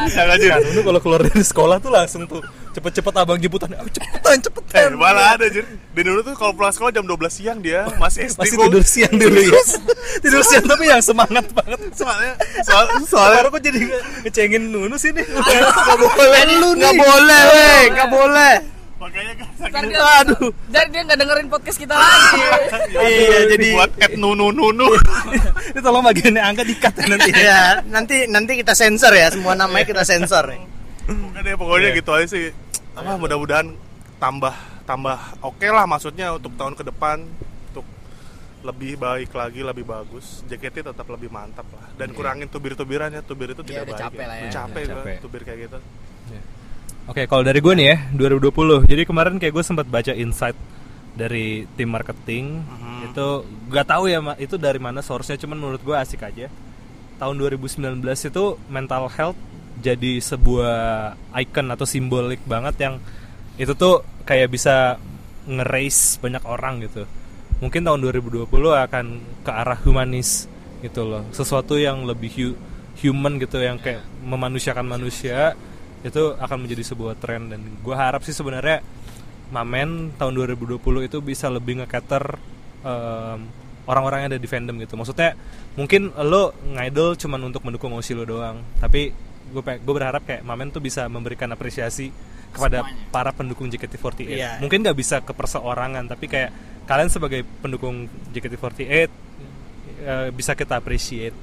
Jangan 0.09 0.39
kan 0.39 0.61
kalau 0.81 1.01
keluar 1.03 1.21
dari 1.21 1.45
sekolah 1.45 1.77
tuh 1.77 1.93
langsung 1.93 2.25
tuh 2.25 2.41
cepet-cepet 2.75 3.15
abang 3.15 3.39
jemputan 3.39 3.71
oh, 3.73 3.87
cepetan 3.87 4.35
Eh, 4.35 4.41
cepetan 4.41 4.91
malah 4.95 5.33
ada 5.33 5.47
anjir. 5.47 5.63
Dan 5.91 6.03
dulu 6.05 6.21
tuh 6.21 6.35
kalau 6.35 6.53
pulang 6.53 6.69
sekolah 6.69 6.91
jam 6.91 7.03
12 7.03 7.15
siang 7.31 7.59
dia 7.59 7.87
masih 7.97 8.27
SD 8.27 8.39
masih 8.41 8.57
tidur 8.59 8.83
siang 8.85 9.15
dulu 9.15 9.39
ya 9.39 9.61
tidur 10.23 10.43
siang 10.43 10.65
tapi 10.65 10.85
yang 10.85 10.99
semangat 10.99 11.47
banget 11.49 11.79
Soalnya 11.93 12.35
soal, 12.61 12.85
soalnya 12.91 13.07
soalnya 13.07 13.49
kok 13.49 13.63
jadi 13.63 13.79
nge- 13.81 14.03
ngecengin 14.25 14.63
Nunu 14.67 14.97
sih 14.97 15.11
nih 15.11 15.23
Gak 15.23 15.97
boleh, 15.97 16.43
gak 16.75 16.95
boleh, 16.95 17.41
weh, 17.49 17.83
gak 17.91 18.09
boleh. 18.09 18.55
makanya 18.95 19.33
kan 19.69 19.83
dia, 19.85 20.01
Aduh. 20.19 20.49
Dari 20.67 20.89
dia 20.89 21.03
nggak 21.03 21.19
dengerin 21.19 21.47
podcast 21.47 21.77
kita 21.77 21.93
lagi. 21.93 22.41
Iya, 23.05 23.39
jadi 23.51 23.67
buat 23.75 23.91
at 23.99 24.13
nunu 24.15 24.49
nunu. 24.49 24.89
ini 25.71 25.81
tolong 25.81 26.01
bagiannya 26.01 26.41
angka 26.41 26.63
dikat 26.63 26.95
ya 26.95 27.07
nanti 27.07 27.31
ya 27.31 27.43
ya 27.43 27.61
nanti 27.85 28.17
nanti 28.27 28.53
kita 28.57 28.73
sensor 28.73 29.13
ya 29.13 29.29
semua 29.29 29.53
namanya 29.53 29.85
kita 29.85 30.03
sensor 30.03 30.49
nih. 30.49 30.63
Pokoknya 31.05 31.53
pokoknya 31.55 31.89
Iya. 31.91 31.99
gitu 31.99 32.11
aja 32.11 32.27
sih. 32.27 32.45
Apa 32.95 33.19
mudah-mudahan 33.19 33.75
tambah 34.17 34.55
tambah 34.85 35.19
oke 35.43 35.67
lah 35.67 35.85
maksudnya 35.85 36.37
untuk 36.37 36.55
tahun 36.55 36.75
ke 36.75 36.85
depan 36.87 37.27
untuk 37.69 37.85
lebih 38.63 38.97
baik 38.97 39.31
lagi, 39.33 39.61
lebih 39.61 39.85
bagus. 39.85 40.41
JKT 40.47 40.87
tetap 40.87 41.07
lebih 41.07 41.29
mantap 41.29 41.67
lah 41.75 41.87
dan 41.95 42.15
kurangin 42.15 42.47
tubir-tubirannya. 42.47 43.21
Tubir 43.21 43.53
itu 43.53 43.61
Iya, 43.67 43.83
tidak 43.83 43.83
udah 43.83 43.95
baik. 43.95 44.05
capek 44.09 44.25
lah 44.25 44.37
ya. 44.37 44.43
Udah 44.43 44.55
capek 44.55 44.83
gua 44.83 44.95
capek. 44.95 45.17
tubir 45.21 45.43
kayak 45.43 45.61
gitu. 45.67 45.79
Oke, 47.05 47.29
kalau 47.29 47.45
dari 47.45 47.61
gue 47.61 47.75
nih 47.77 47.87
ya, 47.93 47.97
2020. 48.17 48.89
Jadi 48.89 49.05
kemarin 49.05 49.37
kayak 49.37 49.53
gue 49.53 49.61
sempat 49.61 49.85
baca 49.85 50.17
insight 50.17 50.57
dari 51.13 51.69
tim 51.77 51.93
marketing. 51.93 52.65
Itu 53.05 53.45
gak 53.69 53.93
tahu 53.93 54.09
ya 54.09 54.25
Ma, 54.25 54.33
itu 54.41 54.57
dari 54.57 54.81
mana 54.81 55.05
source-nya, 55.05 55.37
cuman 55.37 55.61
menurut 55.61 55.85
gue 55.85 55.93
asik 55.93 56.25
aja. 56.25 56.49
Tahun 57.21 57.37
2019 57.37 58.01
itu 58.25 58.45
mental 58.73 59.13
health 59.13 59.37
jadi 59.85 60.17
sebuah 60.17 61.13
icon 61.45 61.69
atau 61.69 61.85
simbolik 61.85 62.41
banget 62.49 62.75
yang 62.81 62.95
itu 63.61 63.77
tuh 63.77 64.01
kayak 64.25 64.49
bisa 64.49 64.97
nge-raise 65.45 66.17
banyak 66.25 66.41
orang 66.49 66.81
gitu. 66.89 67.05
Mungkin 67.61 67.85
tahun 67.85 68.01
2020 68.01 68.49
akan 68.89 69.07
ke 69.45 69.51
arah 69.53 69.79
humanis 69.85 70.49
gitu 70.81 71.05
loh. 71.05 71.29
Sesuatu 71.37 71.77
yang 71.77 72.09
lebih 72.09 72.31
hu- 72.33 72.59
human 73.05 73.37
gitu 73.37 73.61
yang 73.61 73.77
kayak 73.77 74.01
memanusiakan 74.25 74.89
manusia 74.89 75.53
itu 76.05 76.33
akan 76.37 76.65
menjadi 76.65 76.85
sebuah 76.93 77.21
tren 77.21 77.53
dan 77.53 77.61
gue 77.61 77.97
harap 77.97 78.25
sih 78.25 78.37
sebenarnya 78.37 78.81
Mamen 79.53 80.17
tahun 80.17 80.33
2020 80.35 80.81
itu 81.07 81.19
bisa 81.21 81.47
lebih 81.53 81.79
nge-cater 81.85 82.41
em, 82.83 83.39
orang-orang 83.85 84.25
yang 84.25 84.29
ada 84.35 84.41
di 84.41 84.49
fandom 84.49 84.77
gitu. 84.81 84.97
Maksudnya 84.97 85.37
mungkin 85.77 86.11
lo 86.17 86.57
ngidol 86.65 87.15
cuman 87.21 87.41
untuk 87.53 87.63
mendukung 87.63 87.93
Oshi 87.95 88.17
lo 88.17 88.25
doang, 88.25 88.65
tapi 88.81 89.13
gue 89.53 89.63
gue 89.63 89.95
berharap 89.95 90.23
kayak 90.25 90.43
Mamen 90.47 90.73
tuh 90.73 90.81
bisa 90.81 91.05
memberikan 91.11 91.51
apresiasi 91.53 92.09
kepada 92.55 92.87
Semuanya. 92.87 93.11
para 93.11 93.31
pendukung 93.35 93.67
JKT48. 93.67 94.31
Iya. 94.31 94.51
Mungkin 94.63 94.87
nggak 94.87 94.97
bisa 94.97 95.17
ke 95.21 95.35
perseorangan, 95.35 96.07
tapi 96.07 96.31
kayak 96.31 96.51
kalian 96.87 97.11
sebagai 97.11 97.43
pendukung 97.65 98.07
JKT48 98.31 98.87
eh, 98.87 99.09
bisa 100.31 100.55
kita 100.55 100.79
appreciate 100.79 101.35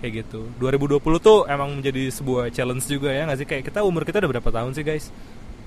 kayak 0.00 0.24
gitu. 0.24 0.48
2020 0.60 1.00
tuh 1.20 1.44
emang 1.48 1.76
menjadi 1.76 2.08
sebuah 2.12 2.52
challenge 2.52 2.84
juga 2.88 3.12
ya 3.12 3.24
nggak 3.28 3.38
sih 3.40 3.48
kayak 3.48 3.62
kita 3.68 3.80
umur 3.84 4.04
kita 4.04 4.20
udah 4.24 4.30
berapa 4.38 4.50
tahun 4.52 4.72
sih 4.72 4.84
guys? 4.84 5.12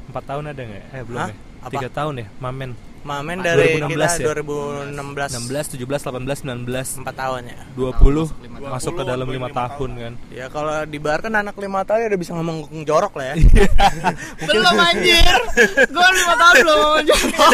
Empat 0.10 0.24
tahun 0.26 0.44
ada 0.54 0.62
nggak? 0.62 0.84
Eh 0.90 1.04
belum 1.06 1.20
Hah? 1.22 1.30
ya? 1.30 1.70
Tiga 1.70 1.90
tahun 1.92 2.14
ya, 2.24 2.28
Mamen. 2.40 2.72
Mamen 3.04 3.40
dari 3.44 3.80
2016 3.80 3.92
kita 3.92 4.32
ya? 4.34 4.44
2016 4.44 5.50
16, 5.50 5.76
17, 5.76 5.86
18, 5.86 6.48
19, 6.48 7.06
4 7.06 7.22
tahun 7.22 7.42
ya. 7.48 7.60
20 7.76 8.44
lima 8.44 8.58
masuk 8.76 8.94
ke 9.00 9.04
dalam 9.08 9.28
lima 9.28 9.50
tahun 9.52 9.90
kan. 9.96 10.14
Ya 10.34 10.46
kalau 10.52 10.74
di 10.88 11.00
bar 11.00 11.20
kan 11.24 11.34
anak 11.36 11.56
lima 11.60 11.84
tahun 11.84 12.12
udah 12.12 12.20
bisa 12.20 12.32
ngomong 12.36 12.58
jorok 12.84 13.14
lah 13.20 13.34
ya. 13.34 13.36
belum 14.50 14.76
anjir. 14.76 15.40
Gua 15.92 16.08
lima 16.12 16.34
tahun 16.36 16.56
belum 16.64 17.04
jorok. 17.08 17.54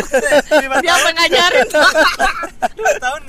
Dia 0.81 0.93
apa 0.93 1.09
ngajarin? 1.13 1.67
tahun 2.95 3.21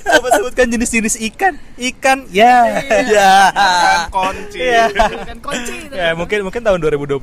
Coba 0.00 0.28
sebutkan 0.36 0.66
jenis-jenis 0.72 1.16
ikan. 1.32 1.54
Ikan 1.78 2.18
ya. 2.32 2.84
ya. 3.06 3.32
Kan 3.54 4.02
kunci. 4.12 4.60
Iya. 4.60 4.84
kan 5.24 5.38
kunci 5.40 5.74
itu. 5.86 5.94
ya 5.94 6.10
mungkin 6.14 6.38
mungkin 6.46 6.62
tahun 6.62 6.78
2020 6.82 7.16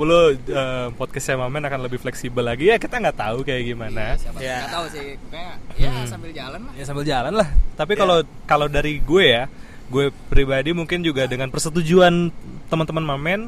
eh, 0.47 0.87
podcastnya 0.95 1.35
Mamen 1.43 1.63
akan 1.67 1.79
lebih 1.85 1.99
fleksibel 1.99 2.43
lagi 2.43 2.71
ya 2.71 2.79
kita 2.79 2.99
nggak 2.99 3.17
tahu 3.17 3.43
kayak 3.43 3.63
gimana 3.67 4.06
Siapa 4.15 4.37
Ya. 4.37 4.55
nggak 4.61 4.71
tahu 4.71 4.85
sih. 4.87 5.07
Kayak 5.27 5.55
ya 5.75 5.91
sambil 6.05 6.31
jalan 6.31 6.59
lah. 6.61 6.73
ya 6.73 6.83
sambil 6.83 7.03
jalan 7.03 7.33
lah 7.33 7.47
tapi 7.73 7.93
kalau 7.93 8.17
kalau 8.43 8.67
dari 8.67 8.97
gue 8.99 9.25
ya 9.27 9.43
gue 9.87 10.09
pribadi 10.27 10.71
mungkin 10.71 10.99
juga 10.99 11.25
dengan 11.25 11.47
persetujuan 11.47 12.31
teman-teman 12.65 13.05
Mamen 13.05 13.41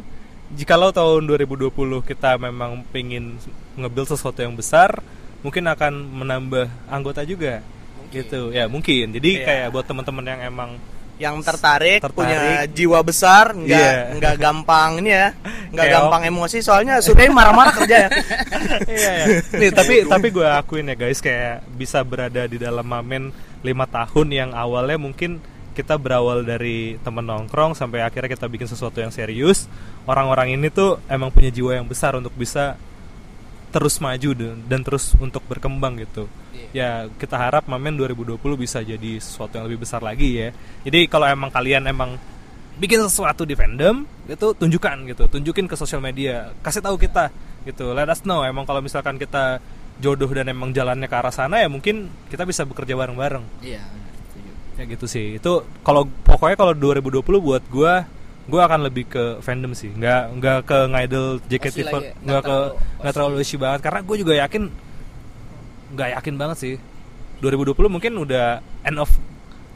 jikalau 0.51 0.89
tahun 0.89 1.25
2020 1.25 1.69
kita 2.03 2.37
memang 2.37 2.81
pengen 2.89 3.37
nge-build 3.75 4.09
sesuatu 4.09 4.39
yang 4.39 4.53
besar 4.53 5.01
mungkin 5.39 5.65
akan 5.65 5.93
menambah 6.15 6.67
anggota 6.87 7.21
juga 7.21 7.61
gitu 8.09 8.49
ya 8.49 8.65
mungkin 8.65 9.11
jadi 9.11 9.29
Iya. 9.31 9.45
kayak 9.45 9.67
buat 9.69 9.85
teman-teman 9.85 10.25
yang 10.25 10.41
emang 10.43 10.69
Yang 11.19 11.35
tertarik, 11.43 11.99
Tertarik. 11.99 12.15
punya 12.15 12.39
jiwa 12.71 12.99
besar, 13.03 13.51
nggak 13.51 13.75
Iya. 13.91 14.15
nggak 14.15 14.35
gampang 14.39 15.03
ini 15.03 15.11
ya, 15.11 15.27
nggak 15.69 15.87
gampang 15.91 16.21
emosi 16.31 16.63
soalnya 16.63 17.03
sudah 17.03 17.27
marah-marah 17.27 17.75
kerja 17.75 18.07
ya. 18.07 18.09
iya, 18.87 19.11
iya. 19.27 19.37
Nih, 19.51 19.71
tapi 19.75 20.07
tapi 20.07 20.27
gue 20.31 20.47
akuin 20.47 20.87
ya 20.87 20.95
guys 20.95 21.19
kayak 21.19 21.67
bisa 21.75 21.99
berada 22.07 22.47
di 22.47 22.55
dalam 22.55 22.87
Mamen 22.87 23.35
lima 23.59 23.83
tahun 23.83 24.27
yang 24.31 24.49
awalnya 24.55 24.95
mungkin 24.95 25.43
kita 25.75 25.99
berawal 25.99 26.43
dari 26.43 26.95
temen 27.03 27.23
nongkrong 27.23 27.75
sampai 27.75 27.99
akhirnya 27.99 28.31
kita 28.31 28.47
bikin 28.47 28.67
sesuatu 28.67 28.99
yang 28.99 29.11
serius. 29.11 29.67
Orang-orang 30.07 30.55
ini 30.55 30.71
tuh 30.71 31.03
emang 31.07 31.31
punya 31.35 31.51
jiwa 31.51 31.75
yang 31.75 31.87
besar 31.87 32.15
untuk 32.15 32.31
bisa 32.35 32.79
terus 33.69 34.01
maju 34.01 34.29
dan 34.65 34.81
terus 34.81 35.13
untuk 35.19 35.43
berkembang 35.45 35.99
gitu. 35.99 36.25
Ya 36.69 37.09
kita 37.17 37.33
harap 37.33 37.65
Mamen 37.65 37.97
2020 37.97 38.37
bisa 38.53 38.79
jadi 38.85 39.17
sesuatu 39.17 39.57
yang 39.57 39.65
lebih 39.65 39.81
besar 39.83 40.05
lagi 40.05 40.37
ya. 40.37 40.49
Jadi 40.85 41.09
kalau 41.09 41.25
emang 41.25 41.49
kalian 41.49 41.89
emang 41.89 42.15
bikin 42.79 43.01
sesuatu 43.03 43.43
di 43.43 43.57
fandom 43.57 44.05
itu 44.29 44.47
tunjukkan 44.53 44.97
gitu. 45.09 45.23
Tunjukin 45.27 45.65
ke 45.65 45.75
sosial 45.75 45.99
media. 45.99 46.53
Kasih 46.61 46.85
tahu 46.85 46.95
kita 47.01 47.33
gitu. 47.65 47.91
Let 47.91 48.07
us 48.13 48.21
know. 48.21 48.45
Emang 48.45 48.69
kalau 48.69 48.79
misalkan 48.79 49.17
kita 49.17 49.57
jodoh 49.99 50.31
dan 50.31 50.47
emang 50.47 50.71
jalannya 50.71 51.11
ke 51.11 51.15
arah 51.19 51.33
sana 51.33 51.59
ya 51.59 51.67
mungkin 51.67 52.07
kita 52.31 52.47
bisa 52.47 52.63
bekerja 52.63 52.95
bareng-bareng. 52.95 53.43
Iya. 53.61 53.83
kayak 54.79 54.95
gitu 54.95 55.05
sih. 55.11 55.35
Itu 55.35 55.67
kalau 55.83 56.07
pokoknya 56.23 56.55
kalau 56.55 56.71
2020 56.71 57.19
buat 57.43 57.63
gua 57.67 58.07
gua 58.47 58.61
akan 58.63 58.87
lebih 58.87 59.11
ke 59.11 59.23
fandom 59.43 59.75
sih. 59.75 59.91
Nggak 59.91 60.39
nggak 60.39 60.59
ke 60.63 60.77
ngidol 60.87 61.27
JKT 61.51 61.67
Oshi 61.67 61.81
lagi 61.83 61.91
ya? 61.91 61.99
nggak 61.99 62.15
Nggak 62.23 62.41
ke 62.47 62.57
nggak 63.03 63.13
terlalu 63.13 63.35
Oshi 63.43 63.55
banget. 63.59 63.79
Karena 63.83 63.99
gue 64.07 64.15
juga 64.23 64.33
yakin 64.39 64.63
nggak 65.89 66.09
yakin 66.15 66.35
banget 66.35 66.57
sih 66.57 66.75
2020 67.39 67.75
mungkin 67.89 68.13
udah 68.17 68.47
end 68.83 68.97
of 68.97 69.09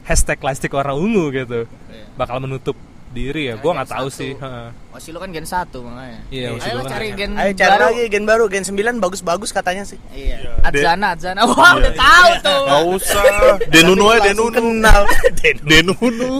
hashtag 0.02 0.36
plastik 0.36 0.70
warna 0.70 0.92
ungu 0.92 1.30
gitu 1.30 1.64
Iya. 1.86 2.04
bakal 2.14 2.38
menutup 2.38 2.76
diri 3.10 3.46
ya 3.46 3.54
gue 3.54 3.66
nggak 3.68 3.88
tahu 3.88 4.08
satu. 4.08 4.18
sih 4.20 4.32
heeh. 4.34 4.68
Osi 4.90 5.08
lu 5.08 5.18
kan 5.18 5.30
gen 5.30 5.46
1 5.46 5.70
makanya. 5.78 6.18
Iya, 6.28 6.48
Ayo 6.52 6.74
lah 6.74 6.82
kan 6.82 6.90
cari 6.90 7.06
gen- 7.14 7.38
Ayo 7.38 7.52
cari 7.52 7.70
baru. 7.72 7.84
lagi 7.88 8.02
gen 8.10 8.24
baru, 8.24 8.44
gen 8.48 8.64
9 8.64 8.74
bagus-bagus 8.98 9.50
katanya 9.50 9.82
sih. 9.82 9.98
Iya. 10.10 10.34
Iya. 10.36 10.50
Adzana, 10.60 11.06
Adzana. 11.14 11.40
Wah, 11.46 11.78
udah 11.78 11.94
tahu 11.94 12.30
tuh. 12.42 12.62
Gak 12.64 12.82
usah. 12.90 13.22
Denunu 13.72 14.04
aja 14.08 14.18
Langsung 14.28 14.50
Denunu. 14.50 14.58
kenal. 14.74 15.00
Denunu. 15.70 16.32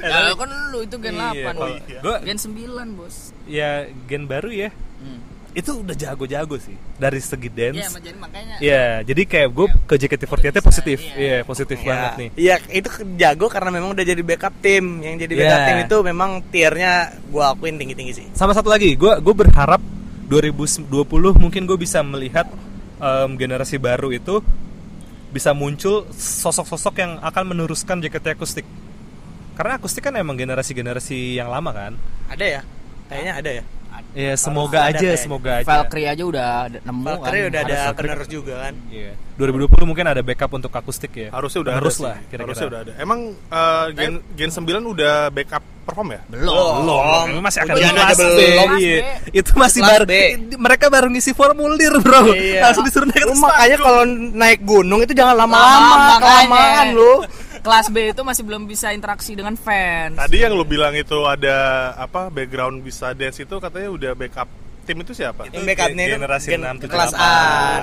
Ya, 0.00 0.18
kan 0.32 0.50
lu 0.70 0.78
itu 0.80 0.96
gen 0.96 1.14
Iya, 1.14 1.26
8. 1.44 1.50
kalau 1.50 1.66
iya. 1.68 1.98
gua- 1.98 2.20
Gen 2.22 2.38
9, 2.38 2.88
Bos. 2.94 3.16
ya 3.44 3.70
gen 4.06 4.22
baru 4.24 4.50
ya 4.50 4.70
Hmm. 4.70 5.18
Itu 5.50 5.82
udah 5.82 5.96
jago-jago 5.98 6.54
sih 6.62 6.78
dari 6.94 7.18
segi 7.18 7.50
Iya, 7.50 7.74
dance 7.74 7.98
jadi 7.98 8.18
makanya 8.22 8.54
Iya, 8.62 8.86
jadi 9.02 9.22
kayak 9.26 9.48
gue 9.50 9.66
ke 9.90 9.94
JKT48 9.98 10.54
nya 10.54 10.62
positif, 10.62 10.98
iya 11.18 11.36
positif 11.42 11.78
banget 11.82 12.12
nih. 12.22 12.28
Iya, 12.38 12.54
itu 12.70 12.88
jago 13.18 13.46
karena 13.50 13.70
memang 13.74 13.90
udah 13.98 14.04
jadi 14.06 14.22
backup 14.22 14.54
tim. 14.62 15.02
Yang 15.02 15.26
jadi 15.26 15.32
backup 15.34 15.58
Iya. 15.58 15.66
tim 15.66 15.78
itu 15.90 15.96
memang 16.06 16.30
tiernya 16.54 16.92
gua 17.34 17.50
akuin 17.54 17.74
tinggi-tinggi 17.82 18.12
sih. 18.14 18.26
Sama 18.30 18.54
satu 18.54 18.70
lagi, 18.70 18.94
gue 18.94 19.12
gue 19.18 19.34
berharap 19.34 19.82
2020 20.30 20.86
mungkin 21.34 21.62
gue 21.66 21.78
bisa 21.78 21.98
melihat 22.06 22.46
em, 23.02 23.30
generasi 23.34 23.82
baru 23.82 24.14
itu 24.14 24.38
bisa 25.34 25.50
muncul 25.50 26.06
sosok-sosok 26.14 26.94
yang 27.02 27.12
akan 27.26 27.54
meneruskan 27.54 27.98
JKT 27.98 28.38
akustik. 28.38 28.66
Karena 29.58 29.82
akustik 29.82 30.06
kan 30.06 30.14
emang 30.14 30.38
generasi-generasi 30.38 31.42
yang 31.42 31.50
lama 31.50 31.74
kan. 31.74 31.92
Ada 32.30 32.46
ya? 32.46 32.62
Kayaknya 33.10 33.32
ada 33.34 33.50
ya. 33.50 33.64
Ada 34.10 34.18
Iya, 34.18 34.32
semoga 34.34 34.74
Harus 34.76 34.82
ada 34.82 34.90
aja, 34.90 34.98
kayaknya. 35.00 35.22
semoga 35.22 35.50
aja. 35.54 35.66
Valkyrie 35.66 36.08
aja 36.08 36.22
udah 36.26 36.46
ada- 36.66 36.82
nemu 36.82 37.04
Valkyrie 37.06 37.40
kan. 37.40 37.48
udah 37.48 37.60
ada 37.62 37.78
penerus 37.94 38.28
juga 38.28 38.54
kan. 38.60 38.74
Iya. 38.90 39.12
2020 39.36 39.86
mungkin 39.86 40.04
ada 40.04 40.20
backup 40.20 40.50
untuk 40.52 40.68
akustik 40.70 41.12
ya. 41.14 41.28
Harusnya 41.30 41.60
udah 41.62 41.72
Harus 41.72 41.96
ada 41.96 42.04
lah, 42.04 42.14
sih. 42.14 42.26
kira-kira. 42.28 42.42
Harusnya 42.44 42.66
udah 42.68 42.80
ada. 42.82 42.92
Emang 42.98 43.18
eh, 43.32 43.86
Gen 43.94 44.14
Gen 44.34 44.50
9 44.50 44.84
udah 44.84 45.14
backup 45.30 45.62
perform 45.80 46.08
ya? 46.12 46.20
belum. 46.28 46.74
Belum. 46.84 47.24
Ini 47.30 47.40
masih 47.40 47.58
akan 47.62 47.74
Ujian 47.74 47.94
kelas 47.94 48.18
belum. 48.18 48.68
Iya. 48.76 48.98
Itu 49.32 49.50
masih 49.54 49.80
baru 49.80 50.04
mereka 50.58 50.86
baru 50.86 51.06
ngisi 51.08 51.30
formulir, 51.32 51.94
Bro. 51.98 52.34
Iya. 52.34 52.60
Langsung 52.66 52.84
disuruh 52.84 53.06
naik 53.06 53.24
makanya 53.32 53.76
kalau 53.78 54.02
naik 54.34 54.60
gunung 54.60 55.00
itu 55.00 55.14
jangan 55.14 55.34
Lama, 55.38 55.56
lama-lama, 55.56 56.14
kelamaan 56.18 56.86
lu. 56.92 57.14
Kelas 57.60 57.86
B 57.92 58.16
itu 58.16 58.22
masih 58.24 58.42
belum 58.42 58.64
bisa 58.64 58.88
interaksi 58.96 59.36
dengan 59.36 59.52
fans. 59.52 60.16
Tadi 60.16 60.36
yang 60.40 60.56
lu 60.56 60.64
bilang 60.64 60.96
itu 60.96 61.28
ada 61.28 61.92
apa 61.92 62.32
background 62.32 62.80
bisa 62.80 63.12
dance 63.12 63.36
itu 63.36 63.52
katanya 63.60 63.92
udah 63.92 64.12
backup 64.16 64.48
tim 64.88 64.96
itu 65.04 65.12
siapa? 65.12 65.44
Yang 65.52 65.64
backup 65.68 65.88
nih 65.92 66.06
generasi 66.16 66.48
gen- 66.50 66.64
6, 66.80 66.88
kelas 66.88 67.12
78. 67.12 67.20
A, 67.20 67.32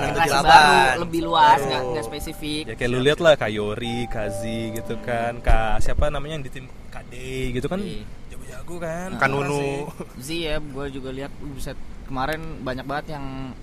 Generasi 0.01 0.33
68. 0.33 0.49
baru 0.49 0.75
lebih 1.05 1.21
luas, 1.23 1.59
nggak 1.61 1.81
nggak 1.93 2.05
spesifik. 2.09 2.63
Ya 2.67 2.73
kayak 2.73 2.89
lu 2.89 2.99
lihat 3.05 3.19
lah 3.21 3.33
Kayori, 3.37 3.97
Kazi 4.09 4.59
gitu 4.73 4.95
kan. 5.05 5.39
Kak 5.45 5.85
siapa 5.85 6.09
namanya 6.09 6.41
yang 6.41 6.45
di 6.45 6.51
tim 6.51 6.65
KD 6.89 7.13
gitu 7.53 7.67
kan. 7.69 7.79
Iya. 7.79 8.03
Jago-jago 8.33 8.75
kan. 8.81 9.09
Kanunu. 9.21 9.93
Z 10.17 10.27
ya, 10.33 10.57
gue 10.57 10.85
juga 10.89 11.09
lihat 11.13 11.31
buset 11.37 11.77
kemarin 12.09 12.65
banyak 12.65 12.85
banget 12.87 13.13
yang 13.13 13.53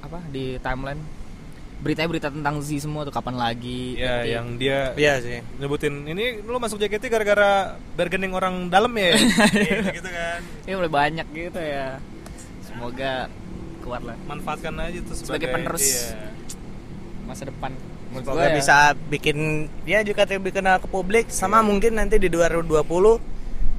apa 0.00 0.22
di 0.32 0.56
timeline 0.62 1.00
beritanya 1.80 2.08
berita 2.08 2.28
tentang 2.28 2.60
Z 2.60 2.76
semua 2.78 3.02
tuh 3.02 3.10
kapan 3.10 3.34
lagi. 3.34 3.96
Ya, 3.96 4.20
Nanti- 4.20 4.30
yang 4.30 4.46
dia 4.54 4.78
Iya 4.94 5.14
sih. 5.18 5.38
nyebutin 5.56 6.04
ini 6.04 6.40
lu 6.40 6.56
masuk 6.56 6.76
JKT 6.76 7.08
gara-gara 7.08 7.50
bargaining 7.94 8.30
orang 8.30 8.68
dalam 8.68 8.92
ya 8.92 9.16
Iya, 9.56 9.88
gitu 9.90 10.08
kan 10.08 10.40
Ini 10.62 10.72
mulai 10.74 10.92
banyak 10.92 11.26
gitu 11.26 11.56
ya. 11.56 11.96
Semoga 12.60 13.32
kuat 13.80 14.02
lah 14.02 14.16
manfaatkan 14.22 14.76
aja 14.78 15.00
tuh 15.02 15.14
Sebagai 15.14 15.48
sebagai, 15.48 15.48
penerus. 15.50 15.82
iya. 15.82 16.28
masa 17.24 17.42
depan. 17.44 17.72
Menurut 18.10 18.26
Semoga 18.26 18.44
ya, 18.44 18.54
bisa 18.54 18.76
bikin 19.06 19.36
dia 19.82 20.02
juga 20.02 20.26
lebih 20.26 20.50
kenal 20.52 20.76
ke 20.76 20.86
publik 20.86 21.28
sama 21.28 21.60
mungkin 21.60 21.94
nanti 21.94 22.16
di 22.16 22.26
2020 22.26 22.82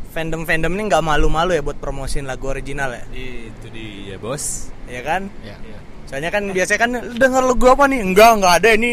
fandom-fandom 0.10 0.72
ini 0.72 0.84
nggak 0.88 1.02
malu-malu 1.02 1.52
ya 1.52 1.62
buat 1.62 1.76
promosiin 1.76 2.24
lagu 2.24 2.48
original 2.48 2.92
ya. 2.92 3.04
itu 3.12 3.68
dia 3.70 4.16
bos 4.18 4.68
Ya 4.86 5.00
kan? 5.02 5.28
Ya. 5.42 5.56
Soalnya 6.12 6.28
kan 6.28 6.44
biasanya 6.52 6.80
kan 6.84 6.92
"Lu 6.92 7.16
denger 7.16 7.44
lagu 7.48 7.66
apa 7.66 7.84
nih? 7.88 8.00
Enggak, 8.04 8.30
enggak 8.36 8.54
ada 8.60 8.70
ini 8.76 8.92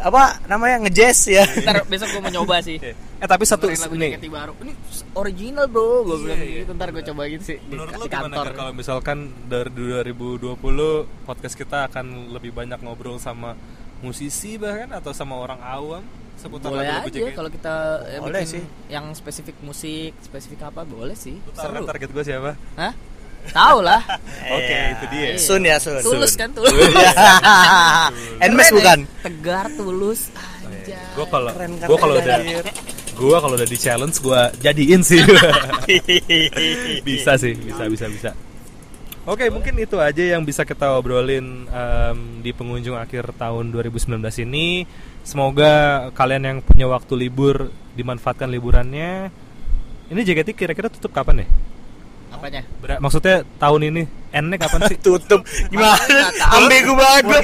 apa 0.00 0.40
namanya 0.44 0.76
ngejazz 0.84 1.28
ya. 1.28 1.44
Ntar 1.44 1.84
besok 1.84 2.08
gue 2.08 2.20
mau 2.20 2.32
nyoba 2.32 2.60
sih. 2.60 2.76
eh 3.20 3.28
tapi 3.28 3.44
satu 3.44 3.68
lagu 3.68 3.96
nih 3.96 4.16
baru. 4.16 4.52
Ini 4.60 4.72
original 5.12 5.68
bro, 5.68 6.04
gue 6.04 6.16
bilang 6.24 6.40
gitu. 6.40 6.72
Ntar 6.72 6.88
gue 6.88 7.04
coba 7.04 7.22
gitu 7.28 7.42
sih 7.44 7.56
di, 7.60 7.76
menurut 7.76 7.92
di 7.92 8.00
lu 8.00 8.06
gimana 8.08 8.24
kantor. 8.32 8.44
Kak, 8.46 8.56
kalau 8.56 8.72
misalkan 8.72 9.18
dari 9.44 9.70
2020 9.72 10.56
podcast 11.28 11.54
kita 11.56 11.78
akan 11.88 12.32
lebih 12.32 12.52
banyak 12.52 12.80
ngobrol 12.80 13.16
sama 13.16 13.52
musisi 14.00 14.56
bahkan 14.56 14.88
atau 14.96 15.12
sama 15.12 15.36
orang 15.36 15.60
awam 15.60 16.00
seputar 16.40 16.72
boleh 16.72 16.88
lagu-lagu 16.88 17.20
aja 17.20 17.36
kalau 17.36 17.50
kita 17.52 17.74
ya, 18.08 18.18
Boleh 18.24 18.44
sih. 18.48 18.64
yang 18.88 19.12
spesifik 19.12 19.60
musik, 19.60 20.16
spesifik 20.24 20.72
apa 20.72 20.88
boleh 20.88 21.12
sih. 21.12 21.36
Lu 21.36 21.52
Seru. 21.52 21.84
target 21.84 22.08
gue 22.08 22.24
siapa 22.24 22.56
Hah? 22.80 22.96
Tahu 23.48 23.78
lah. 23.80 24.00
oke 24.56 24.62
Iya. 24.62 24.92
itu 24.92 25.04
dia 25.08 25.28
Sun 25.36 25.62
ya, 25.62 25.76
Sun. 25.76 25.98
Tulus 26.00 26.32
kan 26.34 26.52
tulus. 26.52 26.70
Enmes 28.38 28.68
bukan? 28.76 28.98
ya. 29.02 29.22
Tegar 29.24 29.66
tulus. 29.72 30.28
Anjay. 30.30 30.96
gue 31.16 31.26
kalau 31.26 31.50
gue 31.58 31.98
kalau 31.98 32.14
udah 32.16 32.36
gue 33.10 33.36
kalau 33.36 33.54
udah 33.54 33.68
di 33.68 33.76
challenge 33.76 34.16
gue 34.18 34.40
jadiin 34.60 35.02
sih 35.02 35.20
bisa 37.02 37.36
sih 37.36 37.52
bisa 37.52 37.84
bisa 37.84 38.06
bisa 38.08 38.30
oke 39.26 39.44
mungkin 39.50 39.76
itu 39.76 40.00
aja 40.00 40.22
yang 40.36 40.42
bisa 40.42 40.64
kita 40.64 40.96
obrolin 40.96 41.68
em, 41.68 42.18
di 42.40 42.50
pengunjung 42.50 42.96
akhir 42.96 43.36
tahun 43.36 43.74
2019 43.74 44.16
ini 44.46 44.86
semoga 45.20 46.08
kalian 46.16 46.42
yang 46.48 46.58
punya 46.64 46.88
waktu 46.88 47.12
libur 47.18 47.68
dimanfaatkan 47.92 48.48
liburannya 48.48 49.28
ini 50.08 50.20
JKT 50.24 50.56
kira-kira 50.56 50.88
tutup 50.88 51.12
kapan 51.12 51.44
ya 51.44 51.48
Apanya? 52.40 52.62
Ber- 52.80 52.96
maksudnya 52.98 53.44
tahun 53.60 53.80
ini 53.86 54.02
endnya 54.30 54.56
kapan 54.56 54.88
sih 54.88 54.96
Tutup. 55.04 55.44
Gimana? 55.68 56.32
Ambigu 56.56 56.96
banget 56.96 57.22
gue. 57.28 57.40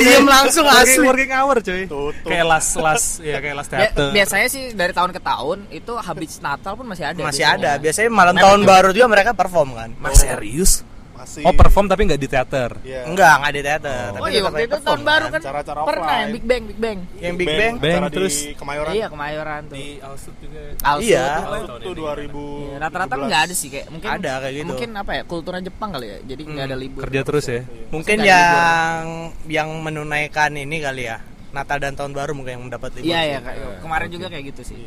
Diem 0.00 0.24
langsung 0.24 0.64
working, 0.64 0.88
asli. 0.96 1.04
working 1.04 1.32
hour 1.34 1.56
cuy 1.60 1.82
Tutup. 1.84 2.24
kayak 2.24 2.46
las 2.46 2.66
las 2.74 3.02
ya 3.20 3.38
kayak 3.38 3.56
las 3.58 3.68
teater 3.68 4.08
biasanya 4.08 4.48
sih 4.48 4.72
dari 4.72 4.96
tahun 4.96 5.12
ke 5.12 5.20
tahun 5.20 5.58
itu 5.68 5.92
habis 5.94 6.40
Natal 6.40 6.72
pun 6.74 6.88
masih 6.88 7.04
ada. 7.04 7.20
Masih 7.20 7.44
biasanya. 7.44 7.76
ada. 7.76 7.82
Biasanya 7.82 8.08
malam 8.08 8.34
tahun 8.34 8.60
baru 8.64 8.88
juga 8.90 9.06
mereka 9.06 9.30
perform 9.36 9.76
kan. 9.76 9.90
Mas 10.00 10.16
serius 10.16 10.87
Masih. 11.18 11.42
oh 11.42 11.50
perform 11.52 11.86
tapi 11.86 12.06
nggak 12.06 12.16
di 12.16 12.28
teater 12.28 12.70
Iya. 12.80 13.02
Enggak, 13.04 13.32
enggak 13.36 13.52
di 13.52 13.62
teater. 13.62 14.08
Oh 14.08 14.14
Tapi 14.14 14.28
iya 14.28 14.38
tetap 14.38 14.46
waktu 14.48 14.62
itu 14.62 14.76
tahun 14.78 15.02
baru 15.02 15.26
kan 15.28 15.40
Cara-cara 15.40 15.80
pernah 15.80 15.90
offline. 16.06 16.20
yang 16.20 16.30
Big 16.30 16.44
Bang 16.44 16.62
Big 16.64 16.78
Bang. 16.78 16.98
Yang 17.18 17.34
Big 17.36 17.48
Bang. 17.50 17.74
Bang, 17.76 17.92
acara 17.92 18.08
terus 18.08 18.34
di 18.38 18.52
Kemayoran. 18.54 18.92
Iya 18.94 19.06
kemayoran 19.08 19.60
tuh. 19.64 19.74
di 19.74 19.86
Alsut 19.98 20.34
juga 20.38 20.60
Alsut 20.80 21.04
Iya. 21.04 21.26
tuh. 21.26 21.58
Itu 21.58 21.76
tuh 21.82 21.94
2000. 21.96 22.42
Iya, 22.64 22.76
Rata-rata 22.78 23.14
nggak 23.18 23.42
ada 23.42 23.54
sih 23.54 23.68
kayak 23.68 23.86
mungkin 23.88 24.08
Ada 24.08 24.32
kayak 24.38 24.54
gitu. 24.54 24.68
Mungkin 24.70 24.90
apa 24.94 25.12
ya 25.12 25.22
kulturnya 25.24 25.62
Jepang 25.64 25.90
kali 25.90 26.06
ya. 26.06 26.18
Jadi 26.24 26.42
nggak 26.44 26.66
ada 26.66 26.76
libur. 26.76 27.00
kerja 27.02 27.20
terus 27.20 27.44
ya 27.44 27.60
Mungkin 27.88 28.16
Maksudnya 28.16 28.38
yang 28.38 29.04
yang 29.48 29.68
menunaikan 29.78 30.54
ini 30.54 30.76
kali 30.78 31.02
ya. 31.04 31.18
Natal 31.48 31.80
dan 31.80 31.96
tahun 31.96 32.12
baru 32.12 32.36
mungkin 32.36 32.52
yang 32.54 32.64
mendapat 32.68 32.92
libur. 32.94 33.08
Iya 33.08 33.20
sih. 33.20 33.32
ya 33.32 33.38
kayak 33.40 33.80
kemarin 33.80 34.08
juga 34.12 34.26
kayak 34.28 34.44
gitu 34.52 34.62
sih. 34.64 34.78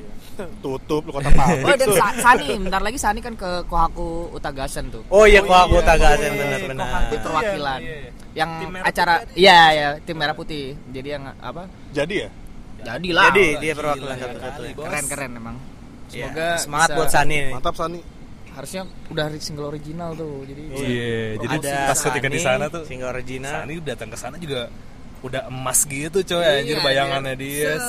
Tutup 0.62 1.02
lu 1.04 1.12
kota 1.12 1.34
pabrik 1.40 1.66
Oh 1.66 1.74
dan. 1.74 1.88
Sa- 1.92 2.18
Sani, 2.22 2.48
bentar 2.56 2.82
lagi 2.82 3.00
Sani 3.02 3.20
kan 3.20 3.34
ke 3.34 3.66
Kohaku 3.66 4.30
Utagasan 4.32 4.94
tuh. 4.94 5.02
Oh 5.10 5.26
iya, 5.26 5.42
kok 5.42 5.50
aku 5.52 5.82
iya. 5.82 5.88
tagasen 5.90 6.22
Oh, 6.22 6.34
iya, 6.34 6.38
benar-benar. 6.38 6.86
Kohaku 6.86 7.16
perwakilan. 7.20 7.80
Iya, 7.82 7.96
iya. 7.98 8.10
Yang 8.32 8.50
Tim 8.56 8.70
merah 8.72 8.86
acara 8.86 9.14
iya 9.34 9.60
ya 9.72 9.88
tim 10.00 10.16
merah 10.16 10.36
putih. 10.38 10.66
Jadi 10.88 11.08
yang 11.10 11.24
apa? 11.34 11.64
Jadi 11.92 12.16
ya? 12.16 12.30
Jadilah. 12.82 13.26
Jadi 13.30 13.46
dia 13.58 13.74
perwakilan 13.74 14.16
satu-satunya. 14.18 14.74
keren 14.78 15.06
keren 15.08 15.32
emang. 15.36 15.58
Iya, 16.12 16.28
Semoga 16.28 16.48
semangat 16.58 16.88
bisa- 16.88 16.98
buat 16.98 17.10
Sani 17.10 17.36
nih. 17.42 17.54
Mantap 17.54 17.76
Sani. 17.76 18.00
Harusnya 18.52 18.82
udah 19.08 19.26
single 19.40 19.68
original 19.68 20.12
tuh. 20.14 20.44
Jadi 20.44 20.62
iya 20.78 21.40
jadi 21.40 21.56
Ada 21.58 21.72
pas 21.88 22.00
ketika 22.04 22.28
di 22.28 22.40
sana 22.40 22.66
tuh 22.68 22.84
single 22.84 23.10
original. 23.10 23.64
Sani 23.64 23.74
datang 23.82 24.10
ke 24.12 24.18
sana 24.20 24.36
juga 24.38 24.68
udah 25.22 25.42
emas 25.48 25.80
gitu 25.84 26.18
coy 26.20 26.40
Iya, 26.40 26.52
anjir 26.60 26.78
bayangannya 26.80 27.36
dia 27.36 27.72
Set, 27.76 27.82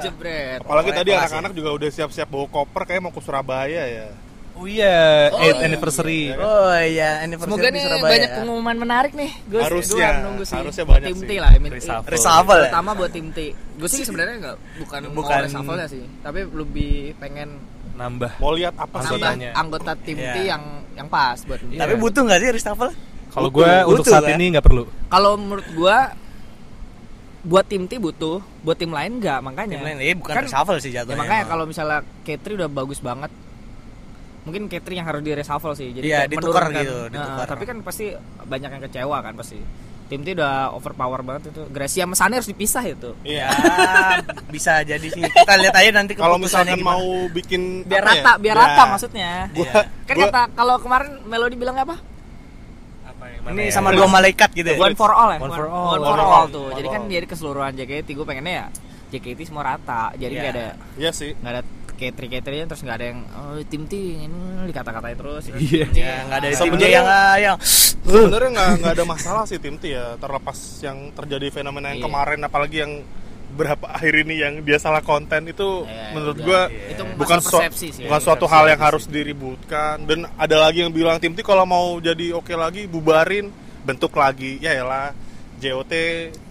Jebret. 0.00 0.60
Apalagi 0.60 0.90
tadi 0.92 1.10
anak-anak 1.10 1.52
juga 1.52 1.70
udah 1.74 1.88
siap-siap 1.88 2.26
bawa 2.26 2.46
koper 2.46 2.82
kayak 2.84 3.00
mau 3.00 3.10
ke 3.10 3.18
Surabaya 3.18 3.82
ya. 3.82 4.08
oh 4.54 4.62
iya 4.64 5.30
Oh, 5.30 5.38
8th 5.40 5.50
iya. 5.52 5.64
anniversary 5.64 6.22
Oh 6.32 6.74
iya, 6.76 7.10
anniversary 7.20 7.50
Semoga 7.52 7.68
di 7.68 7.72
nih 7.72 7.82
Surabaya. 7.84 8.10
banyak 8.12 8.30
pengumuman 8.32 8.76
menarik 8.76 9.12
nih. 9.12 9.30
Gue 9.44 9.60
Harusnya, 9.60 10.08
nunggu 10.20 10.44
sih. 10.44 10.56
harusnya 10.56 10.84
banyak 10.84 11.08
tim 11.08 11.18
T 11.20 11.30
lah. 11.36 11.50
I 11.50 11.58
mean, 11.58 11.72
Reshuffle. 11.72 12.06
Reshuffle 12.08 12.54
ya? 12.56 12.62
Pertama 12.66 12.90
buat 12.92 13.10
tim 13.10 13.26
T. 13.28 13.38
Gue 13.52 13.88
sih 13.88 14.02
sebenarnya 14.02 14.34
nggak 14.40 14.56
bukan 14.78 15.00
bukan 15.12 15.36
reshuffle 15.44 15.78
sih, 15.86 16.04
tapi 16.20 16.40
lebih 16.44 16.92
pengen 17.16 17.58
nambah 17.94 18.30
Mau 18.36 18.50
lihat 18.52 18.74
apa 18.74 18.94
sih? 19.00 19.14
nambah 19.14 19.26
Anggotanya. 19.28 19.50
anggota 19.54 19.90
tim 19.96 20.16
T 20.16 20.26
Iya. 20.38 20.42
yang 20.48 20.62
yang 20.94 21.08
pas 21.08 21.38
buat 21.40 21.58
T. 21.58 21.74
Tapi 21.74 21.94
butuh 21.96 22.22
nggak 22.24 22.38
sih 22.40 22.50
reshuffle? 22.52 22.92
kalau 23.28 23.50
gue 23.52 23.70
untuk 23.84 24.02
saat 24.02 24.24
kan? 24.24 24.34
ini 24.34 24.50
nggak 24.50 24.64
perlu 24.64 24.88
Kalau 25.06 25.36
menurut 25.36 25.68
gua 25.72 26.10
buat 27.40 27.64
tim 27.64 27.84
T 27.84 27.96
butuh, 27.96 28.42
buat 28.60 28.74
tim 28.74 28.90
lain 28.90 29.18
nggak 29.18 29.38
makanya. 29.40 29.76
Tim 29.76 29.86
lain, 29.86 29.98
eh 30.00 30.12
bukan 30.12 30.34
Kan- 30.34 30.44
reshuffle 30.44 30.78
sih 30.78 30.90
Ya, 30.90 31.02
jatuhnya. 31.02 31.18
makanya 31.18 31.40
emang. 31.40 31.50
kalau 31.50 31.64
misalnya 31.64 31.98
K3 32.22 32.44
udah 32.56 32.68
bagus 32.68 32.98
banget 32.98 33.30
mungkin 34.40 34.64
K3 34.66 34.88
yang 34.94 35.04
harus 35.04 35.20
di 35.20 35.30
reshuffle 35.30 35.74
sih 35.74 35.92
jadi 35.92 36.04
Iya, 36.04 36.18
kayak 36.18 36.30
ditukar 36.32 36.62
menurunkan. 36.64 36.82
gitu, 36.82 36.96
Nah, 36.98 37.12
ditukar. 37.12 37.46
tapi 37.46 37.64
kan 37.64 37.76
pasti 37.80 38.04
banyak 38.42 38.70
yang 38.70 38.82
kecewa 38.82 39.16
kan 39.20 39.32
pasti 39.34 39.58
tim 40.08 40.24
T 40.24 40.32
udah 40.32 40.72
overpower 40.72 41.20
banget 41.20 41.52
itu 41.52 41.62
Gracia 41.68 42.02
sama 42.02 42.16
Sani 42.16 42.34
harus 42.34 42.48
dipisah 42.48 42.80
itu 42.82 43.12
Iya. 43.22 43.44
ya 43.44 43.48
bisa 44.54 44.80
jadi 44.80 45.04
sih. 45.04 45.20
Kita 45.20 45.52
lihat 45.54 45.74
aja 45.74 45.90
nanti 45.92 46.16
Kalau 46.16 46.40
gimana. 46.40 46.74
mau 46.80 47.04
bikin 47.28 47.84
biar 47.84 48.00
rata 48.02 48.32
ya? 48.32 48.40
biar 48.40 48.56
Ya. 48.56 48.62
rata 48.64 48.82
maksudnya 48.88 49.32
Gua, 49.52 49.68
kan 50.02 50.14
gua- 50.16 50.26
kata 50.26 50.42
kalau 50.54 50.74
kemarin 50.78 51.10
Melody 51.22 51.54
bilang 51.54 51.76
apa 51.76 52.00
ini 53.50 53.62
ya? 53.64 53.72
sama 53.72 53.88
dua 53.90 54.06
malaikat 54.06 54.50
gitu 54.52 54.68
ya. 54.68 54.78
one 54.78 54.94
for 54.94 55.10
all 55.10 55.28
ya 55.28 55.38
One 55.38 55.50
for 55.50 55.66
all. 55.66 55.86
one 55.90 56.02
for 56.02 56.18
all 56.18 56.32
all. 56.34 56.46
tuh 56.46 56.68
jadi 56.72 56.88
kan 56.88 57.00
jadi 57.04 57.26
keseluruhan 57.26 57.72
JKT 57.74 58.08
gue 58.10 58.24
pengennya 58.24 58.54
ya 58.54 58.66
JKT 59.08 59.40
semua 59.44 59.64
rata 59.66 60.12
jadi 60.14 60.28
Iya. 60.30 60.40
nggak 60.40 60.52
ada 60.52 60.66
Iya 60.96 61.10
sih. 61.10 61.32
nggak 61.34 61.52
ada 61.52 61.62
K3 61.98 62.14
K3 62.30 62.46
nya 62.52 62.64
terus 62.64 62.80
nggak 62.80 62.94
ada 62.94 63.06
yang 63.06 63.20
oh, 63.26 63.58
tim 63.64 63.82
T 63.82 63.92
ini 64.22 64.30
dikata-katain 64.64 65.16
terus 65.16 65.50
Iya. 65.50 65.86
Ya, 65.90 66.14
nggak 66.24 66.38
ada 66.38 66.46
tim 66.48 66.58
Sebenarnya- 66.60 66.94
yang 66.94 67.06
yang 67.42 67.56
Sebenarnya 67.58 68.50
nggak 68.50 68.68
nggak 68.78 68.92
ada 68.94 69.04
masalah 69.04 69.42
sih 69.44 69.58
tim 69.58 69.74
T 69.74 69.90
ya 69.90 70.14
terlepas 70.14 70.54
yang 70.78 71.10
terjadi 71.10 71.50
fenomena 71.50 71.90
yang 71.90 71.98
Iya. 71.98 72.06
kemarin 72.06 72.38
apalagi 72.40 72.76
yang 72.78 72.92
berapa 73.58 73.86
akhir 73.90 74.14
ini 74.20 74.34
yang 74.38 74.54
dia 74.62 74.78
salah 74.78 75.02
konten 75.02 75.44
itu 75.44 75.82
Ya, 75.82 76.14
menurut 76.14 76.36
udah. 76.36 76.46
gua 76.46 76.60
Itu 76.70 77.02
bukan 77.12 77.38
su- 77.38 77.50
persepsi 77.52 77.86
sih. 77.90 78.04
bukan 78.04 78.14
Iya, 78.14 78.24
suatu 78.24 78.38
persepsi 78.40 78.54
hal 78.54 78.64
yang 78.68 78.78
aja 78.78 78.86
harus 78.86 79.04
diributkan 79.04 79.94
dan 80.04 80.18
ada 80.32 80.56
lagi 80.56 80.78
yang 80.80 80.90
bilang 80.90 81.16
tim 81.16 81.32
T 81.32 81.42
kalau 81.42 81.64
mau 81.64 81.98
jadi 81.98 82.32
oke 82.32 82.54
lagi 82.54 82.86
bubarin 82.86 83.50
bentuk 83.80 84.14
lagi 84.14 84.56
ya 84.58 84.72
elah 84.74 85.10
JOT 85.56 85.92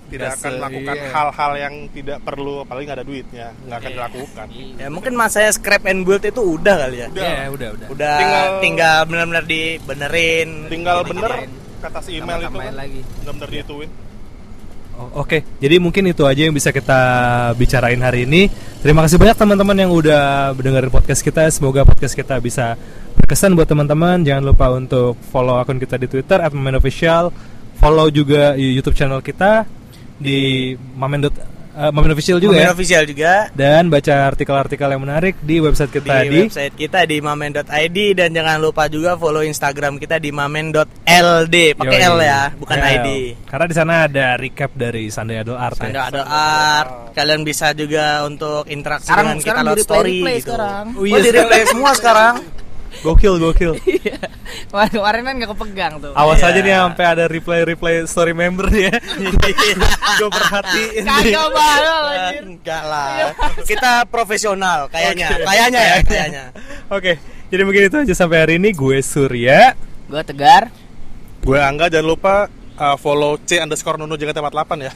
tidak 0.07 0.29
Gas, 0.29 0.39
akan 0.39 0.51
melakukan 0.57 0.95
iya. 0.95 1.09
hal-hal 1.09 1.51
yang 1.57 1.73
tidak 1.89 2.19
perlu 2.21 2.61
apalagi 2.61 2.83
nggak 2.85 2.97
ada 2.97 3.05
duitnya 3.05 3.47
nggak 3.61 3.77
akan 3.77 3.91
dilakukan 3.93 4.47
Ya 4.73 4.87
mungkin 4.87 5.13
masanya 5.13 5.51
scrap 5.51 5.83
and 5.83 6.01
build 6.01 6.21
itu 6.21 6.39
udah 6.39 6.75
kali 6.81 6.97
ya. 6.97 7.07
Udah. 7.07 7.23
Iya, 7.25 7.45
udah, 7.49 7.69
udah. 7.73 7.87
Udah 7.89 8.15
Tinggal- 8.17 8.55
tinggal, 8.61 8.97
benar-benar 9.03 9.43
dibenerin. 9.43 10.49
tinggal 10.67 10.97
bener 11.03 11.31
kata 11.77 11.99
si 12.01 12.17
email 12.17 12.39
itu 12.41 12.49
kan 12.51 12.73
lagi. 12.73 13.01
bener-bener 13.21 13.49
diituin 13.53 13.89
Oke, 14.97 15.45
jadi 15.61 15.77
mungkin 15.77 16.09
itu 16.09 16.25
aja 16.25 16.49
yang 16.49 16.57
bisa 16.57 16.73
kita 16.73 16.99
bicarain 17.53 18.01
hari 18.01 18.25
ini. 18.25 18.49
Terima 18.81 19.05
kasih 19.05 19.21
banyak 19.21 19.37
teman-teman 19.37 19.77
yang 19.77 19.91
udah 19.93 20.57
mendengarin 20.57 20.89
podcast 20.89 21.21
kita. 21.21 21.45
Semoga 21.53 21.85
podcast 21.85 22.17
kita 22.17 22.41
bisa 22.41 22.73
berkesan 23.13 23.53
buat 23.53 23.69
teman-teman. 23.69 24.25
Jangan 24.25 24.41
lupa 24.41 24.73
untuk 24.73 25.13
follow 25.29 25.61
akun 25.61 25.77
kita 25.77 26.01
di 26.01 26.09
Twitter 26.09 26.41
@mamen_official. 26.49 27.29
Follow 27.77 28.09
juga 28.09 28.57
YouTube 28.57 28.97
channel 28.97 29.21
kita 29.21 29.69
di 30.17 30.73
mamen. 30.97 31.29
Eh, 31.77 31.91
mamen 31.91 32.11
official 32.11 32.37
juga 32.37 32.51
Mamen 32.51 32.63
ya. 32.63 32.73
official 32.73 33.03
juga 33.03 33.33
Dan 33.53 33.87
baca 33.87 34.15
artikel-artikel 34.27 34.87
yang 34.87 34.99
menarik 34.99 35.37
di 35.39 35.57
website 35.57 35.91
kita 35.91 36.15
di, 36.19 36.27
di, 36.27 36.39
website 36.43 36.73
kita 36.73 36.99
di 37.03 37.17
mamen.id 37.19 37.97
dan 38.13 38.29
jangan 38.31 38.57
lupa 38.57 38.85
juga 38.87 39.13
follow 39.13 39.41
Instagram 39.41 39.95
kita 39.95 40.17
di 40.17 40.29
mamen.ld 40.31 40.85
pakai. 41.75 41.99
L 42.03 42.17
ya 42.19 42.41
bukan 42.51 42.75
Ya, 42.77 42.89
ID 42.95 43.07
Karena 43.45 43.65
di 43.65 43.75
sana 43.75 43.93
ada 44.03 44.27
recap 44.35 44.71
dari 44.73 45.07
Sunday 45.07 45.37
Adult 45.37 45.59
Art. 45.59 45.75
ya. 45.75 45.81
Sando 45.83 46.01
ada 46.01 46.21
art 46.25 46.89
kalian 47.13 47.41
bisa 47.41 47.71
juga 47.71 48.05
untuk 48.23 48.65
interaksi 48.67 49.07
Sekarang- 49.07 49.25
dengan 49.27 49.37
kita 49.37 49.45
sekarang 49.47 49.63
lewat 49.63 49.75
di 49.75 49.79
replay- 49.79 49.87
story 49.87 50.11
replay 50.15 50.35
gitu. 50.35 50.45
sekarang. 50.47 50.85
Oh, 50.91 51.03
iya, 51.03 51.19
di 51.19 51.31
replay 51.31 51.61
semua 51.63 51.91
sekarang 51.93 52.33
Gokil, 52.97 53.37
gokil. 53.37 53.73
Iya. 53.87 54.17
Kemarin 54.67 54.91
kemarin 54.93 55.21
kan 55.21 55.33
nggak 55.37 55.51
kepegang 55.53 55.93
tuh. 55.99 56.11
Awas 56.11 56.39
Iya. 56.39 56.49
aja 56.49 56.59
nih 56.59 56.73
sampai 56.73 57.05
ada 57.05 57.23
replay-replay 57.25 57.95
story 58.03 58.33
member 58.33 58.67
nih 58.73 58.89
ya. 58.89 58.95
Gue 60.17 60.29
perhatiin 60.29 61.03
nih. 61.03 61.33
Kagak 61.33 62.03
anjir. 62.07 62.43
enggak 62.43 62.83
lah 62.83 63.09
kita 63.63 64.07
profesional 64.07 64.87
kayaknya 64.87 65.27
kayaknya 65.39 65.79
ya 65.79 65.95
kayaknya 66.07 66.43
Oke, 66.87 67.19
jadi 67.47 67.61
mungkin 67.63 67.83
itu 67.85 67.97
aja 68.01 68.13
sampai 68.15 68.37
hari 68.43 68.53
ini. 68.57 68.71
Gue 68.71 68.99
Surya. 68.99 69.75
Gua 70.07 70.23
tegar. 70.23 70.71
gue 71.37 71.59
angga 71.59 71.87
jangan 71.87 72.07
lupa 72.07 72.35
uh, 72.75 72.95
follow 72.95 73.39
c 73.39 73.55
underscore 73.57 73.95
nuno 73.95 74.15
tempat 74.17 74.51
8 74.51 74.83
ya 74.83 74.91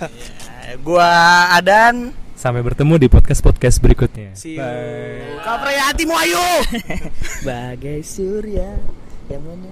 Eh, 0.68 0.76
gua 0.80 1.08
Adan 1.56 2.12
Sampai 2.42 2.66
bertemu 2.66 2.98
di 2.98 3.06
podcast-podcast 3.06 3.78
berikutnya. 3.86 4.34
See 4.34 4.58
you. 4.58 4.66
Bye. 4.66 5.46
Kaprayati 5.46 6.10
mau 6.10 6.18
ayo 6.18 6.42
Bagai 7.46 8.02
surya 8.02 8.82
yang 9.30 9.46
mana 9.46 9.70